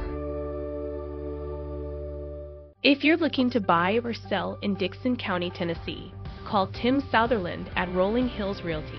If 2.85 3.05
you're 3.05 3.17
looking 3.17 3.49
to 3.51 3.61
buy 3.61 4.01
or 4.03 4.13
sell 4.13 4.59
in 4.61 4.75
Dickson 4.75 5.17
County, 5.17 5.51
Tennessee, 5.51 6.13
call 6.45 6.67
Tim 6.67 7.01
Southerland 7.13 7.71
at 7.77 7.95
Rolling 7.95 8.29
Hills 8.29 8.63
Realty. 8.63 8.99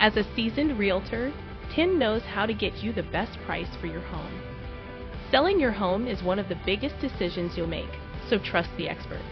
As 0.00 0.16
a 0.16 0.24
seasoned 0.34 0.76
realtor, 0.76 1.32
Tim 1.72 2.00
knows 2.00 2.22
how 2.22 2.46
to 2.46 2.52
get 2.52 2.82
you 2.82 2.92
the 2.92 3.04
best 3.04 3.38
price 3.46 3.68
for 3.80 3.86
your 3.86 4.00
home. 4.00 4.42
Selling 5.30 5.60
your 5.60 5.70
home 5.70 6.08
is 6.08 6.24
one 6.24 6.40
of 6.40 6.48
the 6.48 6.58
biggest 6.66 6.98
decisions 7.00 7.56
you'll 7.56 7.68
make, 7.68 7.96
so 8.28 8.40
trust 8.40 8.70
the 8.76 8.88
expert. 8.88 9.22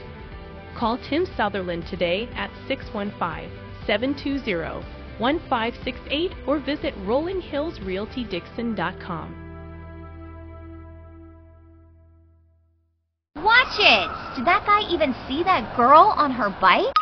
Call 0.77 0.97
Tim 1.11 1.27
Southerland 1.37 1.85
today 1.91 2.29
at 2.37 2.53
615 2.69 3.51
720 3.89 4.87
1568 5.19 6.31
or 6.47 6.61
visit 6.61 6.95
rollinghillsrealtydixon.com. 7.05 9.42
Watch 13.43 13.81
it! 13.81 14.11
Did 14.37 14.45
that 14.45 14.65
guy 14.65 14.83
even 14.93 15.17
see 15.27 15.43
that 15.43 15.77
girl 15.77 16.15
on 16.17 16.31
her 16.31 16.49
bike? 16.61 17.02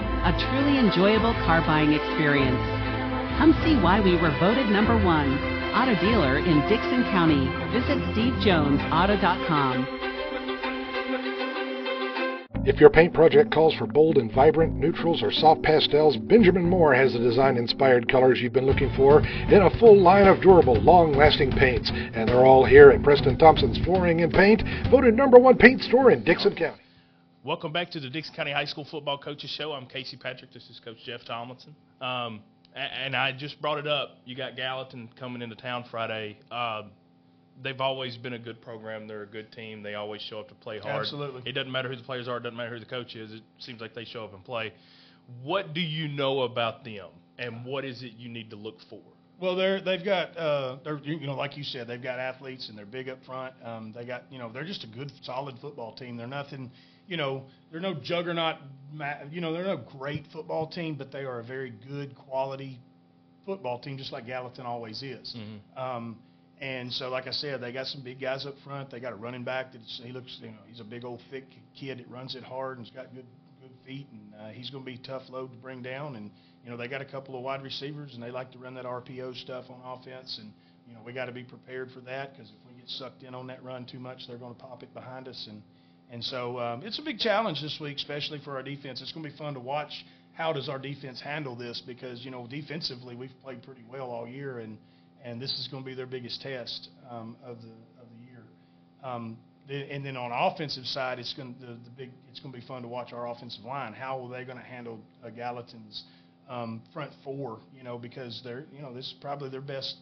a 0.23 0.31
truly 0.37 0.77
enjoyable 0.77 1.33
car 1.45 1.61
buying 1.61 1.93
experience. 1.93 2.61
Come 3.37 3.53
see 3.63 3.75
why 3.81 3.99
we 3.99 4.15
were 4.15 4.31
voted 4.39 4.69
number 4.69 4.95
one 5.03 5.33
auto 5.73 5.95
dealer 5.99 6.37
in 6.37 6.61
Dickson 6.69 7.03
County. 7.11 7.47
Visit 7.71 7.97
stevejonesauto.com. 8.13 10.01
If 12.63 12.79
your 12.79 12.91
paint 12.91 13.15
project 13.15 13.51
calls 13.51 13.73
for 13.73 13.87
bold 13.87 14.19
and 14.19 14.31
vibrant 14.31 14.75
neutrals 14.75 15.23
or 15.23 15.31
soft 15.31 15.63
pastels, 15.63 16.17
Benjamin 16.17 16.69
Moore 16.69 16.93
has 16.93 17.13
the 17.13 17.19
design 17.19 17.57
inspired 17.57 18.07
colors 18.07 18.39
you've 18.39 18.53
been 18.53 18.67
looking 18.67 18.93
for 18.95 19.21
in 19.25 19.63
a 19.63 19.79
full 19.79 19.99
line 19.99 20.27
of 20.27 20.41
durable, 20.41 20.75
long 20.75 21.13
lasting 21.13 21.51
paints. 21.53 21.91
And 22.13 22.29
they're 22.29 22.45
all 22.45 22.63
here 22.63 22.91
at 22.91 23.01
Preston 23.01 23.39
Thompson's 23.39 23.79
Flooring 23.79 24.21
and 24.21 24.31
Paint, 24.31 24.61
voted 24.91 25.15
number 25.15 25.39
one 25.39 25.57
paint 25.57 25.81
store 25.81 26.11
in 26.11 26.23
Dickson 26.23 26.55
County. 26.55 26.81
Welcome 27.43 27.73
back 27.73 27.89
to 27.91 27.99
the 27.99 28.07
Dickson 28.07 28.35
County 28.35 28.51
High 28.51 28.65
School 28.65 28.85
Football 28.91 29.17
Coaches 29.17 29.49
Show. 29.49 29.71
I'm 29.71 29.87
Casey 29.87 30.15
Patrick. 30.15 30.53
This 30.53 30.69
is 30.69 30.79
Coach 30.85 30.97
Jeff 31.03 31.25
Tomlinson. 31.25 31.75
Um, 31.99 32.41
and 32.75 33.15
I 33.15 33.31
just 33.31 33.59
brought 33.59 33.79
it 33.79 33.87
up. 33.87 34.17
You 34.25 34.35
got 34.35 34.55
Gallatin 34.55 35.09
coming 35.19 35.41
into 35.41 35.55
town 35.55 35.85
Friday. 35.89 36.37
Uh, 36.51 36.83
they've 37.63 37.81
always 37.81 38.15
been 38.15 38.33
a 38.33 38.39
good 38.39 38.61
program. 38.61 39.07
They're 39.07 39.23
a 39.23 39.27
good 39.27 39.51
team. 39.53 39.81
They 39.81 39.95
always 39.95 40.21
show 40.21 40.39
up 40.39 40.49
to 40.49 40.53
play 40.53 40.77
hard. 40.77 41.01
Absolutely. 41.01 41.41
It 41.47 41.53
doesn't 41.53 41.71
matter 41.71 41.89
who 41.89 41.95
the 41.95 42.03
players 42.03 42.27
are. 42.27 42.37
It 42.37 42.43
doesn't 42.43 42.57
matter 42.57 42.75
who 42.75 42.79
the 42.79 42.85
coach 42.85 43.15
is. 43.15 43.31
It 43.31 43.41
seems 43.57 43.81
like 43.81 43.95
they 43.95 44.05
show 44.05 44.23
up 44.23 44.35
and 44.35 44.45
play. 44.45 44.71
What 45.41 45.73
do 45.73 45.81
you 45.81 46.09
know 46.09 46.41
about 46.41 46.83
them, 46.83 47.09
and 47.39 47.65
what 47.65 47.85
is 47.85 48.03
it 48.03 48.11
you 48.19 48.29
need 48.29 48.51
to 48.51 48.55
look 48.55 48.77
for? 48.87 49.01
Well, 49.39 49.55
they're 49.55 49.81
they've 49.81 50.05
got 50.05 50.37
uh, 50.37 50.77
they're 50.83 50.99
you 50.99 51.25
know 51.25 51.35
like 51.35 51.57
you 51.57 51.63
said 51.63 51.87
they've 51.87 52.01
got 52.01 52.19
athletes 52.19 52.69
and 52.69 52.77
they're 52.77 52.85
big 52.85 53.09
up 53.09 53.17
front. 53.25 53.55
Um, 53.63 53.93
they 53.95 54.05
got 54.05 54.25
you 54.31 54.37
know 54.37 54.51
they're 54.53 54.63
just 54.63 54.83
a 54.83 54.87
good 54.87 55.11
solid 55.23 55.55
football 55.59 55.95
team. 55.95 56.17
They're 56.17 56.27
nothing 56.27 56.69
you 57.11 57.17
know, 57.17 57.43
they're 57.69 57.81
no 57.81 57.93
juggernaut, 57.93 58.55
you 59.31 59.41
know, 59.41 59.51
they're 59.51 59.65
no 59.65 59.83
great 59.99 60.25
football 60.31 60.67
team, 60.69 60.95
but 60.95 61.11
they 61.11 61.25
are 61.25 61.39
a 61.39 61.43
very 61.43 61.73
good 61.89 62.15
quality 62.15 62.79
football 63.45 63.79
team, 63.79 63.97
just 63.97 64.13
like 64.13 64.25
Gallatin 64.25 64.65
always 64.65 65.03
is. 65.03 65.35
Mm-hmm. 65.37 65.77
Um, 65.77 66.19
and 66.61 66.93
so, 66.93 67.09
like 67.09 67.27
I 67.27 67.31
said, 67.31 67.59
they 67.59 67.73
got 67.73 67.87
some 67.87 68.01
big 68.01 68.21
guys 68.21 68.45
up 68.45 68.53
front. 68.63 68.91
They 68.91 69.01
got 69.01 69.11
a 69.11 69.17
running 69.17 69.43
back 69.43 69.73
that 69.73 69.81
he 70.01 70.13
looks, 70.13 70.37
you 70.41 70.47
know, 70.47 70.57
he's 70.69 70.79
a 70.79 70.85
big 70.85 71.03
old 71.03 71.19
thick 71.29 71.43
kid 71.77 71.99
that 71.99 72.09
runs 72.09 72.35
it 72.35 72.43
hard 72.43 72.77
and's 72.77 72.91
got 72.91 73.13
good 73.13 73.25
good 73.61 73.71
feet, 73.85 74.07
and 74.13 74.33
uh, 74.41 74.49
he's 74.53 74.69
going 74.69 74.85
to 74.85 74.89
be 74.89 74.95
a 74.95 75.05
tough 75.05 75.23
load 75.29 75.51
to 75.51 75.57
bring 75.57 75.81
down. 75.81 76.15
And 76.15 76.31
you 76.63 76.69
know, 76.69 76.77
they 76.77 76.87
got 76.87 77.01
a 77.01 77.05
couple 77.05 77.35
of 77.35 77.43
wide 77.43 77.61
receivers, 77.61 78.13
and 78.13 78.23
they 78.23 78.31
like 78.31 78.53
to 78.53 78.57
run 78.57 78.75
that 78.75 78.85
RPO 78.85 79.35
stuff 79.41 79.65
on 79.69 79.99
offense. 79.99 80.37
And 80.39 80.53
you 80.87 80.93
know, 80.93 81.01
we 81.05 81.11
got 81.11 81.25
to 81.25 81.33
be 81.33 81.43
prepared 81.43 81.91
for 81.91 81.99
that 82.01 82.31
because 82.31 82.49
if 82.49 82.69
we 82.69 82.79
get 82.79 82.87
sucked 82.87 83.23
in 83.23 83.35
on 83.35 83.47
that 83.47 83.61
run 83.65 83.85
too 83.85 83.99
much, 83.99 84.19
they're 84.29 84.37
going 84.37 84.55
to 84.55 84.61
pop 84.61 84.81
it 84.81 84.93
behind 84.93 85.27
us 85.27 85.47
and 85.49 85.61
and 86.11 86.23
so 86.23 86.59
um, 86.59 86.83
it's 86.83 86.99
a 86.99 87.01
big 87.01 87.19
challenge 87.19 87.61
this 87.61 87.77
week, 87.79 87.95
especially 87.95 88.39
for 88.43 88.57
our 88.57 88.63
defense. 88.63 89.01
It's 89.01 89.13
going 89.13 89.23
to 89.23 89.31
be 89.31 89.37
fun 89.37 89.53
to 89.53 89.61
watch 89.61 89.91
how 90.33 90.51
does 90.51 90.67
our 90.67 90.79
defense 90.79 91.21
handle 91.21 91.55
this 91.55 91.81
because 91.85 92.23
you 92.25 92.31
know 92.31 92.47
defensively 92.47 93.15
we've 93.15 93.31
played 93.41 93.63
pretty 93.63 93.83
well 93.89 94.09
all 94.11 94.27
year, 94.27 94.59
and 94.59 94.77
and 95.23 95.41
this 95.41 95.51
is 95.51 95.69
going 95.71 95.83
to 95.83 95.87
be 95.87 95.95
their 95.95 96.05
biggest 96.05 96.41
test 96.41 96.89
um, 97.09 97.37
of 97.43 97.57
the 97.61 98.01
of 98.01 98.07
the 98.11 98.25
year. 98.29 98.43
Um, 99.03 99.37
and 99.69 100.05
then 100.05 100.17
on 100.17 100.31
offensive 100.33 100.85
side, 100.85 101.17
it's 101.17 101.33
going 101.33 101.53
to, 101.55 101.61
the, 101.61 101.73
the 101.73 101.89
big 101.97 102.09
it's 102.29 102.41
going 102.41 102.53
to 102.53 102.59
be 102.59 102.65
fun 102.65 102.81
to 102.81 102.89
watch 102.89 103.13
our 103.13 103.29
offensive 103.29 103.63
line. 103.63 103.93
How 103.93 104.25
are 104.25 104.29
they 104.29 104.43
going 104.43 104.57
to 104.57 104.63
handle 104.63 104.99
uh, 105.23 105.29
Gallatin's 105.29 106.03
um, 106.49 106.81
front 106.93 107.11
four? 107.23 107.59
You 107.73 107.83
know 107.83 107.97
because 107.97 108.41
they're 108.43 108.65
you 108.73 108.81
know 108.81 108.93
this 108.93 109.05
is 109.05 109.15
probably 109.21 109.49
their 109.49 109.61
best 109.61 109.95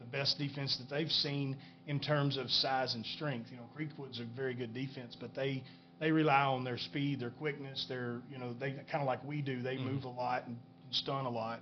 the 0.00 0.06
best 0.06 0.38
defense 0.38 0.76
that 0.78 0.94
they've 0.94 1.10
seen 1.10 1.56
in 1.86 1.98
terms 2.00 2.36
of 2.36 2.50
size 2.50 2.94
and 2.94 3.04
strength. 3.04 3.48
You 3.50 3.56
know, 3.56 3.64
Creek 3.74 3.90
Wood's 3.96 4.20
a 4.20 4.24
very 4.36 4.54
good 4.54 4.74
defense, 4.74 5.16
but 5.18 5.34
they 5.34 5.62
they 6.00 6.12
rely 6.12 6.42
on 6.42 6.64
their 6.64 6.78
speed, 6.78 7.20
their 7.20 7.30
quickness, 7.30 7.86
their 7.88 8.20
you 8.30 8.38
know 8.38 8.54
they 8.58 8.72
kind 8.90 9.02
of 9.02 9.06
like 9.06 9.24
we 9.24 9.42
do. 9.42 9.62
They 9.62 9.76
mm-hmm. 9.76 9.94
move 9.94 10.04
a 10.04 10.08
lot 10.08 10.46
and 10.46 10.56
stun 10.90 11.26
a 11.26 11.30
lot. 11.30 11.60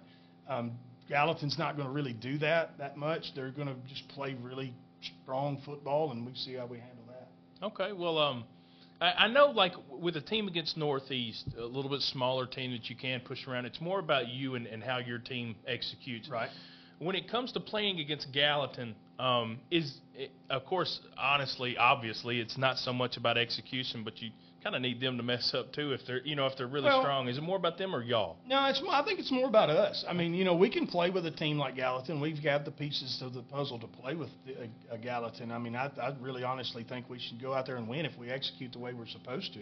Um, 0.48 0.72
Gallatin's 1.08 1.58
not 1.58 1.76
going 1.76 1.88
to 1.88 1.94
really 1.94 2.12
do 2.12 2.38
that 2.38 2.76
that 2.78 2.96
much. 2.96 3.34
They're 3.34 3.50
going 3.50 3.68
to 3.68 3.76
just 3.88 4.06
play 4.08 4.36
really 4.42 4.74
strong 5.22 5.62
football, 5.64 6.10
and 6.10 6.26
we 6.26 6.34
see 6.34 6.54
how 6.54 6.66
we 6.66 6.78
handle 6.78 7.04
that. 7.08 7.66
Okay, 7.66 7.92
well, 7.92 8.18
um, 8.18 8.44
I, 9.00 9.12
I 9.12 9.28
know 9.28 9.46
like 9.46 9.72
with 9.88 10.16
a 10.16 10.20
team 10.20 10.48
against 10.48 10.76
Northeast, 10.76 11.46
a 11.56 11.64
little 11.64 11.90
bit 11.90 12.00
smaller 12.00 12.46
team 12.46 12.72
that 12.72 12.90
you 12.90 12.96
can 12.96 13.20
push 13.20 13.46
around. 13.46 13.64
It's 13.66 13.80
more 13.80 14.00
about 14.00 14.28
you 14.28 14.56
and, 14.56 14.66
and 14.66 14.82
how 14.82 14.98
your 14.98 15.18
team 15.18 15.54
executes. 15.66 16.28
Right 16.28 16.50
when 16.98 17.16
it 17.16 17.30
comes 17.30 17.52
to 17.52 17.60
playing 17.60 18.00
against 18.00 18.32
Gallatin, 18.32 18.94
um, 19.18 19.58
is 19.70 19.98
it, 20.14 20.30
of 20.50 20.64
course, 20.64 21.00
honestly, 21.16 21.76
obviously, 21.76 22.40
it's 22.40 22.58
not 22.58 22.78
so 22.78 22.92
much 22.92 23.16
about 23.16 23.38
execution, 23.38 24.02
but 24.04 24.20
you 24.20 24.30
kind 24.62 24.74
of 24.74 24.82
need 24.82 25.00
them 25.00 25.16
to 25.16 25.22
mess 25.22 25.54
up 25.54 25.72
too 25.72 25.92
if 25.92 26.00
they're, 26.06 26.20
you 26.24 26.34
know, 26.34 26.46
if 26.46 26.56
they're 26.56 26.66
really 26.66 26.86
well, 26.86 27.00
strong. 27.02 27.28
Is 27.28 27.38
it 27.38 27.42
more 27.42 27.56
about 27.56 27.78
them 27.78 27.94
or 27.94 28.02
y'all? 28.02 28.36
No, 28.46 28.66
it's. 28.66 28.82
I 28.90 29.02
think 29.04 29.20
it's 29.20 29.30
more 29.30 29.48
about 29.48 29.70
us. 29.70 30.04
I 30.08 30.12
mean, 30.12 30.34
you 30.34 30.44
know, 30.44 30.56
we 30.56 30.70
can 30.70 30.86
play 30.86 31.10
with 31.10 31.24
a 31.26 31.30
team 31.30 31.58
like 31.58 31.76
Gallatin. 31.76 32.20
We've 32.20 32.42
got 32.42 32.64
the 32.64 32.70
pieces 32.70 33.22
of 33.22 33.32
the 33.32 33.42
puzzle 33.42 33.78
to 33.78 33.86
play 33.86 34.14
with 34.14 34.30
a, 34.48 34.94
a 34.94 34.98
Gallatin. 34.98 35.52
I 35.52 35.58
mean, 35.58 35.76
I, 35.76 35.90
I 36.00 36.14
really 36.20 36.44
honestly 36.44 36.84
think 36.84 37.08
we 37.08 37.18
should 37.18 37.40
go 37.40 37.54
out 37.54 37.66
there 37.66 37.76
and 37.76 37.88
win 37.88 38.04
if 38.04 38.18
we 38.18 38.30
execute 38.30 38.72
the 38.72 38.78
way 38.78 38.92
we're 38.92 39.06
supposed 39.06 39.54
to. 39.54 39.60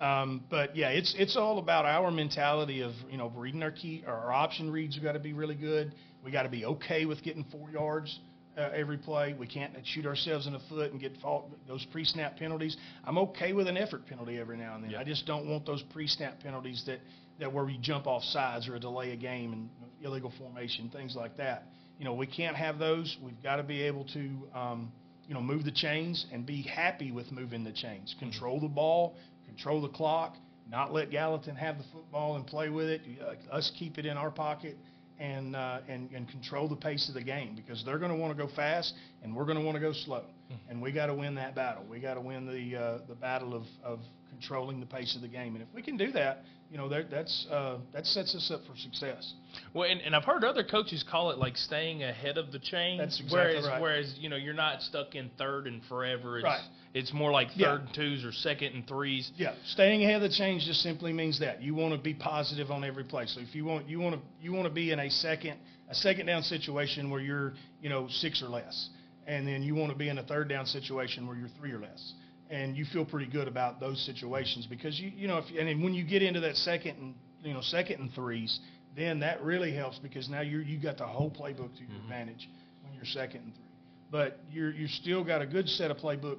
Um, 0.00 0.44
but 0.50 0.76
yeah, 0.76 0.90
it's 0.90 1.14
it's 1.18 1.36
all 1.36 1.58
about 1.58 1.86
our 1.86 2.10
mentality 2.10 2.82
of 2.82 2.92
you 3.10 3.16
know 3.16 3.32
reading 3.34 3.62
our 3.62 3.70
key, 3.70 4.04
our 4.06 4.32
option 4.32 4.70
reads 4.70 4.94
have 4.96 5.04
got 5.04 5.12
to 5.12 5.18
be 5.18 5.32
really 5.32 5.54
good. 5.54 5.94
We 6.22 6.30
got 6.30 6.42
to 6.42 6.48
be 6.48 6.64
okay 6.64 7.06
with 7.06 7.22
getting 7.22 7.44
four 7.44 7.70
yards 7.70 8.18
uh, 8.56 8.70
every 8.74 8.96
play. 8.96 9.34
We 9.38 9.46
can't 9.46 9.72
shoot 9.84 10.06
ourselves 10.06 10.46
in 10.46 10.52
the 10.52 10.60
foot 10.68 10.92
and 10.92 11.00
get 11.00 11.16
fault, 11.18 11.50
those 11.68 11.84
pre-snap 11.92 12.36
penalties. 12.38 12.76
I'm 13.04 13.18
okay 13.18 13.52
with 13.52 13.68
an 13.68 13.76
effort 13.76 14.06
penalty 14.06 14.38
every 14.38 14.56
now 14.56 14.74
and 14.74 14.84
then. 14.84 14.92
Yeah. 14.92 15.00
I 15.00 15.04
just 15.04 15.26
don't 15.26 15.48
want 15.48 15.66
those 15.66 15.82
pre-snap 15.92 16.40
penalties 16.40 16.82
that, 16.86 17.00
that 17.38 17.52
where 17.52 17.64
we 17.64 17.78
jump 17.78 18.06
off 18.06 18.22
sides 18.24 18.68
or 18.68 18.76
a 18.76 18.80
delay 18.80 19.12
a 19.12 19.16
game 19.16 19.52
and 19.52 19.68
illegal 20.02 20.32
formation, 20.38 20.90
things 20.90 21.14
like 21.14 21.36
that. 21.36 21.64
You 21.98 22.04
know, 22.04 22.14
we 22.14 22.26
can't 22.26 22.56
have 22.56 22.78
those. 22.78 23.16
We've 23.22 23.42
got 23.42 23.56
to 23.56 23.62
be 23.62 23.82
able 23.82 24.04
to, 24.12 24.30
um, 24.54 24.92
you 25.26 25.34
know, 25.34 25.40
move 25.40 25.64
the 25.64 25.72
chains 25.72 26.26
and 26.32 26.44
be 26.44 26.62
happy 26.62 27.10
with 27.10 27.30
moving 27.32 27.64
the 27.64 27.72
chains. 27.72 28.14
Mm-hmm. 28.14 28.30
Control 28.30 28.60
the 28.60 28.68
ball, 28.68 29.16
control 29.56 29.80
the 29.80 29.88
clock, 29.88 30.36
not 30.70 30.92
let 30.92 31.10
Gallatin 31.10 31.56
have 31.56 31.78
the 31.78 31.84
football 31.92 32.36
and 32.36 32.46
play 32.46 32.68
with 32.68 32.88
it. 32.88 33.00
Uh, 33.20 33.54
us 33.54 33.72
keep 33.78 33.98
it 33.98 34.04
in 34.04 34.16
our 34.16 34.30
pocket 34.30 34.76
and, 35.18 35.56
uh, 35.56 35.78
and, 35.88 36.10
and 36.12 36.28
control 36.28 36.68
the 36.68 36.76
pace 36.76 37.08
of 37.08 37.14
the 37.14 37.22
game 37.22 37.54
because 37.56 37.82
they're 37.84 37.98
going 37.98 38.10
to 38.10 38.16
want 38.16 38.36
to 38.36 38.46
go 38.46 38.50
fast 38.54 38.94
and 39.22 39.34
we're 39.34 39.44
going 39.44 39.56
to 39.56 39.64
want 39.64 39.74
to 39.76 39.80
go 39.80 39.92
slow. 39.92 40.24
and 40.68 40.82
we 40.82 40.92
got 40.92 41.06
to 41.06 41.14
win 41.14 41.34
that 41.36 41.54
battle. 41.54 41.84
We 41.88 42.00
got 42.00 42.14
to 42.14 42.20
win 42.20 42.46
the 42.46 42.78
uh, 42.78 42.98
the 43.08 43.14
battle 43.14 43.54
of, 43.54 43.64
of 43.82 44.00
controlling 44.40 44.80
the 44.80 44.86
pace 44.86 45.14
of 45.16 45.22
the 45.22 45.28
game, 45.28 45.54
and 45.54 45.62
if 45.62 45.68
we 45.74 45.82
can 45.82 45.96
do 45.96 46.12
that, 46.12 46.42
you 46.70 46.76
know, 46.76 46.88
that 46.88 47.10
that's 47.10 47.46
uh, 47.50 47.78
that 47.92 48.04
sets 48.06 48.34
us 48.34 48.50
up 48.52 48.60
for 48.66 48.76
success. 48.76 49.34
Well, 49.72 49.88
and, 49.88 50.00
and 50.00 50.16
I've 50.16 50.24
heard 50.24 50.42
other 50.44 50.64
coaches 50.64 51.04
call 51.08 51.30
it 51.30 51.38
like 51.38 51.56
staying 51.56 52.02
ahead 52.02 52.38
of 52.38 52.50
the 52.50 52.58
chain. 52.58 52.98
That's 52.98 53.20
exactly 53.20 53.54
whereas, 53.54 53.66
right. 53.66 53.80
Whereas 53.80 54.14
you 54.18 54.28
know 54.28 54.36
you're 54.36 54.54
not 54.54 54.82
stuck 54.82 55.14
in 55.14 55.30
third 55.38 55.66
and 55.66 55.80
forever. 55.88 56.38
It's, 56.38 56.44
Right. 56.44 56.60
It's 56.94 57.12
more 57.12 57.30
like 57.30 57.48
third 57.48 57.58
Yeah. 57.58 57.76
and 57.78 57.94
twos 57.94 58.24
or 58.24 58.32
second 58.32 58.74
and 58.74 58.86
threes. 58.86 59.30
Yeah, 59.36 59.54
staying 59.66 60.02
ahead 60.02 60.16
of 60.16 60.22
the 60.22 60.34
change 60.36 60.64
just 60.64 60.80
simply 60.80 61.12
means 61.12 61.38
that 61.40 61.62
you 61.62 61.74
want 61.74 61.94
to 61.94 62.00
be 62.00 62.14
positive 62.14 62.70
on 62.70 62.84
every 62.84 63.04
play. 63.04 63.26
So 63.26 63.40
if 63.40 63.54
you 63.54 63.64
want 63.64 63.88
you 63.88 64.00
want 64.00 64.16
to 64.16 64.20
you 64.42 64.52
want 64.52 64.64
to 64.66 64.72
be 64.74 64.90
in 64.90 64.98
a 64.98 65.10
second 65.10 65.58
a 65.88 65.94
second 65.94 66.26
down 66.26 66.42
situation 66.42 67.10
where 67.10 67.20
you're 67.20 67.52
you 67.80 67.88
know 67.90 68.08
six 68.10 68.42
or 68.42 68.48
less, 68.48 68.88
and 69.26 69.46
then 69.46 69.62
you 69.62 69.74
want 69.76 69.92
to 69.92 69.98
be 69.98 70.08
in 70.08 70.18
a 70.18 70.22
third 70.24 70.48
down 70.48 70.66
situation 70.66 71.28
where 71.28 71.36
you're 71.36 71.50
three 71.60 71.70
or 71.70 71.78
less, 71.78 72.12
and 72.50 72.76
you 72.76 72.84
feel 72.84 73.04
pretty 73.04 73.30
good 73.30 73.48
about 73.48 73.80
those 73.80 74.04
situations 74.04 74.66
because 74.66 74.98
you 74.98 75.10
you 75.14 75.28
know 75.28 75.38
if 75.38 75.44
and 75.58 75.68
then 75.68 75.82
when 75.82 75.94
you 75.94 76.04
get 76.04 76.22
into 76.22 76.40
that 76.40 76.56
second 76.56 76.96
and 76.98 77.14
you 77.42 77.52
know 77.52 77.60
second 77.60 78.00
and 78.00 78.12
threes, 78.12 78.58
then 78.96 79.20
that 79.20 79.42
really 79.42 79.74
helps 79.74 79.98
because 79.98 80.28
now 80.28 80.40
you 80.40 80.58
you 80.58 80.80
got 80.80 80.98
the 80.98 81.06
whole 81.06 81.30
playbook 81.30 81.74
to 81.76 81.82
mm-hmm. 81.82 81.92
your 81.92 82.02
advantage 82.02 82.48
when 82.84 82.94
you're 82.94 83.04
second 83.04 83.42
and 83.42 83.52
three. 83.54 83.62
But 84.10 84.38
you're 84.50 84.70
you 84.70 84.88
still 84.88 85.24
got 85.24 85.42
a 85.42 85.46
good 85.46 85.68
set 85.68 85.90
of 85.90 85.96
playbook 85.98 86.38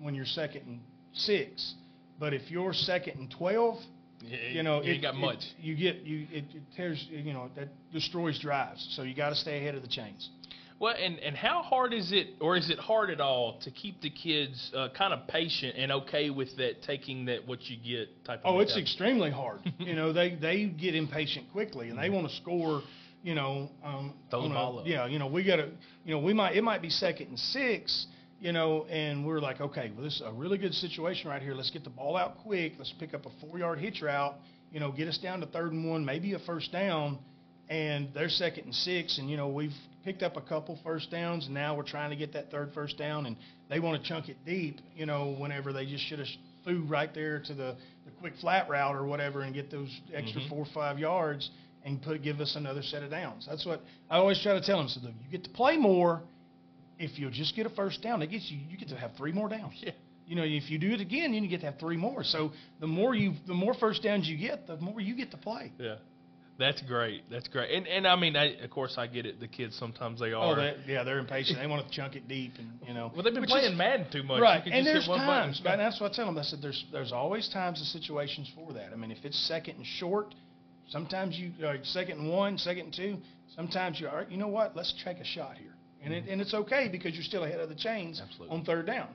when 0.00 0.14
you're 0.14 0.26
second 0.26 0.62
and 0.66 0.80
six. 1.12 1.74
But 2.18 2.34
if 2.34 2.50
you're 2.50 2.72
second 2.72 3.18
and 3.18 3.30
twelve, 3.30 3.78
you 4.52 4.62
know, 4.62 4.82
you 4.82 4.94
it, 4.94 5.02
got 5.02 5.14
it- 5.14 5.18
much. 5.18 5.44
you 5.60 5.76
get 5.76 6.02
you 6.02 6.26
it, 6.30 6.44
it 6.54 6.62
tears 6.76 7.04
you 7.10 7.32
know 7.32 7.50
that 7.56 7.68
destroys 7.92 8.38
drives. 8.38 8.86
So 8.96 9.02
you 9.02 9.14
got 9.14 9.30
to 9.30 9.36
stay 9.36 9.58
ahead 9.58 9.74
of 9.74 9.82
the 9.82 9.88
chains. 9.88 10.28
Well, 10.80 10.94
and, 10.96 11.18
and 11.18 11.36
how 11.36 11.62
hard 11.62 11.92
is 11.92 12.12
it, 12.12 12.34
or 12.40 12.56
is 12.56 12.70
it 12.70 12.78
hard 12.78 13.10
at 13.10 13.20
all, 13.20 13.58
to 13.62 13.70
keep 13.70 14.00
the 14.00 14.10
kids 14.10 14.70
uh, 14.76 14.88
kind 14.96 15.12
of 15.12 15.26
patient 15.26 15.74
and 15.76 15.90
okay 15.90 16.30
with 16.30 16.56
that, 16.56 16.82
taking 16.82 17.24
that 17.24 17.46
what 17.48 17.64
you 17.64 17.76
get 17.76 18.24
type 18.24 18.40
of 18.40 18.42
thing? 18.44 18.52
Oh, 18.54 18.60
it's 18.60 18.76
extremely 18.76 19.30
hard. 19.30 19.60
you 19.78 19.94
know, 19.94 20.12
they 20.12 20.36
they 20.36 20.66
get 20.66 20.94
impatient 20.94 21.50
quickly 21.50 21.88
and 21.88 21.98
they 21.98 22.10
want 22.10 22.28
to 22.28 22.36
score. 22.36 22.82
You 23.24 23.34
know, 23.34 23.70
um, 23.84 24.14
Throw 24.30 24.44
the 24.44 24.50
ball 24.50 24.78
up. 24.78 24.86
Yeah, 24.86 25.06
you 25.06 25.18
know, 25.18 25.26
we 25.26 25.44
got 25.44 25.56
to. 25.56 25.68
You 26.04 26.14
know, 26.14 26.20
we 26.20 26.32
might 26.32 26.54
it 26.54 26.62
might 26.62 26.80
be 26.80 26.90
second 26.90 27.28
and 27.28 27.38
six. 27.38 28.06
You 28.40 28.52
know, 28.52 28.86
and 28.88 29.26
we're 29.26 29.40
like, 29.40 29.60
okay, 29.60 29.90
well, 29.92 30.04
this 30.04 30.14
is 30.14 30.22
a 30.24 30.32
really 30.32 30.58
good 30.58 30.72
situation 30.72 31.28
right 31.28 31.42
here. 31.42 31.54
Let's 31.54 31.70
get 31.70 31.82
the 31.82 31.90
ball 31.90 32.16
out 32.16 32.38
quick. 32.38 32.74
Let's 32.78 32.94
pick 33.00 33.12
up 33.12 33.26
a 33.26 33.30
four-yard 33.40 33.80
hitch 33.80 34.00
route. 34.00 34.36
You 34.70 34.78
know, 34.78 34.92
get 34.92 35.08
us 35.08 35.18
down 35.18 35.40
to 35.40 35.46
third 35.46 35.72
and 35.72 35.90
one, 35.90 36.04
maybe 36.04 36.34
a 36.34 36.38
first 36.38 36.70
down. 36.70 37.18
And 37.68 38.10
they're 38.14 38.28
second 38.28 38.66
and 38.66 38.74
six, 38.74 39.18
and 39.18 39.28
you 39.28 39.36
know 39.36 39.48
we've 39.48 39.74
picked 40.08 40.22
up 40.22 40.38
a 40.38 40.40
couple 40.40 40.78
first 40.82 41.10
downs, 41.10 41.44
and 41.44 41.54
now 41.54 41.76
we're 41.76 41.82
trying 41.82 42.08
to 42.08 42.16
get 42.16 42.32
that 42.32 42.50
third 42.50 42.72
first 42.72 42.96
down, 42.96 43.26
and 43.26 43.36
they 43.68 43.78
want 43.78 44.02
to 44.02 44.08
chunk 44.08 44.30
it 44.30 44.38
deep. 44.46 44.80
You 44.96 45.04
know, 45.04 45.36
whenever 45.38 45.70
they 45.70 45.84
just 45.84 46.02
should 46.06 46.18
have 46.18 46.28
threw 46.64 46.82
right 46.84 47.12
there 47.12 47.40
to 47.40 47.52
the, 47.52 47.76
the 48.06 48.10
quick 48.18 48.32
flat 48.40 48.70
route 48.70 48.96
or 48.96 49.04
whatever, 49.04 49.42
and 49.42 49.52
get 49.54 49.70
those 49.70 49.94
extra 50.14 50.40
Mhm. 50.40 50.48
four 50.48 50.60
or 50.60 50.66
five 50.72 50.98
yards, 50.98 51.50
and 51.84 52.00
put 52.00 52.22
give 52.22 52.40
us 52.40 52.56
another 52.56 52.82
set 52.82 53.02
of 53.02 53.10
downs. 53.10 53.44
That's 53.46 53.66
what 53.66 53.82
I 54.08 54.16
always 54.16 54.40
try 54.42 54.54
to 54.54 54.62
tell 54.64 54.78
them. 54.78 54.88
So 54.88 55.00
you 55.02 55.12
get 55.30 55.44
to 55.44 55.50
play 55.50 55.76
more 55.76 56.22
if 56.98 57.18
you'll 57.18 57.30
just 57.30 57.54
get 57.54 57.66
a 57.66 57.70
first 57.70 58.00
down. 58.00 58.22
It 58.22 58.28
gets 58.30 58.50
you 58.50 58.58
you 58.66 58.78
get 58.78 58.88
to 58.88 58.96
have 58.96 59.14
three 59.18 59.32
more 59.32 59.50
downs. 59.50 59.74
Yeah. 59.82 59.90
You 60.26 60.36
know, 60.36 60.42
if 60.44 60.70
you 60.70 60.78
do 60.78 60.90
it 60.92 61.00
again, 61.02 61.32
then 61.32 61.42
you 61.42 61.50
get 61.50 61.60
to 61.60 61.66
have 61.66 61.78
three 61.78 61.98
more. 61.98 62.24
So 62.24 62.52
the 62.80 62.86
more 62.86 63.14
you, 63.14 63.34
the 63.46 63.54
more 63.54 63.74
first 63.74 64.02
downs 64.02 64.26
you 64.26 64.38
get, 64.38 64.66
the 64.66 64.76
more 64.78 65.00
you 65.02 65.14
get 65.14 65.30
to 65.32 65.36
play. 65.36 65.72
Yeah. 65.78 65.96
That's 66.58 66.82
great. 66.82 67.30
That's 67.30 67.46
great. 67.46 67.70
And 67.70 67.86
and 67.86 68.06
I 68.06 68.16
mean, 68.16 68.34
I, 68.34 68.56
of 68.56 68.70
course, 68.70 68.96
I 68.98 69.06
get 69.06 69.26
it. 69.26 69.38
The 69.38 69.46
kids 69.46 69.76
sometimes 69.78 70.18
they 70.18 70.32
are. 70.32 70.52
Oh, 70.52 70.56
they, 70.56 70.74
yeah, 70.88 71.04
they're 71.04 71.20
impatient. 71.20 71.60
They 71.60 71.68
want 71.68 71.86
to 71.86 71.92
chunk 71.92 72.16
it 72.16 72.26
deep, 72.26 72.54
and 72.58 72.68
you 72.86 72.94
know. 72.94 73.12
well, 73.14 73.22
they've 73.22 73.32
been 73.32 73.42
which 73.42 73.50
playing 73.50 73.72
is- 73.72 73.78
Madden 73.78 74.10
too 74.10 74.24
much. 74.24 74.40
Right, 74.40 74.62
and 74.66 74.84
there's 74.84 75.06
times, 75.06 75.62
and 75.64 75.80
that's 75.80 76.00
what 76.00 76.12
I 76.12 76.14
tell 76.16 76.26
them. 76.26 76.36
I 76.36 76.42
said 76.42 76.60
there's 76.60 76.84
there's 76.90 77.12
always 77.12 77.48
times 77.48 77.78
and 77.78 77.86
situations 77.86 78.50
for 78.56 78.72
that. 78.72 78.92
I 78.92 78.96
mean, 78.96 79.12
if 79.12 79.24
it's 79.24 79.38
second 79.46 79.76
and 79.76 79.86
short, 79.86 80.34
sometimes 80.88 81.38
you 81.38 81.52
uh, 81.64 81.74
second 81.84 82.18
and 82.18 82.30
one, 82.30 82.58
second 82.58 82.86
and 82.86 82.94
two. 82.94 83.18
Sometimes 83.54 84.00
you 84.00 84.08
are. 84.08 84.26
You 84.28 84.36
know 84.36 84.48
what? 84.48 84.74
Let's 84.74 84.92
take 85.04 85.18
a 85.18 85.24
shot 85.24 85.56
here, 85.58 85.74
and 86.02 86.12
it, 86.12 86.24
and 86.28 86.40
it's 86.40 86.54
okay 86.54 86.88
because 86.90 87.14
you're 87.14 87.22
still 87.22 87.44
ahead 87.44 87.60
of 87.60 87.68
the 87.68 87.76
chains 87.76 88.20
Absolutely. 88.20 88.56
on 88.56 88.64
third 88.64 88.86
down. 88.86 89.08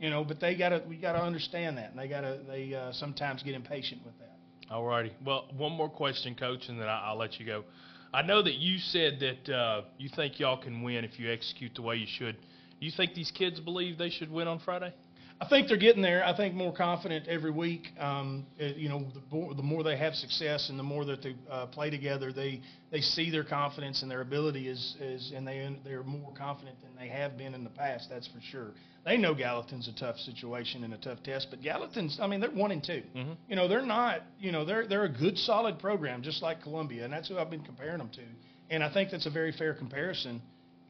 You 0.00 0.08
know, 0.08 0.24
but 0.24 0.40
they 0.40 0.56
gotta 0.56 0.82
we 0.88 0.96
gotta 0.96 1.22
understand 1.22 1.76
that, 1.76 1.90
and 1.90 1.98
they 1.98 2.08
gotta 2.08 2.40
they 2.48 2.72
uh, 2.74 2.92
sometimes 2.92 3.42
get 3.42 3.54
impatient 3.54 4.02
with 4.04 4.18
that. 4.18 4.25
Alrighty. 4.70 5.12
Well, 5.24 5.46
one 5.56 5.72
more 5.72 5.88
question, 5.88 6.34
Coach, 6.34 6.68
and 6.68 6.80
then 6.80 6.88
I, 6.88 7.06
I'll 7.06 7.18
let 7.18 7.38
you 7.38 7.46
go. 7.46 7.64
I 8.12 8.22
know 8.22 8.42
that 8.42 8.54
you 8.54 8.78
said 8.78 9.20
that 9.20 9.54
uh, 9.54 9.82
you 9.98 10.08
think 10.14 10.40
y'all 10.40 10.60
can 10.60 10.82
win 10.82 11.04
if 11.04 11.18
you 11.20 11.30
execute 11.30 11.74
the 11.74 11.82
way 11.82 11.96
you 11.96 12.06
should. 12.08 12.36
You 12.80 12.90
think 12.90 13.14
these 13.14 13.30
kids 13.30 13.60
believe 13.60 13.96
they 13.96 14.10
should 14.10 14.30
win 14.30 14.48
on 14.48 14.58
Friday? 14.58 14.92
I 15.38 15.46
think 15.48 15.68
they're 15.68 15.76
getting 15.76 16.00
there. 16.00 16.24
I 16.24 16.34
think 16.34 16.54
more 16.54 16.72
confident 16.74 17.28
every 17.28 17.50
week. 17.50 17.88
Um, 18.00 18.46
you 18.58 18.88
know, 18.88 19.06
the 19.12 19.20
more, 19.30 19.54
the 19.54 19.62
more 19.62 19.82
they 19.82 19.96
have 19.98 20.14
success 20.14 20.70
and 20.70 20.78
the 20.78 20.82
more 20.82 21.04
that 21.04 21.22
they 21.22 21.36
uh, 21.50 21.66
play 21.66 21.90
together, 21.90 22.32
they 22.32 22.62
they 22.90 23.02
see 23.02 23.30
their 23.30 23.44
confidence 23.44 24.00
and 24.00 24.10
their 24.10 24.22
ability 24.22 24.66
is 24.66 24.96
is 24.98 25.32
and 25.36 25.46
they 25.46 25.76
they're 25.84 26.02
more 26.02 26.32
confident 26.32 26.80
than 26.80 26.90
they 26.98 27.08
have 27.08 27.36
been 27.36 27.54
in 27.54 27.64
the 27.64 27.70
past. 27.70 28.08
That's 28.08 28.26
for 28.28 28.40
sure. 28.50 28.70
They 29.06 29.16
know 29.16 29.34
Gallatin's 29.34 29.86
a 29.86 29.92
tough 29.92 30.18
situation 30.18 30.82
and 30.82 30.92
a 30.92 30.96
tough 30.96 31.22
test, 31.22 31.46
but 31.48 31.62
Gallatin's 31.62 32.18
I 32.20 32.26
mean 32.26 32.40
they're 32.40 32.50
one 32.50 32.72
and 32.72 32.82
2 32.82 33.02
Mm-hmm. 33.14 33.32
You 33.48 33.54
know, 33.54 33.68
they're 33.68 33.86
not. 33.86 34.22
You 34.40 34.50
know, 34.50 34.64
they're 34.64 34.86
they're 34.88 35.04
a 35.04 35.08
good 35.08 35.38
solid 35.38 35.78
program 35.78 36.22
just 36.22 36.42
like 36.42 36.60
Columbia, 36.60 37.04
and 37.04 37.12
that's 37.12 37.28
who 37.28 37.38
I've 37.38 37.48
been 37.48 37.62
comparing 37.62 37.98
them 37.98 38.10
to. 38.14 38.22
And 38.68 38.82
I 38.82 38.92
think 38.92 39.12
that's 39.12 39.26
a 39.26 39.30
very 39.30 39.52
fair 39.52 39.74
comparison. 39.74 40.42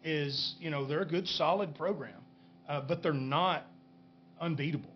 Is 0.03 0.55
you 0.59 0.71
know 0.71 0.87
they're 0.87 1.03
a 1.03 1.07
good 1.07 1.29
solid 1.29 1.75
program, 1.75 2.15
uh, 2.67 2.81
but 2.81 3.03
they're 3.03 3.13
not 3.13 3.67
unbeatable. 4.41 4.95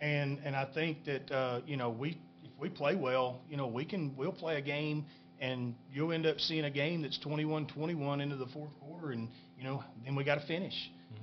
And 0.00 0.38
and 0.44 0.54
I 0.54 0.66
think 0.72 1.04
that 1.06 1.30
uh, 1.32 1.60
you 1.66 1.76
know 1.76 1.90
we 1.90 2.10
if 2.44 2.52
we 2.60 2.68
play 2.68 2.94
well, 2.94 3.40
you 3.50 3.56
know 3.56 3.66
we 3.66 3.84
can 3.84 4.14
we'll 4.16 4.32
play 4.32 4.58
a 4.58 4.62
game 4.62 5.06
and 5.40 5.74
you'll 5.92 6.12
end 6.12 6.26
up 6.26 6.38
seeing 6.38 6.66
a 6.66 6.70
game 6.70 7.00
that's 7.00 7.18
21-21 7.18 8.22
into 8.22 8.36
the 8.36 8.46
fourth 8.48 8.78
quarter 8.78 9.10
and 9.10 9.26
you 9.58 9.64
know 9.64 9.82
then 10.04 10.14
we 10.14 10.22
got 10.22 10.36
to 10.36 10.46
finish. 10.46 10.74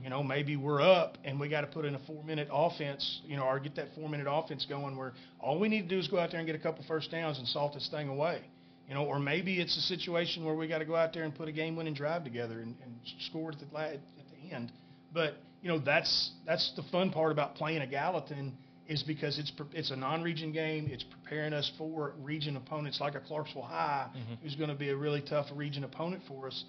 You 0.04 0.10
know 0.10 0.23
maybe 0.23 0.56
we're 0.56 0.82
up 0.82 1.17
and 1.26 1.39
we 1.39 1.50
got 1.50 1.62
to 1.62 1.67
put 1.67 1.86
in 1.86 1.95
a 1.95 2.00
4-minute 2.00 2.47
offense, 2.52 3.21
you 3.26 3.36
know, 3.38 3.43
or 3.43 3.60
get 3.60 3.76
that 3.76 3.95
4-minute 3.97 4.28
offense 4.30 4.65
going 4.69 4.95
where 4.97 5.13
all 5.39 5.60
we 5.60 5.67
need 5.69 5.84
to 5.84 5.88
do 5.88 6.00
is 6.00 6.08
go 6.08 6.19
out 6.19 6.32
there 6.32 6.39
and 6.39 6.47
get 6.47 6.56
a 6.56 6.60
couple 6.60 6.84
first 6.88 7.12
downs 7.12 7.38
and 7.39 7.47
salt 7.47 7.73
this 7.73 7.88
thing 7.89 8.08
away. 8.10 8.41
You 8.88 8.93
know, 8.93 9.04
or 9.06 9.19
maybe 9.19 9.60
it's 9.60 9.76
a 9.76 9.82
situation 9.82 10.45
where 10.45 10.56
we 10.56 10.67
got 10.67 10.78
to 10.80 10.86
go 10.86 10.95
out 10.95 11.13
there 11.13 11.23
and 11.23 11.36
put 11.36 11.50
a 11.50 11.52
game-winning 11.52 11.93
drive 11.93 12.23
together 12.23 12.60
and, 12.62 12.76
and 12.84 12.95
score 13.30 13.52
at 13.52 13.60
the 13.60 13.65
la- 13.73 13.82
at 13.82 14.00
the 14.41 14.56
end. 14.56 14.71
But 15.13 15.36
you 15.62 15.67
know 15.69 15.80
that's 15.80 16.32
that's 16.45 16.71
the 16.76 16.84
fun 16.91 17.10
part 17.12 17.32
about 17.32 17.56
playing 17.56 17.82
a 17.82 17.88
Gallatin 17.88 18.56
is 18.88 19.04
because 19.04 19.38
it's 19.39 19.52
pre- 19.52 19.65
it's 19.73 19.91
a 19.91 19.95
non-region 19.97 20.54
game. 20.54 20.88
It's 20.89 21.04
preparing 21.04 21.52
us 21.52 21.69
for 21.78 22.13
region 22.21 22.56
opponents 22.56 23.02
like 23.02 23.15
a 23.15 23.19
Clarksville 23.19 23.63
High, 23.63 24.08
Mhm. 24.15 24.38
who's 24.41 24.56
going 24.56 24.69
to 24.69 24.76
be 24.76 24.89
a 24.89 24.95
really 24.95 25.21
tough 25.21 25.47
region 25.54 25.84
opponent 25.84 26.21
for 26.28 26.47
us. 26.47 26.63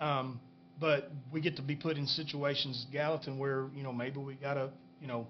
Um, 0.00 0.40
but 0.82 1.10
we 1.32 1.40
get 1.40 1.56
to 1.56 1.62
be 1.62 1.76
put 1.76 1.96
in 1.96 2.06
situations 2.06 2.86
Gallatin 2.92 3.38
where 3.38 3.68
you 3.74 3.82
know 3.82 3.92
maybe 3.92 4.18
we 4.18 4.34
got 4.34 4.54
to 4.54 4.68
you 5.00 5.06
know 5.06 5.26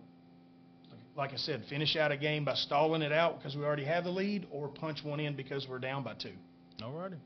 like 1.16 1.32
I 1.32 1.36
said 1.36 1.62
finish 1.68 1.94
out 1.94 2.10
a 2.10 2.16
game 2.16 2.44
by 2.44 2.54
stalling 2.54 3.02
it 3.02 3.12
out 3.12 3.38
because 3.38 3.54
we 3.54 3.62
already 3.64 3.84
have 3.84 4.04
the 4.04 4.10
lead 4.10 4.46
or 4.50 4.66
punch 4.68 5.04
one 5.04 5.20
in 5.20 5.36
because 5.36 5.66
we're 5.68 5.78
down 5.78 6.02
by 6.02 6.14
two. 6.14 6.32
Alrighty. 6.80 7.18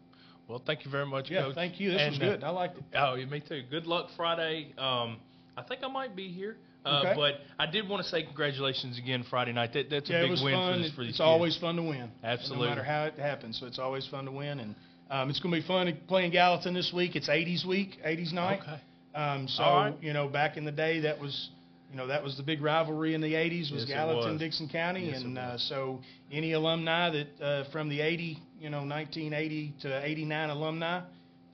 Well, 0.48 0.62
thank 0.64 0.84
you 0.84 0.90
very 0.90 1.06
much, 1.06 1.28
Yeah, 1.30 1.42
Coach. 1.42 1.54
thank 1.54 1.80
you. 1.80 1.90
This 1.92 2.02
was 2.10 2.18
And, 2.18 2.22
uh, 2.22 2.32
good. 2.36 2.44
I 2.44 2.50
liked 2.50 2.76
it. 2.78 2.84
Oh, 2.94 3.14
yeah, 3.14 3.24
me 3.26 3.40
too. 3.40 3.62
Good 3.70 3.86
luck 3.86 4.08
Friday. 4.16 4.72
Um, 4.78 5.16
I 5.56 5.62
think 5.62 5.80
I 5.82 5.88
might 5.88 6.14
be 6.14 6.28
here. 6.28 6.56
Uh, 6.84 7.02
Okay. 7.04 7.14
But 7.16 7.34
I 7.58 7.68
did 7.68 7.88
want 7.88 8.04
to 8.04 8.08
say 8.08 8.22
congratulations 8.22 8.96
again 8.96 9.24
Friday 9.28 9.52
night. 9.52 9.72
That, 9.72 9.90
that's 9.90 10.08
a 10.08 10.12
big 10.22 10.30
was 10.30 10.42
win 10.44 10.54
fun. 10.54 10.72
for, 10.74 10.82
this, 10.82 10.92
for 10.94 11.00
these 11.00 11.10
it's 11.10 11.18
kids. 11.18 11.20
always 11.26 11.56
fun 11.58 11.74
to 11.76 11.82
win. 11.82 12.10
Absolutely. 12.22 12.64
No 12.64 12.70
matter 12.70 12.84
how 12.84 13.04
it 13.06 13.14
happens. 13.18 13.58
So 13.58 13.66
it's 13.66 13.80
always 13.80 14.06
fun 14.06 14.24
to 14.26 14.30
win. 14.30 14.60
And 14.60 14.76
um, 15.10 15.30
it's 15.30 15.40
going 15.40 15.54
to 15.54 15.60
be 15.60 15.66
fun 15.66 15.96
playing 16.08 16.32
Gallatin 16.32 16.74
this 16.74 16.92
week. 16.94 17.16
It's 17.16 17.28
80s 17.28 17.66
week, 17.66 17.98
80s 18.04 18.32
night. 18.32 18.60
Okay. 18.62 18.80
Um, 19.14 19.48
so, 19.48 19.62
right. 19.62 19.94
you 20.00 20.12
know, 20.12 20.28
back 20.28 20.56
in 20.56 20.64
the 20.64 20.72
day, 20.72 21.00
that 21.00 21.18
was, 21.18 21.50
you 21.90 21.96
know, 21.96 22.06
that 22.08 22.22
was 22.22 22.36
the 22.36 22.42
big 22.42 22.60
rivalry 22.60 23.14
in 23.14 23.20
the 23.20 23.32
80s 23.32 23.72
was 23.72 23.84
Yes, 23.86 23.96
Gallatin, 23.96 24.32
was. 24.32 24.40
Dickson 24.40 24.68
County. 24.68 25.06
Yes, 25.08 25.22
and 25.22 25.38
uh, 25.38 25.56
so 25.56 26.00
any 26.30 26.52
alumni 26.52 27.10
that 27.10 27.40
uh, 27.42 27.64
from 27.70 27.88
the 27.88 28.00
80, 28.00 28.38
you 28.60 28.68
know, 28.68 28.78
1980 28.84 29.74
to 29.82 30.04
89 30.04 30.50
alumni, 30.50 31.00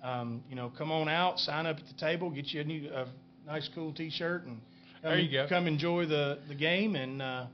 um, 0.03 0.43
you 0.49 0.57
know, 0.57 0.73
come 0.77 0.91
on 0.91 1.09
out, 1.09 1.39
sign 1.39 1.67
up 1.67 1.77
at 1.77 1.87
the 1.87 1.95
table, 2.01 2.31
get 2.31 2.47
you 2.49 2.63
a 2.63 2.65
new, 2.65 2.91
a 2.93 3.07
nice, 3.47 3.69
cool 3.75 3.93
T-shirt, 3.93 4.45
and 4.45 4.61
come, 5.03 5.11
There 5.11 5.19
you 5.21 5.31
go. 5.31 5.47
come 5.49 5.67
enjoy 5.69 6.07
the, 6.07 6.39
the 6.49 6.55
game 6.55 6.97
and, 6.97 7.23
uh, 7.23 7.47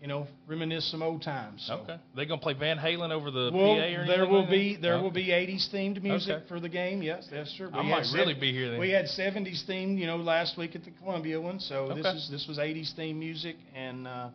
you 0.00 0.06
know, 0.08 0.26
reminisce 0.46 0.84
some 0.90 1.02
old 1.02 1.22
times. 1.22 1.64
So. 1.66 1.74
Okay. 1.78 1.96
They 2.14 2.26
gonna 2.26 2.40
play 2.40 2.52
Van 2.52 2.76
Halen 2.76 3.10
over 3.10 3.30
the 3.30 3.50
Well, 3.52 3.74
PA 3.76 3.80
or 3.80 3.82
anything 3.84 4.06
there 4.06 4.26
will 4.26 4.40
like 4.42 4.50
be 4.50 4.76
there 4.76 4.94
Okay. 4.94 5.02
will 5.02 5.10
be 5.10 5.26
80s 5.32 5.68
themed 5.72 6.02
music 6.02 6.36
Okay. 6.36 6.44
for 6.48 6.60
the 6.60 6.68
game. 6.68 7.02
Yes, 7.02 7.26
that's 7.30 7.54
true. 7.56 7.70
I 7.72 7.80
We 7.80 7.88
might 7.90 8.04
had 8.06 8.14
really 8.14 8.34
sev- 8.34 8.40
be 8.40 8.52
here 8.52 8.70
then. 8.70 8.80
We 8.80 8.90
had 8.90 9.06
70s 9.06 9.64
themed, 9.66 9.98
you 9.98 10.06
know, 10.06 10.16
last 10.16 10.56
week 10.58 10.76
at 10.76 10.84
the 10.84 10.90
Columbia 10.90 11.40
one. 11.40 11.58
So 11.60 11.88
this 11.94 12.06
is 12.06 12.28
this 12.30 12.46
was 12.46 12.58
80s 12.58 12.94
themed 12.94 13.16
music, 13.16 13.56
and 13.74 14.06
uh, 14.06 14.28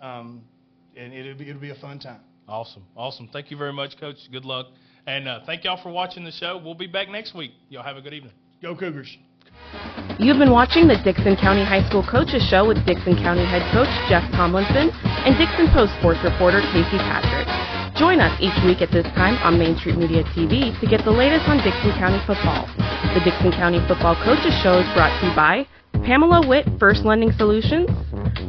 um, 0.00 0.42
and 0.96 1.12
it'll 1.12 1.34
be 1.34 1.48
it'll 1.48 1.60
be 1.60 1.70
a 1.70 1.74
fun 1.76 1.98
time. 1.98 2.20
Awesome. 2.48 2.84
Awesome. 2.96 3.28
Thank 3.32 3.50
you 3.50 3.56
very 3.56 3.72
much, 3.72 3.98
Coach. 3.98 4.16
Good 4.32 4.44
luck. 4.44 4.66
And 5.06 5.26
uh, 5.28 5.40
thank 5.46 5.64
y'all 5.64 5.80
for 5.82 5.90
watching 5.90 6.24
the 6.24 6.32
show. 6.32 6.60
We'll 6.62 6.74
be 6.74 6.86
back 6.86 7.08
next 7.08 7.34
week. 7.34 7.52
Y'all 7.68 7.82
have 7.82 7.96
a 7.96 8.00
good 8.02 8.12
evening. 8.14 8.32
Go 8.60 8.74
Cougars! 8.76 9.16
You've 10.20 10.38
been 10.38 10.52
watching 10.52 10.86
the 10.86 11.00
Dickson 11.00 11.36
County 11.36 11.64
High 11.64 11.86
School 11.88 12.04
Coaches 12.04 12.44
Show 12.44 12.68
with 12.68 12.84
Dickson 12.84 13.16
County 13.16 13.44
head 13.44 13.64
coach 13.72 13.88
Jeff 14.08 14.20
Tomlinson 14.36 14.92
and 15.24 15.32
Dickson 15.40 15.68
Post 15.72 15.96
sports 15.96 16.20
reporter 16.20 16.60
Casey 16.76 17.00
Patrick. 17.00 17.48
Join 17.96 18.20
us 18.20 18.32
each 18.40 18.56
week 18.64 18.80
at 18.84 18.92
this 18.92 19.04
time 19.16 19.36
on 19.40 19.58
Main 19.58 19.76
Street 19.76 19.96
Media 19.96 20.24
TV 20.36 20.78
to 20.80 20.86
get 20.86 21.04
the 21.04 21.10
latest 21.10 21.48
on 21.48 21.56
Dickson 21.64 21.92
County 21.96 22.20
football. 22.26 22.68
The 23.16 23.20
Dickson 23.24 23.50
County 23.52 23.80
Football 23.88 24.16
Coaches 24.24 24.52
Show 24.62 24.80
is 24.80 24.88
brought 24.92 25.12
to 25.20 25.28
you 25.28 25.34
by 25.34 25.66
Pamela 26.04 26.46
Witt, 26.46 26.68
First 26.78 27.04
Lending 27.04 27.32
Solutions, 27.32 27.88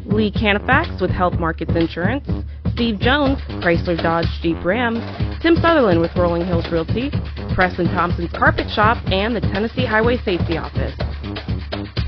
Lee 0.06 0.32
Canifax 0.32 1.02
with 1.02 1.12
Health 1.12 1.40
Markets 1.40 1.72
Insurance, 1.76 2.28
Steve 2.74 3.00
Jones, 3.00 3.38
Chrysler 3.62 4.02
Dodge 4.02 4.28
Jeep 4.42 4.64
Ram, 4.64 4.96
Tim 5.42 5.56
Sutherland 5.58 6.02
with 6.02 6.16
Rolling 6.16 6.46
Hills 6.46 6.66
Realty, 6.72 7.12
Preston 7.54 7.88
Thompson's 7.88 8.32
Carpet 8.32 8.70
Shop, 8.70 8.98
and 9.08 9.36
the 9.36 9.42
Tennessee 9.42 9.86
Highway 9.86 10.18
Safety 10.18 10.58
Office. 10.58 12.01